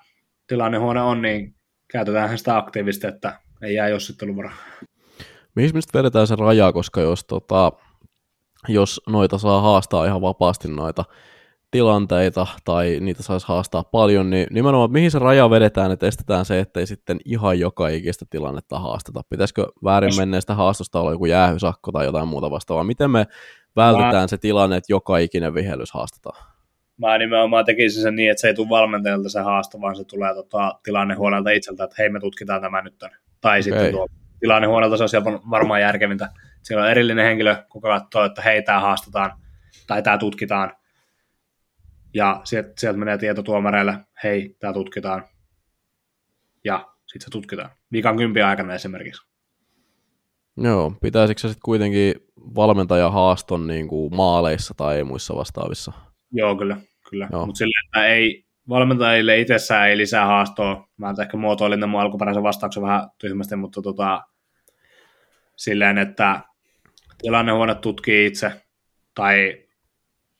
[0.47, 1.55] tilannehuone on, niin
[1.91, 4.51] käytetään sitä aktiivisesti, että ei jää jossitteluvara.
[5.55, 7.71] Mihin mistä vedetään se raja, koska jos, tota,
[8.67, 11.05] jos noita saa haastaa ihan vapaasti noita
[11.71, 16.59] tilanteita tai niitä saisi haastaa paljon, niin nimenomaan mihin se raja vedetään, että estetään se,
[16.59, 19.21] ettei sitten ihan joka ikistä tilannetta haasteta.
[19.29, 22.83] Pitäisikö väärin menneestä haastosta olla joku jäähysakko tai jotain muuta vastaavaa?
[22.83, 23.27] Miten me
[23.75, 24.27] vältetään Mä...
[24.27, 26.45] se tilanne, että joka ikinen vihellys haastetaan?
[26.97, 30.33] Mä nimenomaan tekisin sen niin, että se ei tule valmentajalta se haasto, vaan se tulee
[30.33, 32.95] tota, tilannehuoneelta itseltä, että hei me tutkitaan tämä nyt.
[32.99, 33.11] Tai
[33.41, 33.61] okay.
[33.61, 34.07] sitten tuo
[34.39, 35.17] tilannehuoneelta se olisi
[35.49, 36.29] varmaan järkevintä.
[36.63, 39.31] Siellä on erillinen henkilö, kuka katsoo, että hei tämä haastetaan
[39.87, 40.71] tai tämä tutkitaan
[42.15, 45.23] ja sieltä, sieltä menee tieto tuomareille, hei, tämä tutkitaan,
[46.63, 47.69] ja sitten se tutkitaan.
[47.91, 49.27] Viikan kympi aikana esimerkiksi.
[50.57, 52.13] Joo, pitäisikö se sitten kuitenkin
[52.55, 55.91] valmentaja haaston niin kuin maaleissa tai muissa vastaavissa?
[56.31, 56.77] Joo, kyllä.
[57.09, 57.29] kyllä.
[57.31, 60.87] Mutta sillä, että ei, valmentajille itsessään ei lisää haastoa.
[60.97, 64.21] Mä ehkä muotoilin tämän mun alkuperäisen vastauksen vähän tyhmästi, mutta tota,
[65.55, 66.39] silleen, että
[67.17, 68.51] tilannehuone tutkii itse
[69.15, 69.65] tai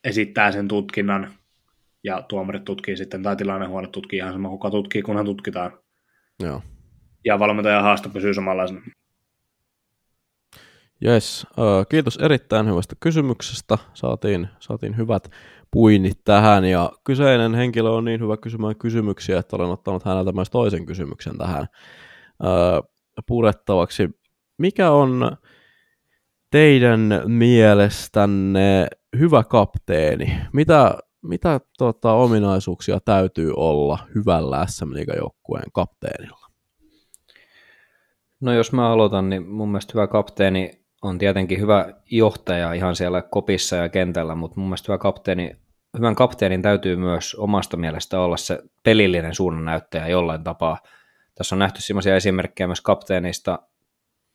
[0.04, 1.34] esittää sen tutkinnan
[2.06, 5.72] ja tuomarit tutkii sitten, tai tilannehuone tutkii ihan sama, kuka tutkii, kunhan tutkitaan.
[6.44, 6.61] Joo.
[7.26, 8.82] Ja valmentajan haasto pysyy samanlaisena.
[11.06, 11.48] Yes,
[11.90, 13.77] kiitos erittäin hyvästä kysymyksestä.
[13.94, 15.30] Saatiin, saatiin hyvät
[15.72, 20.49] puinnit tähän ja kyseinen henkilö on niin hyvä kysymään kysymyksiä, että olen ottanut häneltä myös
[20.49, 21.68] toisen kysymyksen tähän
[23.27, 24.10] purettavaksi.
[24.57, 25.38] Mikä on
[26.52, 28.88] teidän mielestänne
[29.19, 30.38] hyvä kapteeni?
[30.53, 30.98] Mitä
[31.28, 36.46] mitä tota, ominaisuuksia täytyy olla hyvällä SM joukkueen kapteenilla?
[38.42, 43.22] No jos mä aloitan, niin mun mielestä hyvä kapteeni on tietenkin hyvä johtaja ihan siellä
[43.22, 45.52] kopissa ja kentällä, mutta mun mielestä hyvä kapteeni,
[45.98, 50.78] hyvän kapteenin täytyy myös omasta mielestä olla se pelillinen suunnannäyttäjä jollain tapaa.
[51.36, 53.60] Tässä on nähty sellaisia esimerkkejä myös kapteenista,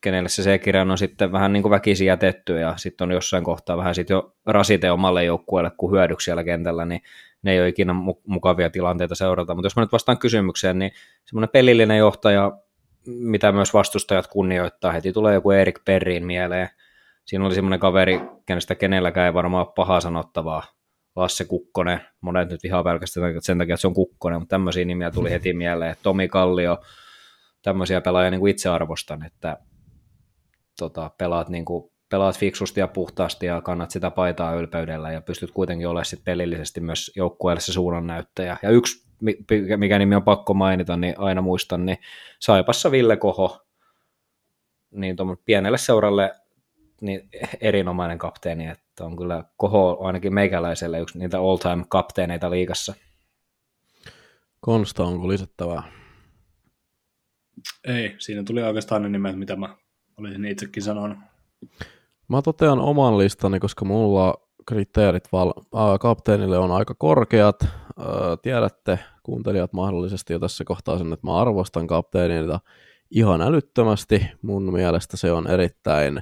[0.01, 3.77] kenelle se C-kirja on sitten vähän niin kuin väkisin jätetty ja sitten on jossain kohtaa
[3.77, 7.03] vähän sitten jo rasite omalle joukkueelle kuin hyödyksi siellä kentällä, niin
[7.43, 7.95] ne ei ole ikinä
[8.27, 9.55] mukavia tilanteita seurata.
[9.55, 10.93] Mutta jos mä nyt vastaan kysymykseen, niin
[11.25, 12.53] semmoinen pelillinen johtaja,
[13.07, 16.69] mitä myös vastustajat kunnioittaa, heti tulee joku Erik Perriin mieleen.
[17.25, 20.63] Siinä oli semmoinen kaveri, kenestä kenelläkään ei varmaan ole pahaa sanottavaa.
[21.17, 25.11] Lasse Kukkonen, monet nyt ihan pelkästään sen takia, että se on Kukkonen, mutta tämmöisiä nimiä
[25.11, 25.97] tuli heti mieleen.
[26.03, 26.79] Tomi Kallio,
[27.63, 29.57] tämmöisiä pelaajia niin kuin itse arvostan, että
[30.81, 35.51] tota, pelaat, niin kuin, pelaat fiksusti ja puhtaasti ja kannat sitä paitaa ylpeydellä ja pystyt
[35.51, 38.57] kuitenkin olemaan sit pelillisesti myös joukkueelle se suunnannäyttäjä.
[38.63, 39.07] Ja yksi,
[39.77, 41.99] mikä nimi on pakko mainita, niin aina muistan, niin
[42.41, 43.67] Saipassa Ville Koho,
[44.91, 46.33] niin pienelle seuralle
[47.01, 47.29] niin
[47.61, 52.95] erinomainen kapteeni, että on kyllä Koho ainakin meikäläiselle yksi niitä all-time kapteeneita liigassa.
[54.61, 55.83] Konsta, onko lisättävää?
[57.85, 59.77] Ei, siinä tuli oikeastaan ne nimet, mitä mä
[60.21, 61.19] olisin itsekin sanonut.
[62.29, 64.35] Mä totean oman listani, koska mulla
[64.67, 67.63] kriteerit val- äh, kapteenille on aika korkeat.
[67.63, 67.69] Äh,
[68.43, 72.61] tiedätte, kuuntelijat mahdollisesti jo tässä kohtaa sen, että mä arvostan kapteenilta
[73.11, 74.27] ihan älyttömästi.
[74.43, 76.21] Mun mielestä se on erittäin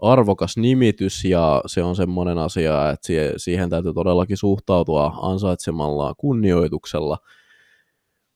[0.00, 7.18] arvokas nimitys ja se on semmoinen asia, että siihen täytyy todellakin suhtautua ansaitsemalla kunnioituksella–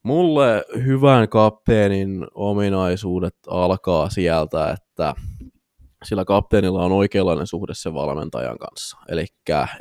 [0.05, 5.15] Mulle hyvän kapteenin ominaisuudet alkaa sieltä, että
[6.05, 8.99] sillä kapteenilla on oikeanlainen suhde sen valmentajan kanssa.
[9.09, 9.27] Eli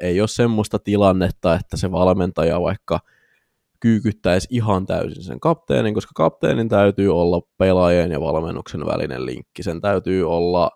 [0.02, 3.00] ei ole semmoista tilannetta, että se valmentaja vaikka
[3.80, 9.64] kyykyttäisi ihan täysin sen kapteenin, koska kapteenin täytyy olla pelaajien ja valmennuksen välinen linkki.
[9.64, 10.72] Sen täytyy olla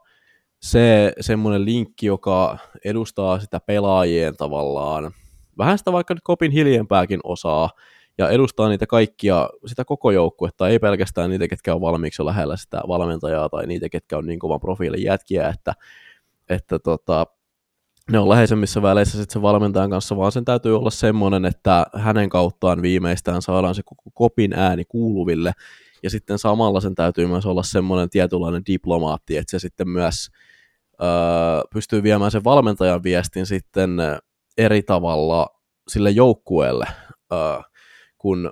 [0.62, 5.12] se semmoinen linkki, joka edustaa sitä pelaajien tavallaan,
[5.58, 7.70] vähän sitä vaikka nyt kopin hiljempääkin osaa,
[8.18, 12.82] ja edustaa niitä kaikkia, sitä koko joukkuetta, ei pelkästään niitä, ketkä on valmiiksi lähellä sitä
[12.88, 15.74] valmentajaa tai niitä, ketkä on niin kovan profiilin jätkiä, että,
[16.50, 17.26] että tota,
[18.12, 22.30] ne on läheisemmissä väleissä sitten se valmentajan kanssa, vaan sen täytyy olla semmoinen, että hänen
[22.30, 25.52] kauttaan viimeistään saadaan se koko kopin ääni kuuluville,
[26.04, 30.30] ja sitten samalla sen täytyy myös olla semmoinen tietynlainen diplomaatti, että se sitten myös
[31.02, 31.08] öö,
[31.74, 33.98] pystyy viemään sen valmentajan viestin sitten
[34.58, 35.48] eri tavalla
[35.88, 36.86] sille joukkueelle,
[37.34, 37.40] öö,
[38.18, 38.50] kuin,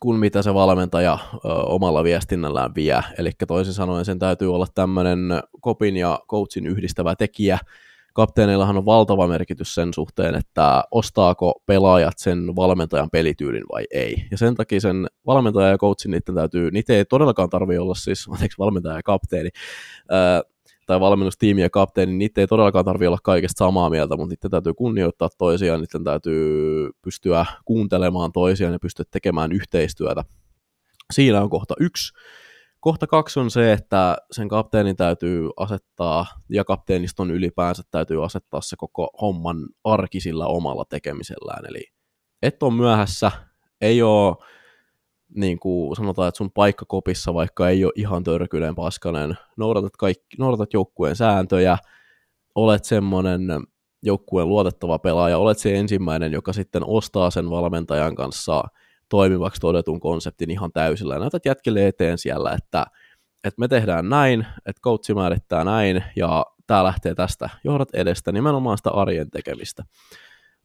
[0.00, 3.02] kuin mitä se valmentaja ö, omalla viestinnällään vie.
[3.18, 5.20] Eli toisin sanoen sen täytyy olla tämmöinen
[5.60, 7.58] kopin ja coachin yhdistävä tekijä.
[8.14, 14.26] Kapteeneillahan on valtava merkitys sen suhteen, että ostaako pelaajat sen valmentajan pelityylin vai ei.
[14.30, 18.28] Ja sen takia sen valmentaja ja coachin niiden täytyy, niitä ei todellakaan tarvitse olla siis,
[18.28, 19.48] anteeksi, valmentaja ja kapteeni,
[20.88, 24.50] tai valmennustiimi ja kapteeni, niin niitä ei todellakaan tarvitse olla kaikesta samaa mieltä, mutta niiden
[24.50, 30.24] täytyy kunnioittaa toisiaan, niiden täytyy pystyä kuuntelemaan toisiaan ja pystyä tekemään yhteistyötä.
[31.12, 32.12] Siinä on kohta yksi.
[32.80, 38.76] kohta kaksi on se, että sen kapteenin täytyy asettaa, ja kapteeniston ylipäänsä täytyy asettaa se
[38.76, 41.66] koko homman arkisilla omalla tekemisellään.
[41.66, 41.84] Eli
[42.42, 43.30] et on myöhässä,
[43.80, 44.36] ei ole
[45.34, 50.36] niin kuin sanotaan, että sun paikka kopissa, vaikka ei ole ihan törkyinen paskanen, noudatat, kaikki,
[50.38, 51.78] noudatat joukkueen sääntöjä,
[52.54, 53.42] olet semmoinen
[54.02, 58.64] joukkueen luotettava pelaaja, olet se ensimmäinen, joka sitten ostaa sen valmentajan kanssa
[59.08, 61.14] toimivaksi todetun konseptin ihan täysillä.
[61.14, 62.86] Ja näytät jätkille eteen siellä, että,
[63.44, 67.50] että me tehdään näin, että coachi määrittää näin, ja tämä lähtee tästä.
[67.64, 69.84] Johdat edestä nimenomaan sitä arjen tekemistä.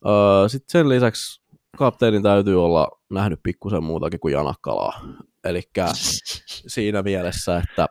[0.05, 1.42] Öö, sitten sen lisäksi
[1.77, 5.01] kapteenin täytyy olla nähnyt pikkusen muutakin kuin janakkalaa.
[5.43, 5.61] Eli
[6.75, 7.87] siinä mielessä, että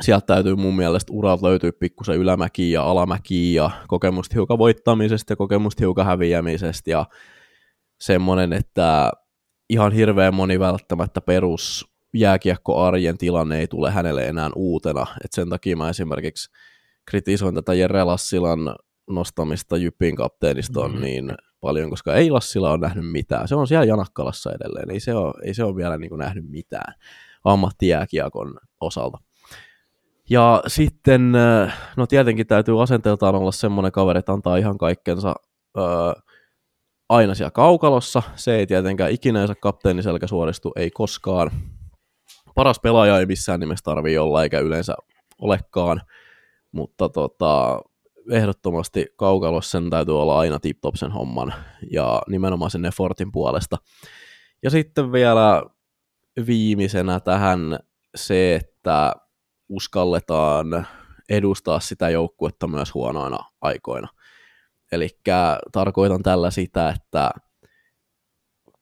[0.00, 5.36] sieltä täytyy mun mielestä uralta löytyy pikkusen ylämäki ja alamäki ja kokemusta hiukan voittamisesta ja
[5.36, 7.06] kokemusta hiukan häviämisestä ja
[8.00, 9.10] semmoinen, että
[9.70, 15.06] ihan hirveän moni välttämättä perus jääkiekko-arjen tilanne ei tule hänelle enää uutena.
[15.24, 16.50] Et sen takia mä esimerkiksi
[17.10, 18.76] kritisoin tätä Jere Lassilan
[19.10, 21.04] nostamista Jypin kapteenistoon mm-hmm.
[21.04, 23.48] niin paljon, koska ei Lassila ole nähnyt mitään.
[23.48, 26.50] Se on siellä Janakkalassa edelleen, ei se ole, ei se ole vielä niin kuin nähnyt
[26.50, 26.94] mitään
[27.44, 29.18] ammattijääkiekon osalta.
[30.30, 35.34] Ja sitten, äh, no tietenkin täytyy asenteeltaan olla semmoinen kaveri, että antaa ihan kaikkensa
[35.78, 35.84] öö,
[37.08, 38.22] aina siellä kaukalossa.
[38.36, 41.50] Se ei tietenkään ikinä kapteeni selkä suoristu, ei koskaan.
[42.54, 44.94] Paras pelaaja ei missään nimessä tarvii olla, eikä yleensä
[45.38, 46.02] olekaan.
[46.72, 47.80] Mutta tota,
[48.30, 51.54] ehdottomasti kaukalossa sen täytyy olla aina tip sen homman
[51.90, 53.76] ja nimenomaan sen effortin puolesta.
[54.62, 55.62] Ja sitten vielä
[56.46, 57.78] viimeisenä tähän
[58.14, 59.12] se, että
[59.68, 60.86] uskalletaan
[61.28, 64.08] edustaa sitä joukkuetta myös huonoina aikoina.
[64.92, 65.08] Eli
[65.72, 67.30] tarkoitan tällä sitä, että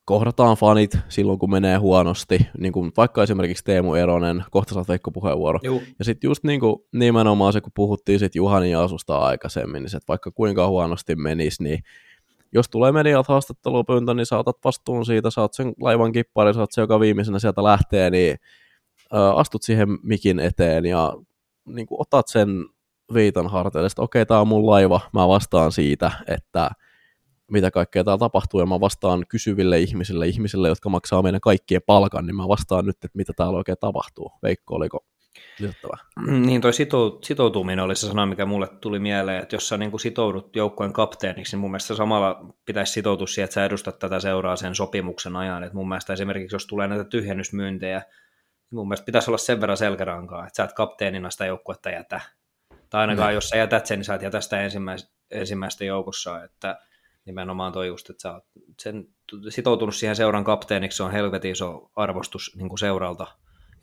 [0.05, 5.11] kohdataan fanit silloin, kun menee huonosti, niin kuin vaikka esimerkiksi Teemu Eronen, kohta saat Veikko
[5.11, 5.59] puheenvuoro.
[5.63, 5.81] Juu.
[5.99, 9.95] Ja sitten just niin kuin nimenomaan se, kun puhuttiin sit Juhani ja Asusta aikaisemmin, niin
[9.97, 11.83] että vaikka kuinka huonosti menisi, niin
[12.53, 16.99] jos tulee medialta haastattelupyyntö, niin saatat vastuun siitä, saat sen laivan kippari, saat se, joka
[16.99, 18.37] viimeisenä sieltä lähtee, niin
[19.13, 21.13] ö, astut siihen mikin eteen ja
[21.65, 22.49] niin kuin otat sen
[23.13, 26.71] viitan harteille, että okei, okay, tämä on mun laiva, mä vastaan siitä, että
[27.51, 32.25] mitä kaikkea täällä tapahtuu, ja mä vastaan kysyville ihmisille, ihmisille, jotka maksaa meidän kaikkien palkan,
[32.25, 34.31] niin mä vastaan nyt, että mitä täällä oikein tapahtuu.
[34.43, 35.05] Veikko, oliko
[35.59, 35.97] lisättävä?
[36.19, 36.71] Mm, niin, toi
[37.23, 41.55] sitoutuminen oli se sana, mikä mulle tuli mieleen, että jos sä niin sitoudut joukkueen kapteeniksi,
[41.55, 45.63] niin mun mielestä samalla pitäisi sitoutua siihen, että sä edustat tätä seuraa sen sopimuksen ajan.
[45.63, 49.77] Et mun mielestä esimerkiksi, jos tulee näitä tyhjennysmyyntejä, niin mun mielestä pitäisi olla sen verran
[49.77, 52.21] selkärankaa, että sä et kapteenina sitä joukkuetta jätä.
[52.89, 53.35] Tai ainakaan mm.
[53.35, 56.79] jos sä jätät sen, niin sä et jätä sitä ensimmäistä, ensimmäistä joukossa, että
[57.25, 58.43] nimenomaan toi just, että sä oot
[58.79, 59.07] sen
[59.49, 63.27] sitoutunut siihen seuran kapteeniksi, se on helvetin iso arvostus niin kuin seuralta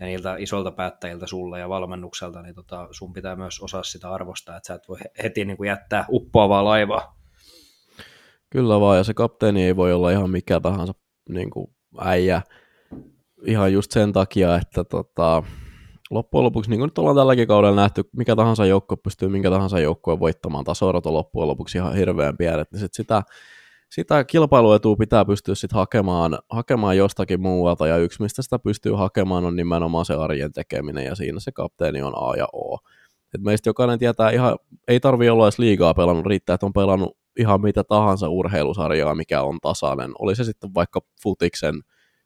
[0.00, 4.56] ja niiltä isolta päättäjiltä sulle ja valmennukselta, niin tota, sun pitää myös osaa sitä arvostaa,
[4.56, 7.18] että sä et voi heti niin kuin jättää uppoavaa laivaa.
[8.50, 10.92] Kyllä vaan, ja se kapteeni ei voi olla ihan mikä tahansa
[11.28, 11.66] niin kuin
[12.00, 12.42] äijä,
[13.46, 15.42] ihan just sen takia, että tota,
[16.10, 19.78] loppujen lopuksi, niin kuin nyt ollaan tälläkin kaudella nähty, mikä tahansa joukko pystyy minkä tahansa
[19.80, 23.22] joukkoon voittamaan, tasorot on loppujen lopuksi ihan hirveän pienet, niin sit sitä,
[23.90, 29.44] sitä kilpailuetua pitää pystyä sit hakemaan, hakemaan jostakin muualta, ja yksi mistä sitä pystyy hakemaan
[29.44, 32.78] on nimenomaan se arjen tekeminen, ja siinä se kapteeni on A ja O.
[33.34, 34.56] Et meistä jokainen tietää ihan,
[34.88, 39.42] ei tarvi olla edes liigaa pelannut, riittää, että on pelannut ihan mitä tahansa urheilusarjaa, mikä
[39.42, 40.10] on tasainen.
[40.18, 41.74] Oli se sitten vaikka futiksen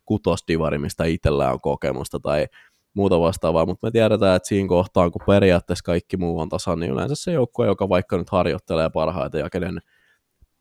[0.05, 2.47] kutosdivari, mistä itsellä on kokemusta, tai
[2.95, 6.93] muuta vastaavaa, mutta me tiedetään, että siinä kohtaa, kun periaatteessa kaikki muu on tasan, niin
[6.93, 9.81] yleensä se joukkue, joka vaikka nyt harjoittelee parhaiten ja kenen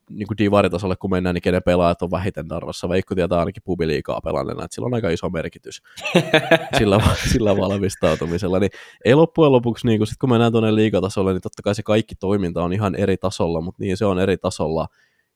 [0.10, 2.90] niin kuin divaritasolle kun mennään, niin kenen pelaajat on vähiten tarvassa.
[2.90, 5.82] Veikko tietää ainakin pubiliikaa pelanneena, että sillä on aika iso merkitys
[6.78, 7.00] sillä,
[7.32, 8.60] sillä valmistautumisella.
[8.60, 8.72] Niin
[9.06, 12.16] ei loppujen lopuksi, niin kun, sit kun mennään tuonne liikatasolle, niin totta kai se kaikki
[12.16, 14.88] toiminta on ihan eri tasolla, mutta niin se on eri tasolla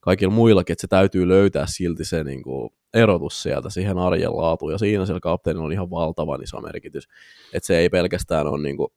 [0.05, 4.71] kaikilla muillakin, että se täytyy löytää silti se niin kuin, erotus sieltä siihen arjen laatuun,
[4.71, 7.07] ja siinä sillä kapteenilla on ihan valtavan iso merkitys,
[7.53, 8.89] että se ei pelkästään ole, niin kuin,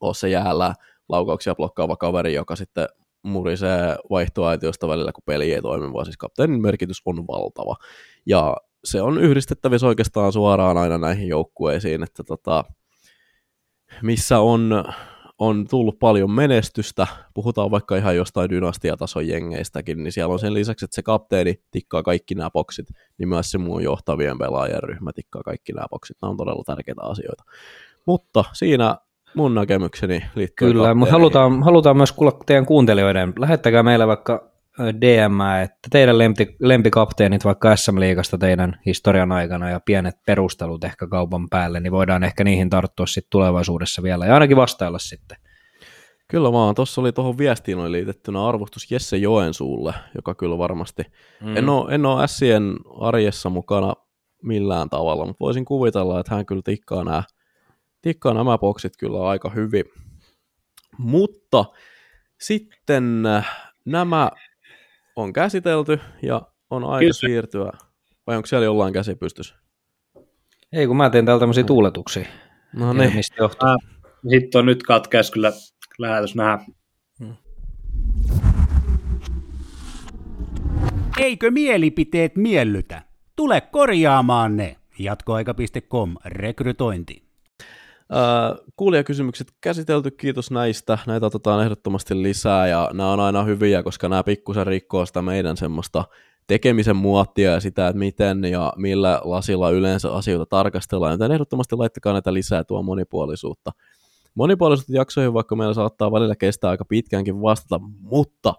[0.00, 0.74] ole se jäällä
[1.08, 2.88] laukauksia blokkaava kaveri, joka sitten
[3.22, 7.76] murisee vaihtoaitiosta välillä, kun peli ei toimi, vaan siis kapteenin merkitys on valtava.
[8.26, 12.64] Ja se on yhdistettävissä oikeastaan suoraan aina näihin joukkueisiin, että tota,
[14.02, 14.84] missä on
[15.38, 20.84] on tullut paljon menestystä, puhutaan vaikka ihan jostain dynastiatason jengeistäkin, niin siellä on sen lisäksi,
[20.84, 22.86] että se kapteeni tikkaa kaikki nämä boksit,
[23.18, 26.16] niin myös se muun johtavien pelaajien ryhmä tikkaa kaikki nämä boksit.
[26.22, 27.44] Nämä on todella tärkeitä asioita.
[28.06, 28.96] Mutta siinä
[29.34, 33.32] mun näkemykseni liittyy Kyllä, mutta halutaan, halutaan myös kuulla teidän kuuntelijoiden.
[33.38, 40.14] Lähettäkää meille vaikka DM, että teidän lempi, lempikapteenit vaikka SM-liigasta teidän historian aikana ja pienet
[40.26, 44.98] perustelut ehkä kaupan päälle, niin voidaan ehkä niihin tarttua sitten tulevaisuudessa vielä ja ainakin vastailla
[44.98, 45.36] sitten.
[46.28, 51.02] Kyllä vaan, tuossa oli tuohon viestiin oli liitettynä arvostus Jesse Joensuulle, joka kyllä varmasti,
[51.40, 51.56] mm.
[51.56, 53.94] en, ole, en ole Sien arjessa mukana
[54.42, 57.22] millään tavalla, mutta voisin kuvitella, että hän kyllä tikkaa nämä,
[58.02, 59.84] tikkaa nämä boksit kyllä aika hyvin.
[60.98, 61.64] Mutta
[62.40, 64.30] sitten äh, nämä
[65.16, 67.12] on käsitelty ja on aika Kyllä.
[67.12, 67.72] siirtyä.
[68.26, 69.54] Vai onko siellä jollain käsi pystyssä?
[70.72, 72.26] Ei, kun mä teen täällä tämmöisiä tuuletuksia.
[72.72, 73.14] No niin.
[73.14, 73.68] Mistä johtuu?
[74.30, 75.52] Sitten on nyt katkeas kyllä
[75.98, 76.64] lähetys nähdä.
[77.18, 77.36] Hmm.
[81.18, 83.02] Eikö mielipiteet miellytä?
[83.36, 84.76] Tule korjaamaan ne.
[84.98, 87.25] Jatkoaika.com rekrytointi.
[88.76, 90.98] Kuulijakysymykset käsitelty, kiitos näistä.
[91.06, 95.56] Näitä otetaan ehdottomasti lisää ja nämä on aina hyviä, koska nämä pikkusen rikkoo sitä meidän
[95.56, 96.04] semmoista
[96.46, 101.12] tekemisen muottia ja sitä, että miten ja millä lasilla yleensä asioita tarkastellaan.
[101.12, 103.72] Joten ehdottomasti laittakaa näitä lisää tuo monipuolisuutta.
[104.34, 108.54] Monipuolisuutta jaksoihin, vaikka meillä saattaa välillä kestää aika pitkäänkin vastata, mutta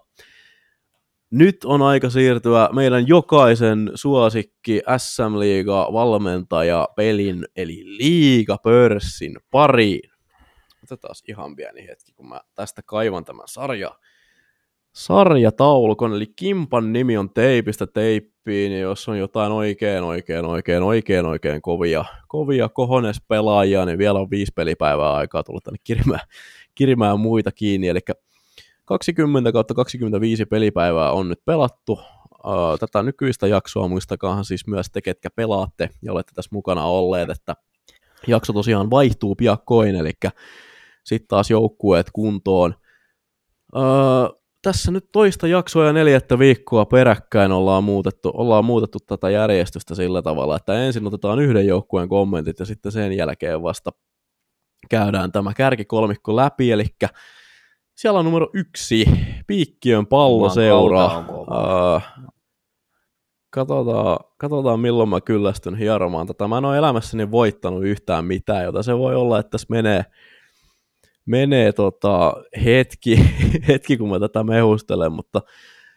[1.30, 10.10] nyt on aika siirtyä meidän jokaisen suosikki SM Liiga valmentaja pelin eli liigapörssin pariin.
[10.84, 13.90] Otetaan ihan pieni hetki, kun mä tästä kaivan tämän sarja,
[14.92, 21.26] sarjataulukon, eli Kimpan nimi on teipistä teippiin, ja jos on jotain oikein, oikein, oikein, oikein,
[21.26, 26.20] oikein kovia, kovia kohones pelaajia, niin vielä on viisi pelipäivää aikaa tulla tänne kirimään,
[26.74, 28.00] kirimään muita kiinni, eli
[28.88, 32.00] 20 kautta 25 pelipäivää on nyt pelattu.
[32.80, 37.56] Tätä nykyistä jaksoa muistakaahan siis myös te, ketkä pelaatte ja olette tässä mukana olleet, että
[38.26, 40.12] jakso tosiaan vaihtuu piakkoin, eli
[41.04, 42.74] sitten taas joukkueet kuntoon.
[43.76, 43.82] Öö,
[44.62, 50.22] tässä nyt toista jaksoa ja neljättä viikkoa peräkkäin ollaan muutettu, ollaan muutettu tätä järjestystä sillä
[50.22, 53.90] tavalla, että ensin otetaan yhden joukkueen kommentit ja sitten sen jälkeen vasta
[54.90, 56.84] käydään tämä kärkikolmikko läpi, eli
[57.98, 59.04] siellä on numero yksi,
[59.46, 61.18] Piikkiön palloseura.
[61.28, 62.02] Uh,
[63.50, 66.48] katsotaan, katsotaan, milloin mä kyllästyn hieromaan tätä.
[66.48, 70.04] Mä en ole elämässäni voittanut yhtään mitään, jota se voi olla, että tässä menee,
[71.26, 72.34] menee tota
[72.64, 73.20] hetki,
[73.68, 75.42] hetki, kun mä tätä mehustelen, mutta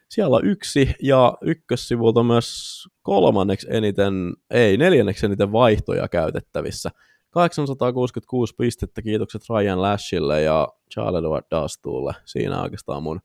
[0.09, 4.13] siellä on yksi ja ykkössivulta myös kolmanneksi eniten,
[4.49, 6.89] ei neljänneksi eniten vaihtoja käytettävissä.
[7.31, 12.13] 866 pistettä, kiitokset Ryan Lashille ja Charles Edward Dastuulle.
[12.25, 13.19] Siinä oikeastaan mun,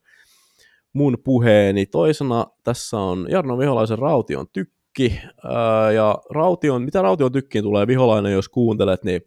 [0.92, 1.86] mun puheeni.
[1.86, 5.20] Toisena tässä on Jarno Viholaisen Raution tykki.
[5.44, 9.22] Ää, ja Raution, mitä Raution tykkiin tulee Viholainen, jos kuuntelet, niin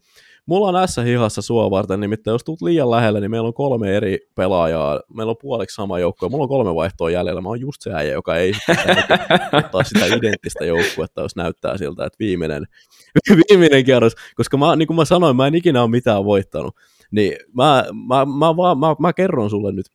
[0.49, 3.97] Mulla on tässä hihassa sua varten, nimittäin jos tulet liian lähelle, niin meillä on kolme
[3.97, 4.99] eri pelaajaa.
[5.13, 6.29] Meillä on puoliksi sama joukkue.
[6.29, 7.41] Mulla on kolme vaihtoa jäljellä.
[7.41, 8.53] Mä oon just se äijä, joka ei
[9.63, 12.63] ottaa sitä identtistä joukkuetta, jos näyttää siltä, että viimeinen,
[13.49, 14.15] viimeinen kierros.
[14.35, 16.75] Koska mä, niin kuin mä sanoin, mä en ikinä ole mitään voittanut.
[17.11, 19.85] Niin mä, mä, mä, mä, mä, mä kerron sulle nyt,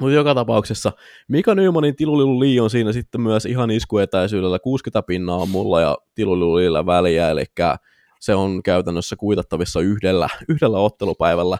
[0.00, 0.92] mutta joka tapauksessa
[1.28, 5.96] Mika Nymanin Tilulilu Li on siinä sitten myös ihan iskuetäisyydellä 60 pinnaa on mulla ja
[6.14, 7.44] Tilulilu väliä, eli
[8.20, 11.58] se on käytännössä kuitattavissa yhdellä, yhdellä ottelupäivällä.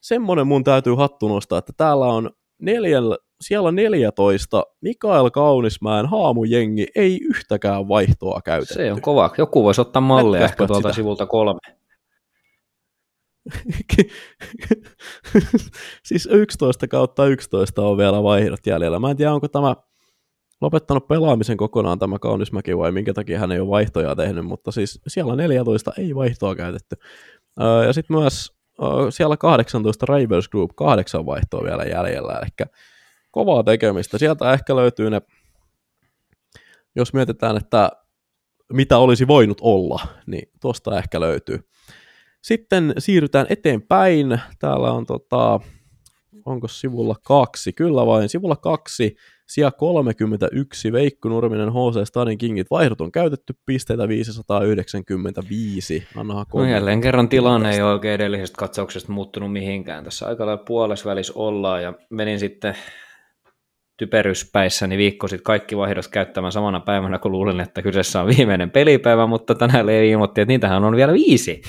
[0.00, 7.20] Semmoinen mun täytyy hattu nostaa, että täällä on neljällä, siellä 14 Mikael Kaunismäen haamujengi ei
[7.22, 8.74] yhtäkään vaihtoa käytetty.
[8.74, 9.30] Se on kova.
[9.38, 10.92] Joku voisi ottaa mallia ehkä tuolta sitä.
[10.96, 11.60] sivulta kolme.
[16.08, 18.98] siis 11 kautta 11 on vielä vaihdot jäljellä.
[18.98, 19.76] Mä en tiedä, onko tämä
[20.60, 25.00] lopettanut pelaamisen kokonaan tämä Kaunismäki vai minkä takia hän ei ole vaihtoja tehnyt, mutta siis
[25.06, 26.96] siellä 14 ei vaihtoa käytetty.
[27.86, 28.52] Ja sitten myös
[29.10, 32.68] siellä 18 Rivers Group, kahdeksan vaihtoa vielä jäljellä, eli
[33.30, 34.18] kovaa tekemistä.
[34.18, 35.22] Sieltä ehkä löytyy ne,
[36.96, 37.90] jos mietitään, että
[38.72, 41.58] mitä olisi voinut olla, niin tuosta ehkä löytyy.
[42.42, 44.40] Sitten siirrytään eteenpäin.
[44.58, 45.60] Täällä on tota,
[46.44, 47.72] onko sivulla kaksi?
[47.72, 49.16] Kyllä vain, sivulla kaksi
[49.50, 56.06] Sija 31, Veikko Nurminen, HC Stadin Kingit, vaihdot on käytetty, pisteitä 595.
[56.16, 60.04] Anna no jälleen kerran tilanne ei ole oikein edellisestä katsauksesta muuttunut mihinkään.
[60.04, 62.74] Tässä aika lailla puolesvälis ollaan ja menin sitten
[63.96, 69.26] typeryspäissäni viikko sitten kaikki vaihdot käyttämään samana päivänä, kun luulin, että kyseessä on viimeinen pelipäivä,
[69.26, 71.62] mutta tänään Leevi ilmoitti, että niitähän on vielä viisi.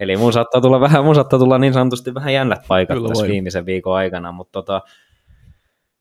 [0.00, 3.22] Eli mun saattaa tulla, vähän, mun saattaa tulla niin sanotusti vähän jännät paikat Kyllä tässä
[3.22, 3.30] voi.
[3.30, 4.82] viimeisen viikon aikana, mutta tota,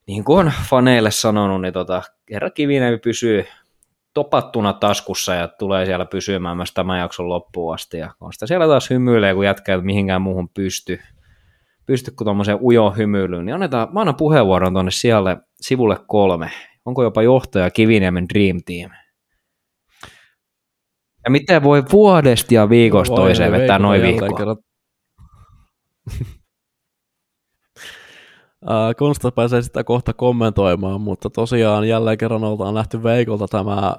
[0.10, 3.46] niin kuin on faneille sanonut, niin tota, herra Kiviniemi pysyy
[4.14, 7.98] topattuna taskussa ja tulee siellä pysymään myös tämän jakson loppuun asti.
[7.98, 11.00] Ja sitä siellä taas hymyilee, kun jätkä mihinkään muuhun pysty.
[11.86, 16.52] pysty kuin tuommoiseen ujo hymyilyyn, niin annetaan, mä annan puheenvuoron tuonne sijalle sivulle kolme.
[16.86, 18.92] Onko jopa johtaja Kiviniemen Dream Team?
[21.26, 24.02] Ja miten voi vuodesta ja viikosta toiseen vetää noin
[28.62, 28.94] viikkoa?
[28.98, 33.96] Konsta pääsee sitä kohta kommentoimaan, mutta tosiaan jälleen kerran oltaan nähty Veikolta tämä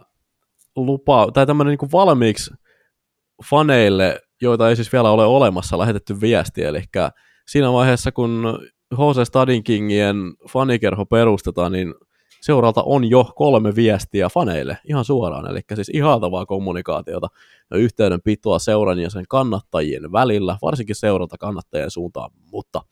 [0.76, 2.50] lupa, tai tämmöinen niin valmiiksi
[3.50, 6.82] faneille, joita ei siis vielä ole olemassa, lähetetty viesti, eli
[7.46, 8.58] siinä vaiheessa, kun
[8.98, 10.16] Jose Stadin Kingien
[10.48, 11.94] fanikerho perustetaan, niin
[12.40, 17.28] seuralta on jo kolme viestiä faneille ihan suoraan, eli siis ihaltavaa kommunikaatiota
[17.70, 22.82] ja yhteydenpitoa seuran ja sen kannattajien välillä, varsinkin seuralta kannattajien suuntaan, mutta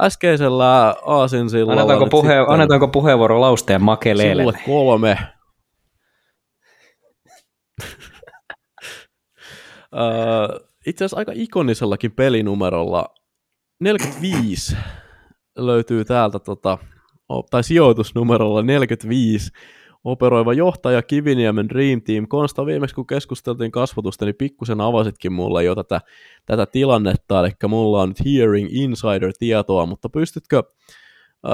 [0.00, 1.80] äskeisellä aasinsillalla...
[1.80, 4.42] Annetaanko, puhe, annetaanko puheenvuoro Lausteen Makeleelle?
[4.42, 5.18] Sivulle kolme.
[10.86, 13.14] itse asiassa aika ikonisellakin pelinumerolla
[13.80, 14.76] 45
[15.56, 16.78] löytyy täältä, tota,
[17.50, 19.50] tai sijoitusnumerolla 45
[20.06, 22.28] operoiva johtaja Kiviniemen Dream Team.
[22.28, 26.00] Konsta viimeksi kun keskusteltiin kasvatusta, niin pikkusen avasitkin mulle jo tätä,
[26.46, 30.62] tätä tilannetta, eli mulla on nyt Hearing Insider-tietoa, mutta pystytkö,
[31.46, 31.52] öö,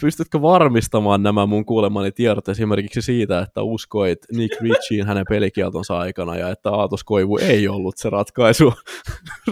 [0.00, 6.36] pystytkö varmistamaan nämä mun kuulemani tiedot esimerkiksi siitä, että uskoit Nick Richiin hänen pelikieltonsa aikana
[6.36, 8.72] ja että Aatos Koivu ei ollut se ratkaisu?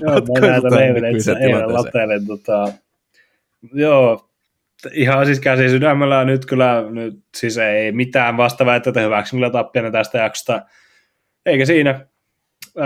[0.00, 0.14] Joo,
[0.70, 2.72] mä eilen latelen, tota,
[3.72, 4.26] joo,
[4.92, 10.18] ihan siis käsi sydämellä nyt kyllä, nyt, siis ei mitään vastaväitteitä hyväksyn kyllä tappiana tästä
[10.18, 10.62] jaksosta.
[11.46, 12.06] Eikä siinä.
[12.76, 12.82] Ö,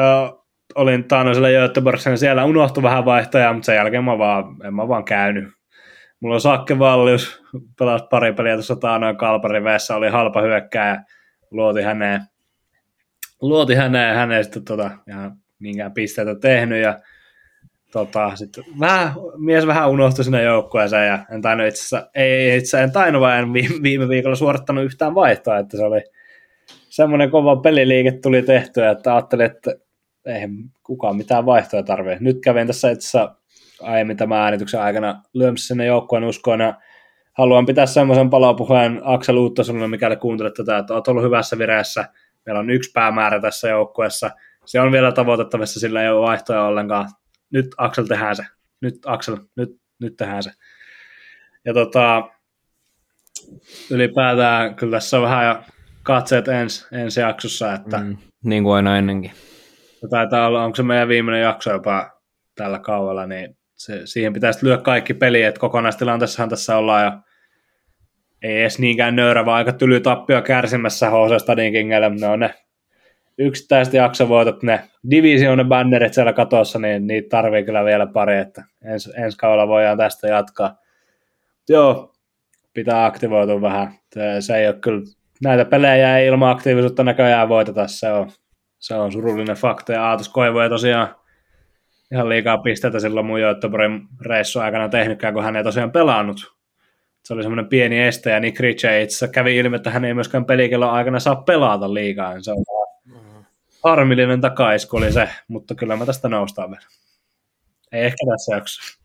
[0.75, 5.05] olin taannoisella Göteborgissa, siellä unohtui vähän vaihtajaa, mutta sen jälkeen mä vaan, en mä vaan
[5.05, 5.49] käynyt.
[6.21, 7.43] Mulla on Sakke Vallius,
[7.79, 11.03] pelasi pari peliä tuossa taanoin Kalparin väessä, oli halpa hyökkääjä,
[11.51, 12.21] luoti häneen,
[13.41, 16.99] luoti häneen, häneen sitten tota, ihan niinkään pisteitä tehnyt, ja
[17.93, 18.51] tota, sit
[18.81, 23.21] vähän, mies vähän unohtui sinne joukkueeseen ja en tainnut itse asiassa, ei itse en tainnut
[23.21, 26.01] vaan viime, viime viikolla suorittanut yhtään vaihtoa, että se oli
[26.89, 29.75] semmoinen kova peliliike tuli tehtyä, että ajattelin, että
[30.27, 30.49] ei
[30.83, 32.25] kukaan mitään vaihtoja tarvitse.
[32.25, 33.35] Nyt kävin tässä itse asiassa
[33.83, 36.75] aiemmin tämän äänityksen aikana lyömässä sinne joukkueen uskoon ja
[37.33, 42.05] haluan pitää semmoisen palopuheen Aksel Uuttosulle, mikäli kuuntelet tätä, että olet ollut hyvässä vireessä.
[42.47, 44.31] Meillä on yksi päämäärä tässä joukkueessa.
[44.65, 47.09] Se on vielä tavoitettavissa, sillä ei ole vaihtoja ollenkaan
[47.53, 48.43] nyt Axel tehdään se,
[48.81, 49.71] nyt Axel, nyt,
[50.01, 50.51] nyt tehdään se.
[51.65, 52.29] Ja tota,
[53.91, 55.65] ylipäätään kyllä tässä on vähän
[56.03, 59.33] katseet ensi, ensi jaksossa, että mm, niin kuin aina ennenkin.
[60.11, 62.11] Taitaa olla, onko se meidän viimeinen jakso jopa
[62.55, 67.23] tällä kaudella, niin se, siihen pitäisi lyödä kaikki peli, että kokonaistilanteessahan tässä ollaan ja
[68.43, 72.55] ei edes niinkään nöyrä, vaan aika tyly tappio kärsimässä HC Stadin Kingelle, ne on ne
[73.41, 74.81] yksittäiset jaksovoitot, ne
[75.11, 79.99] divisioonen bannerit siellä katossa, niin niitä tarvii kyllä vielä pari, että ens, ensi kaudella voidaan
[79.99, 80.77] tästä jatkaa.
[81.69, 82.13] Joo,
[82.75, 83.93] pitää aktivoitua vähän.
[84.15, 85.03] Se, se ei ole kyllä,
[85.43, 88.31] näitä pelejä ei ilman aktiivisuutta näköjään voiteta, se on,
[88.79, 91.15] se on surullinen fakta, ja Aatos Koivu ei tosiaan
[92.13, 96.61] ihan liikaa pisteitä silloin mun Göteborgin reissu aikana tehnytkään, kun hän ei tosiaan pelannut.
[97.25, 100.45] Se oli semmoinen pieni este, ja Nick Ritchie itse kävi ilmi, että hän ei myöskään
[100.45, 102.41] pelikellon aikana saa pelata liikaa.
[102.41, 102.65] Se on
[103.85, 106.87] harmillinen takaisku oli se, mutta kyllä mä tästä noustaan vielä.
[107.93, 109.01] Ei ehkä tässä jaksossa.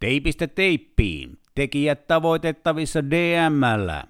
[0.00, 1.38] Teipistä teippiin.
[1.54, 4.04] Tekijät tavoitettavissa DMllä.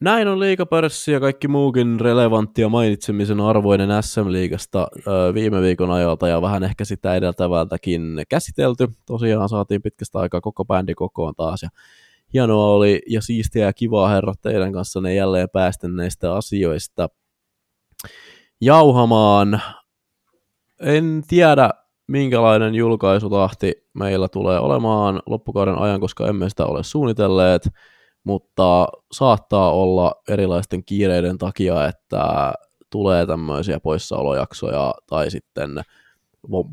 [0.00, 4.88] Näin on liikapörssi ja kaikki muukin relevantti ja mainitsemisen arvoinen SM-liigasta
[5.34, 8.88] viime viikon ajalta ja vähän ehkä sitä edeltävältäkin käsitelty.
[9.06, 11.68] Tosiaan saatiin pitkästä aikaa koko bändi kokoon taas ja
[12.34, 17.08] hienoa oli ja siistiä ja kivaa herrat teidän kanssa ne jälleen päästen näistä asioista
[18.60, 19.62] jauhamaan.
[20.80, 21.70] En tiedä,
[22.08, 27.68] minkälainen julkaisutahti meillä tulee olemaan loppukauden ajan, koska emme sitä ole suunnitelleet,
[28.24, 32.52] mutta saattaa olla erilaisten kiireiden takia, että
[32.90, 35.70] tulee tämmöisiä poissaolojaksoja tai sitten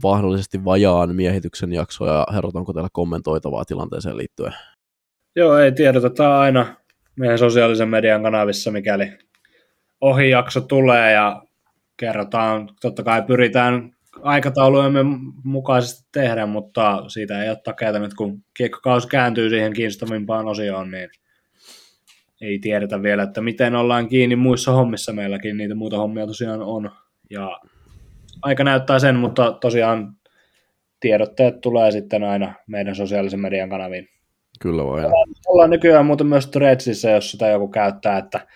[0.04, 2.26] mahdollisesti vajaan miehityksen jaksoja.
[2.34, 4.54] Herrat, onko teillä kommentoitavaa tilanteeseen liittyen?
[5.40, 6.76] Joo, ei tiedotetaan aina
[7.16, 9.12] meidän sosiaalisen median kanavissa, mikäli
[10.02, 11.44] ohijakso tulee ja
[11.98, 13.92] kerrotaan, totta kai pyritään
[14.22, 15.00] aikataulujemme
[15.44, 21.10] mukaisesti tehdä, mutta siitä ei ole takeita nyt, kun kiekkokausi kääntyy siihen kiinnostavimpaan osioon, niin
[22.42, 26.92] ei tiedetä vielä, että miten ollaan kiinni muissa hommissa meilläkin, niitä muita hommia tosiaan on,
[27.30, 27.60] ja
[28.42, 30.14] aika näyttää sen, mutta tosiaan
[31.00, 34.19] tiedotteet tulee sitten aina meidän sosiaalisen median kanaviin.
[34.60, 35.02] Kyllä voi.
[35.48, 38.48] Ollaan nykyään muuten myös Threadsissa, jos sitä joku käyttää, että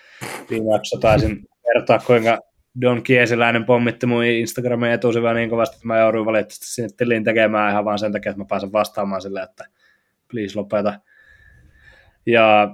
[0.50, 2.38] viime jaksossa taisin kertoa, kuinka
[2.80, 7.70] Don Kiesiläinen pommitti mun Instagramin etusivua niin kovasti, että mä jouduin valitettavasti sinne tiliin tekemään
[7.70, 9.64] ihan vaan sen takia, että mä pääsen vastaamaan sille, että
[10.30, 11.00] please lopeta.
[12.26, 12.68] Ja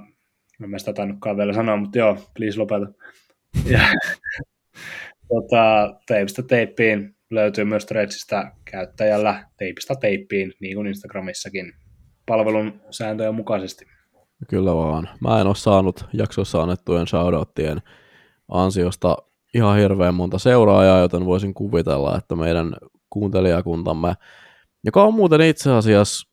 [0.63, 2.87] en mä sitä tainnutkaan vielä sanoa, mutta joo, please lopeta.
[3.67, 3.81] Ja,
[5.29, 11.73] tota, teipistä teippiin löytyy myös Threadsistä käyttäjällä teipistä teippiin, niin kuin Instagramissakin
[12.31, 13.87] palvelun sääntöjen mukaisesti.
[14.49, 15.09] Kyllä vaan.
[15.21, 17.83] Mä en ole saanut jaksossa annettujen shoutouttien
[18.49, 19.17] ansiosta
[19.55, 22.77] ihan hirveän monta seuraajaa, joten voisin kuvitella, että meidän
[23.11, 24.15] kuuntelijakuntamme,
[24.85, 26.31] joka on muuten itse asiassa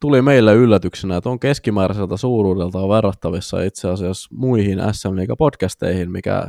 [0.00, 6.48] tuli meille yllätyksenä, että on keskimääräiseltä suuruudelta verrattavissa itse asiassa muihin SM podcasteihin, mikä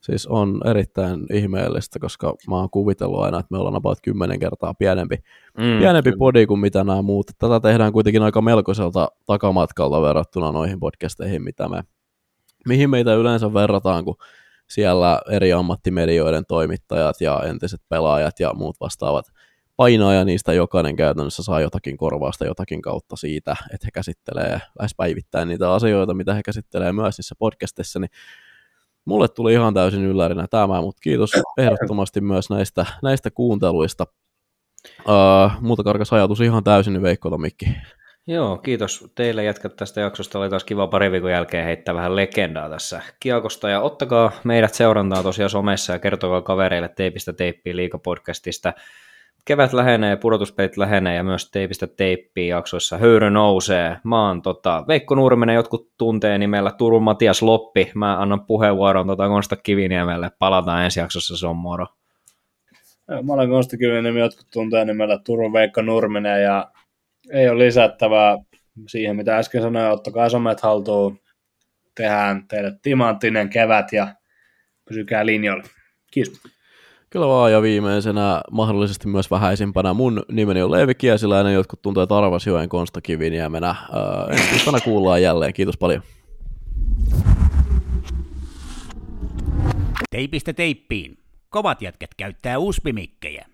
[0.00, 4.74] siis on erittäin ihmeellistä, koska mä oon kuvitellut aina, että me ollaan about kymmenen kertaa
[4.74, 5.16] pienempi,
[5.58, 7.26] mm, pienempi podi kuin mitä nämä muut.
[7.38, 11.82] Tätä tehdään kuitenkin aika melkoiselta takamatkalta verrattuna noihin podcasteihin, mitä me,
[12.68, 14.16] mihin meitä yleensä verrataan, kun
[14.68, 19.26] siellä eri ammattimedioiden toimittajat ja entiset pelaajat ja muut vastaavat
[19.76, 24.94] painaa ja niistä jokainen käytännössä saa jotakin korvausta jotakin kautta siitä, että he käsittelee lähes
[24.96, 28.10] päivittäin niitä asioita, mitä he käsittelee myös niissä podcastissa, niin
[29.10, 34.06] mulle tuli ihan täysin yllärinä tämä, mutta kiitos ehdottomasti myös näistä, näistä kuunteluista.
[35.00, 37.66] Uh, muuta karkas ajatus ihan täysin, niin Veikko Mikki.
[38.26, 40.38] Joo, kiitos teille jätkät tästä jaksosta.
[40.38, 43.68] Oli taas kiva pari viikon jälkeen heittää vähän legendaa tässä kiekosta.
[43.68, 48.72] Ja ottakaa meidät seurantaa tosiaan somessa ja kertokaa kavereille teipistä teippiä liikapodcastista.
[49.44, 53.96] Kevät lähenee, pudotuspelit lähenee ja myös teipistä teippiä jaksoissa höyry nousee.
[54.04, 57.92] Mä oon tota, Veikko Nurminen, jotkut tuntee nimellä Turun Matias Loppi.
[57.94, 60.30] Mä annan puheenvuoron tota Konsta Kiviniemelle.
[60.38, 61.86] Palataan ensi jaksossa, se on moro.
[63.22, 66.70] Mä olen Konsta Kiviniemi, jotkut tuntee nimellä Turun Veikko Nurminen ja
[67.32, 68.38] ei ole lisättävää
[68.86, 71.20] siihen, mitä äsken sanoin, ottakaa somet haltuun,
[71.94, 74.14] tehdään teille timanttinen kevät ja
[74.88, 75.64] pysykää linjoilla.
[76.12, 76.59] Kiitos.
[77.10, 82.68] Kyllä vaan, ja viimeisenä mahdollisesti myös vähäisimpänä mun nimeni on Leevi Kiesiläinen, jotkut tuntee Tarvasjoen
[82.68, 83.74] Konsta Kiviniemenä.
[83.94, 86.02] Öö, ensi kuullaan jälleen, kiitos paljon.
[90.10, 91.18] Teipistä teippiin.
[91.48, 93.46] Kovat jätket käyttää uspimikkejä.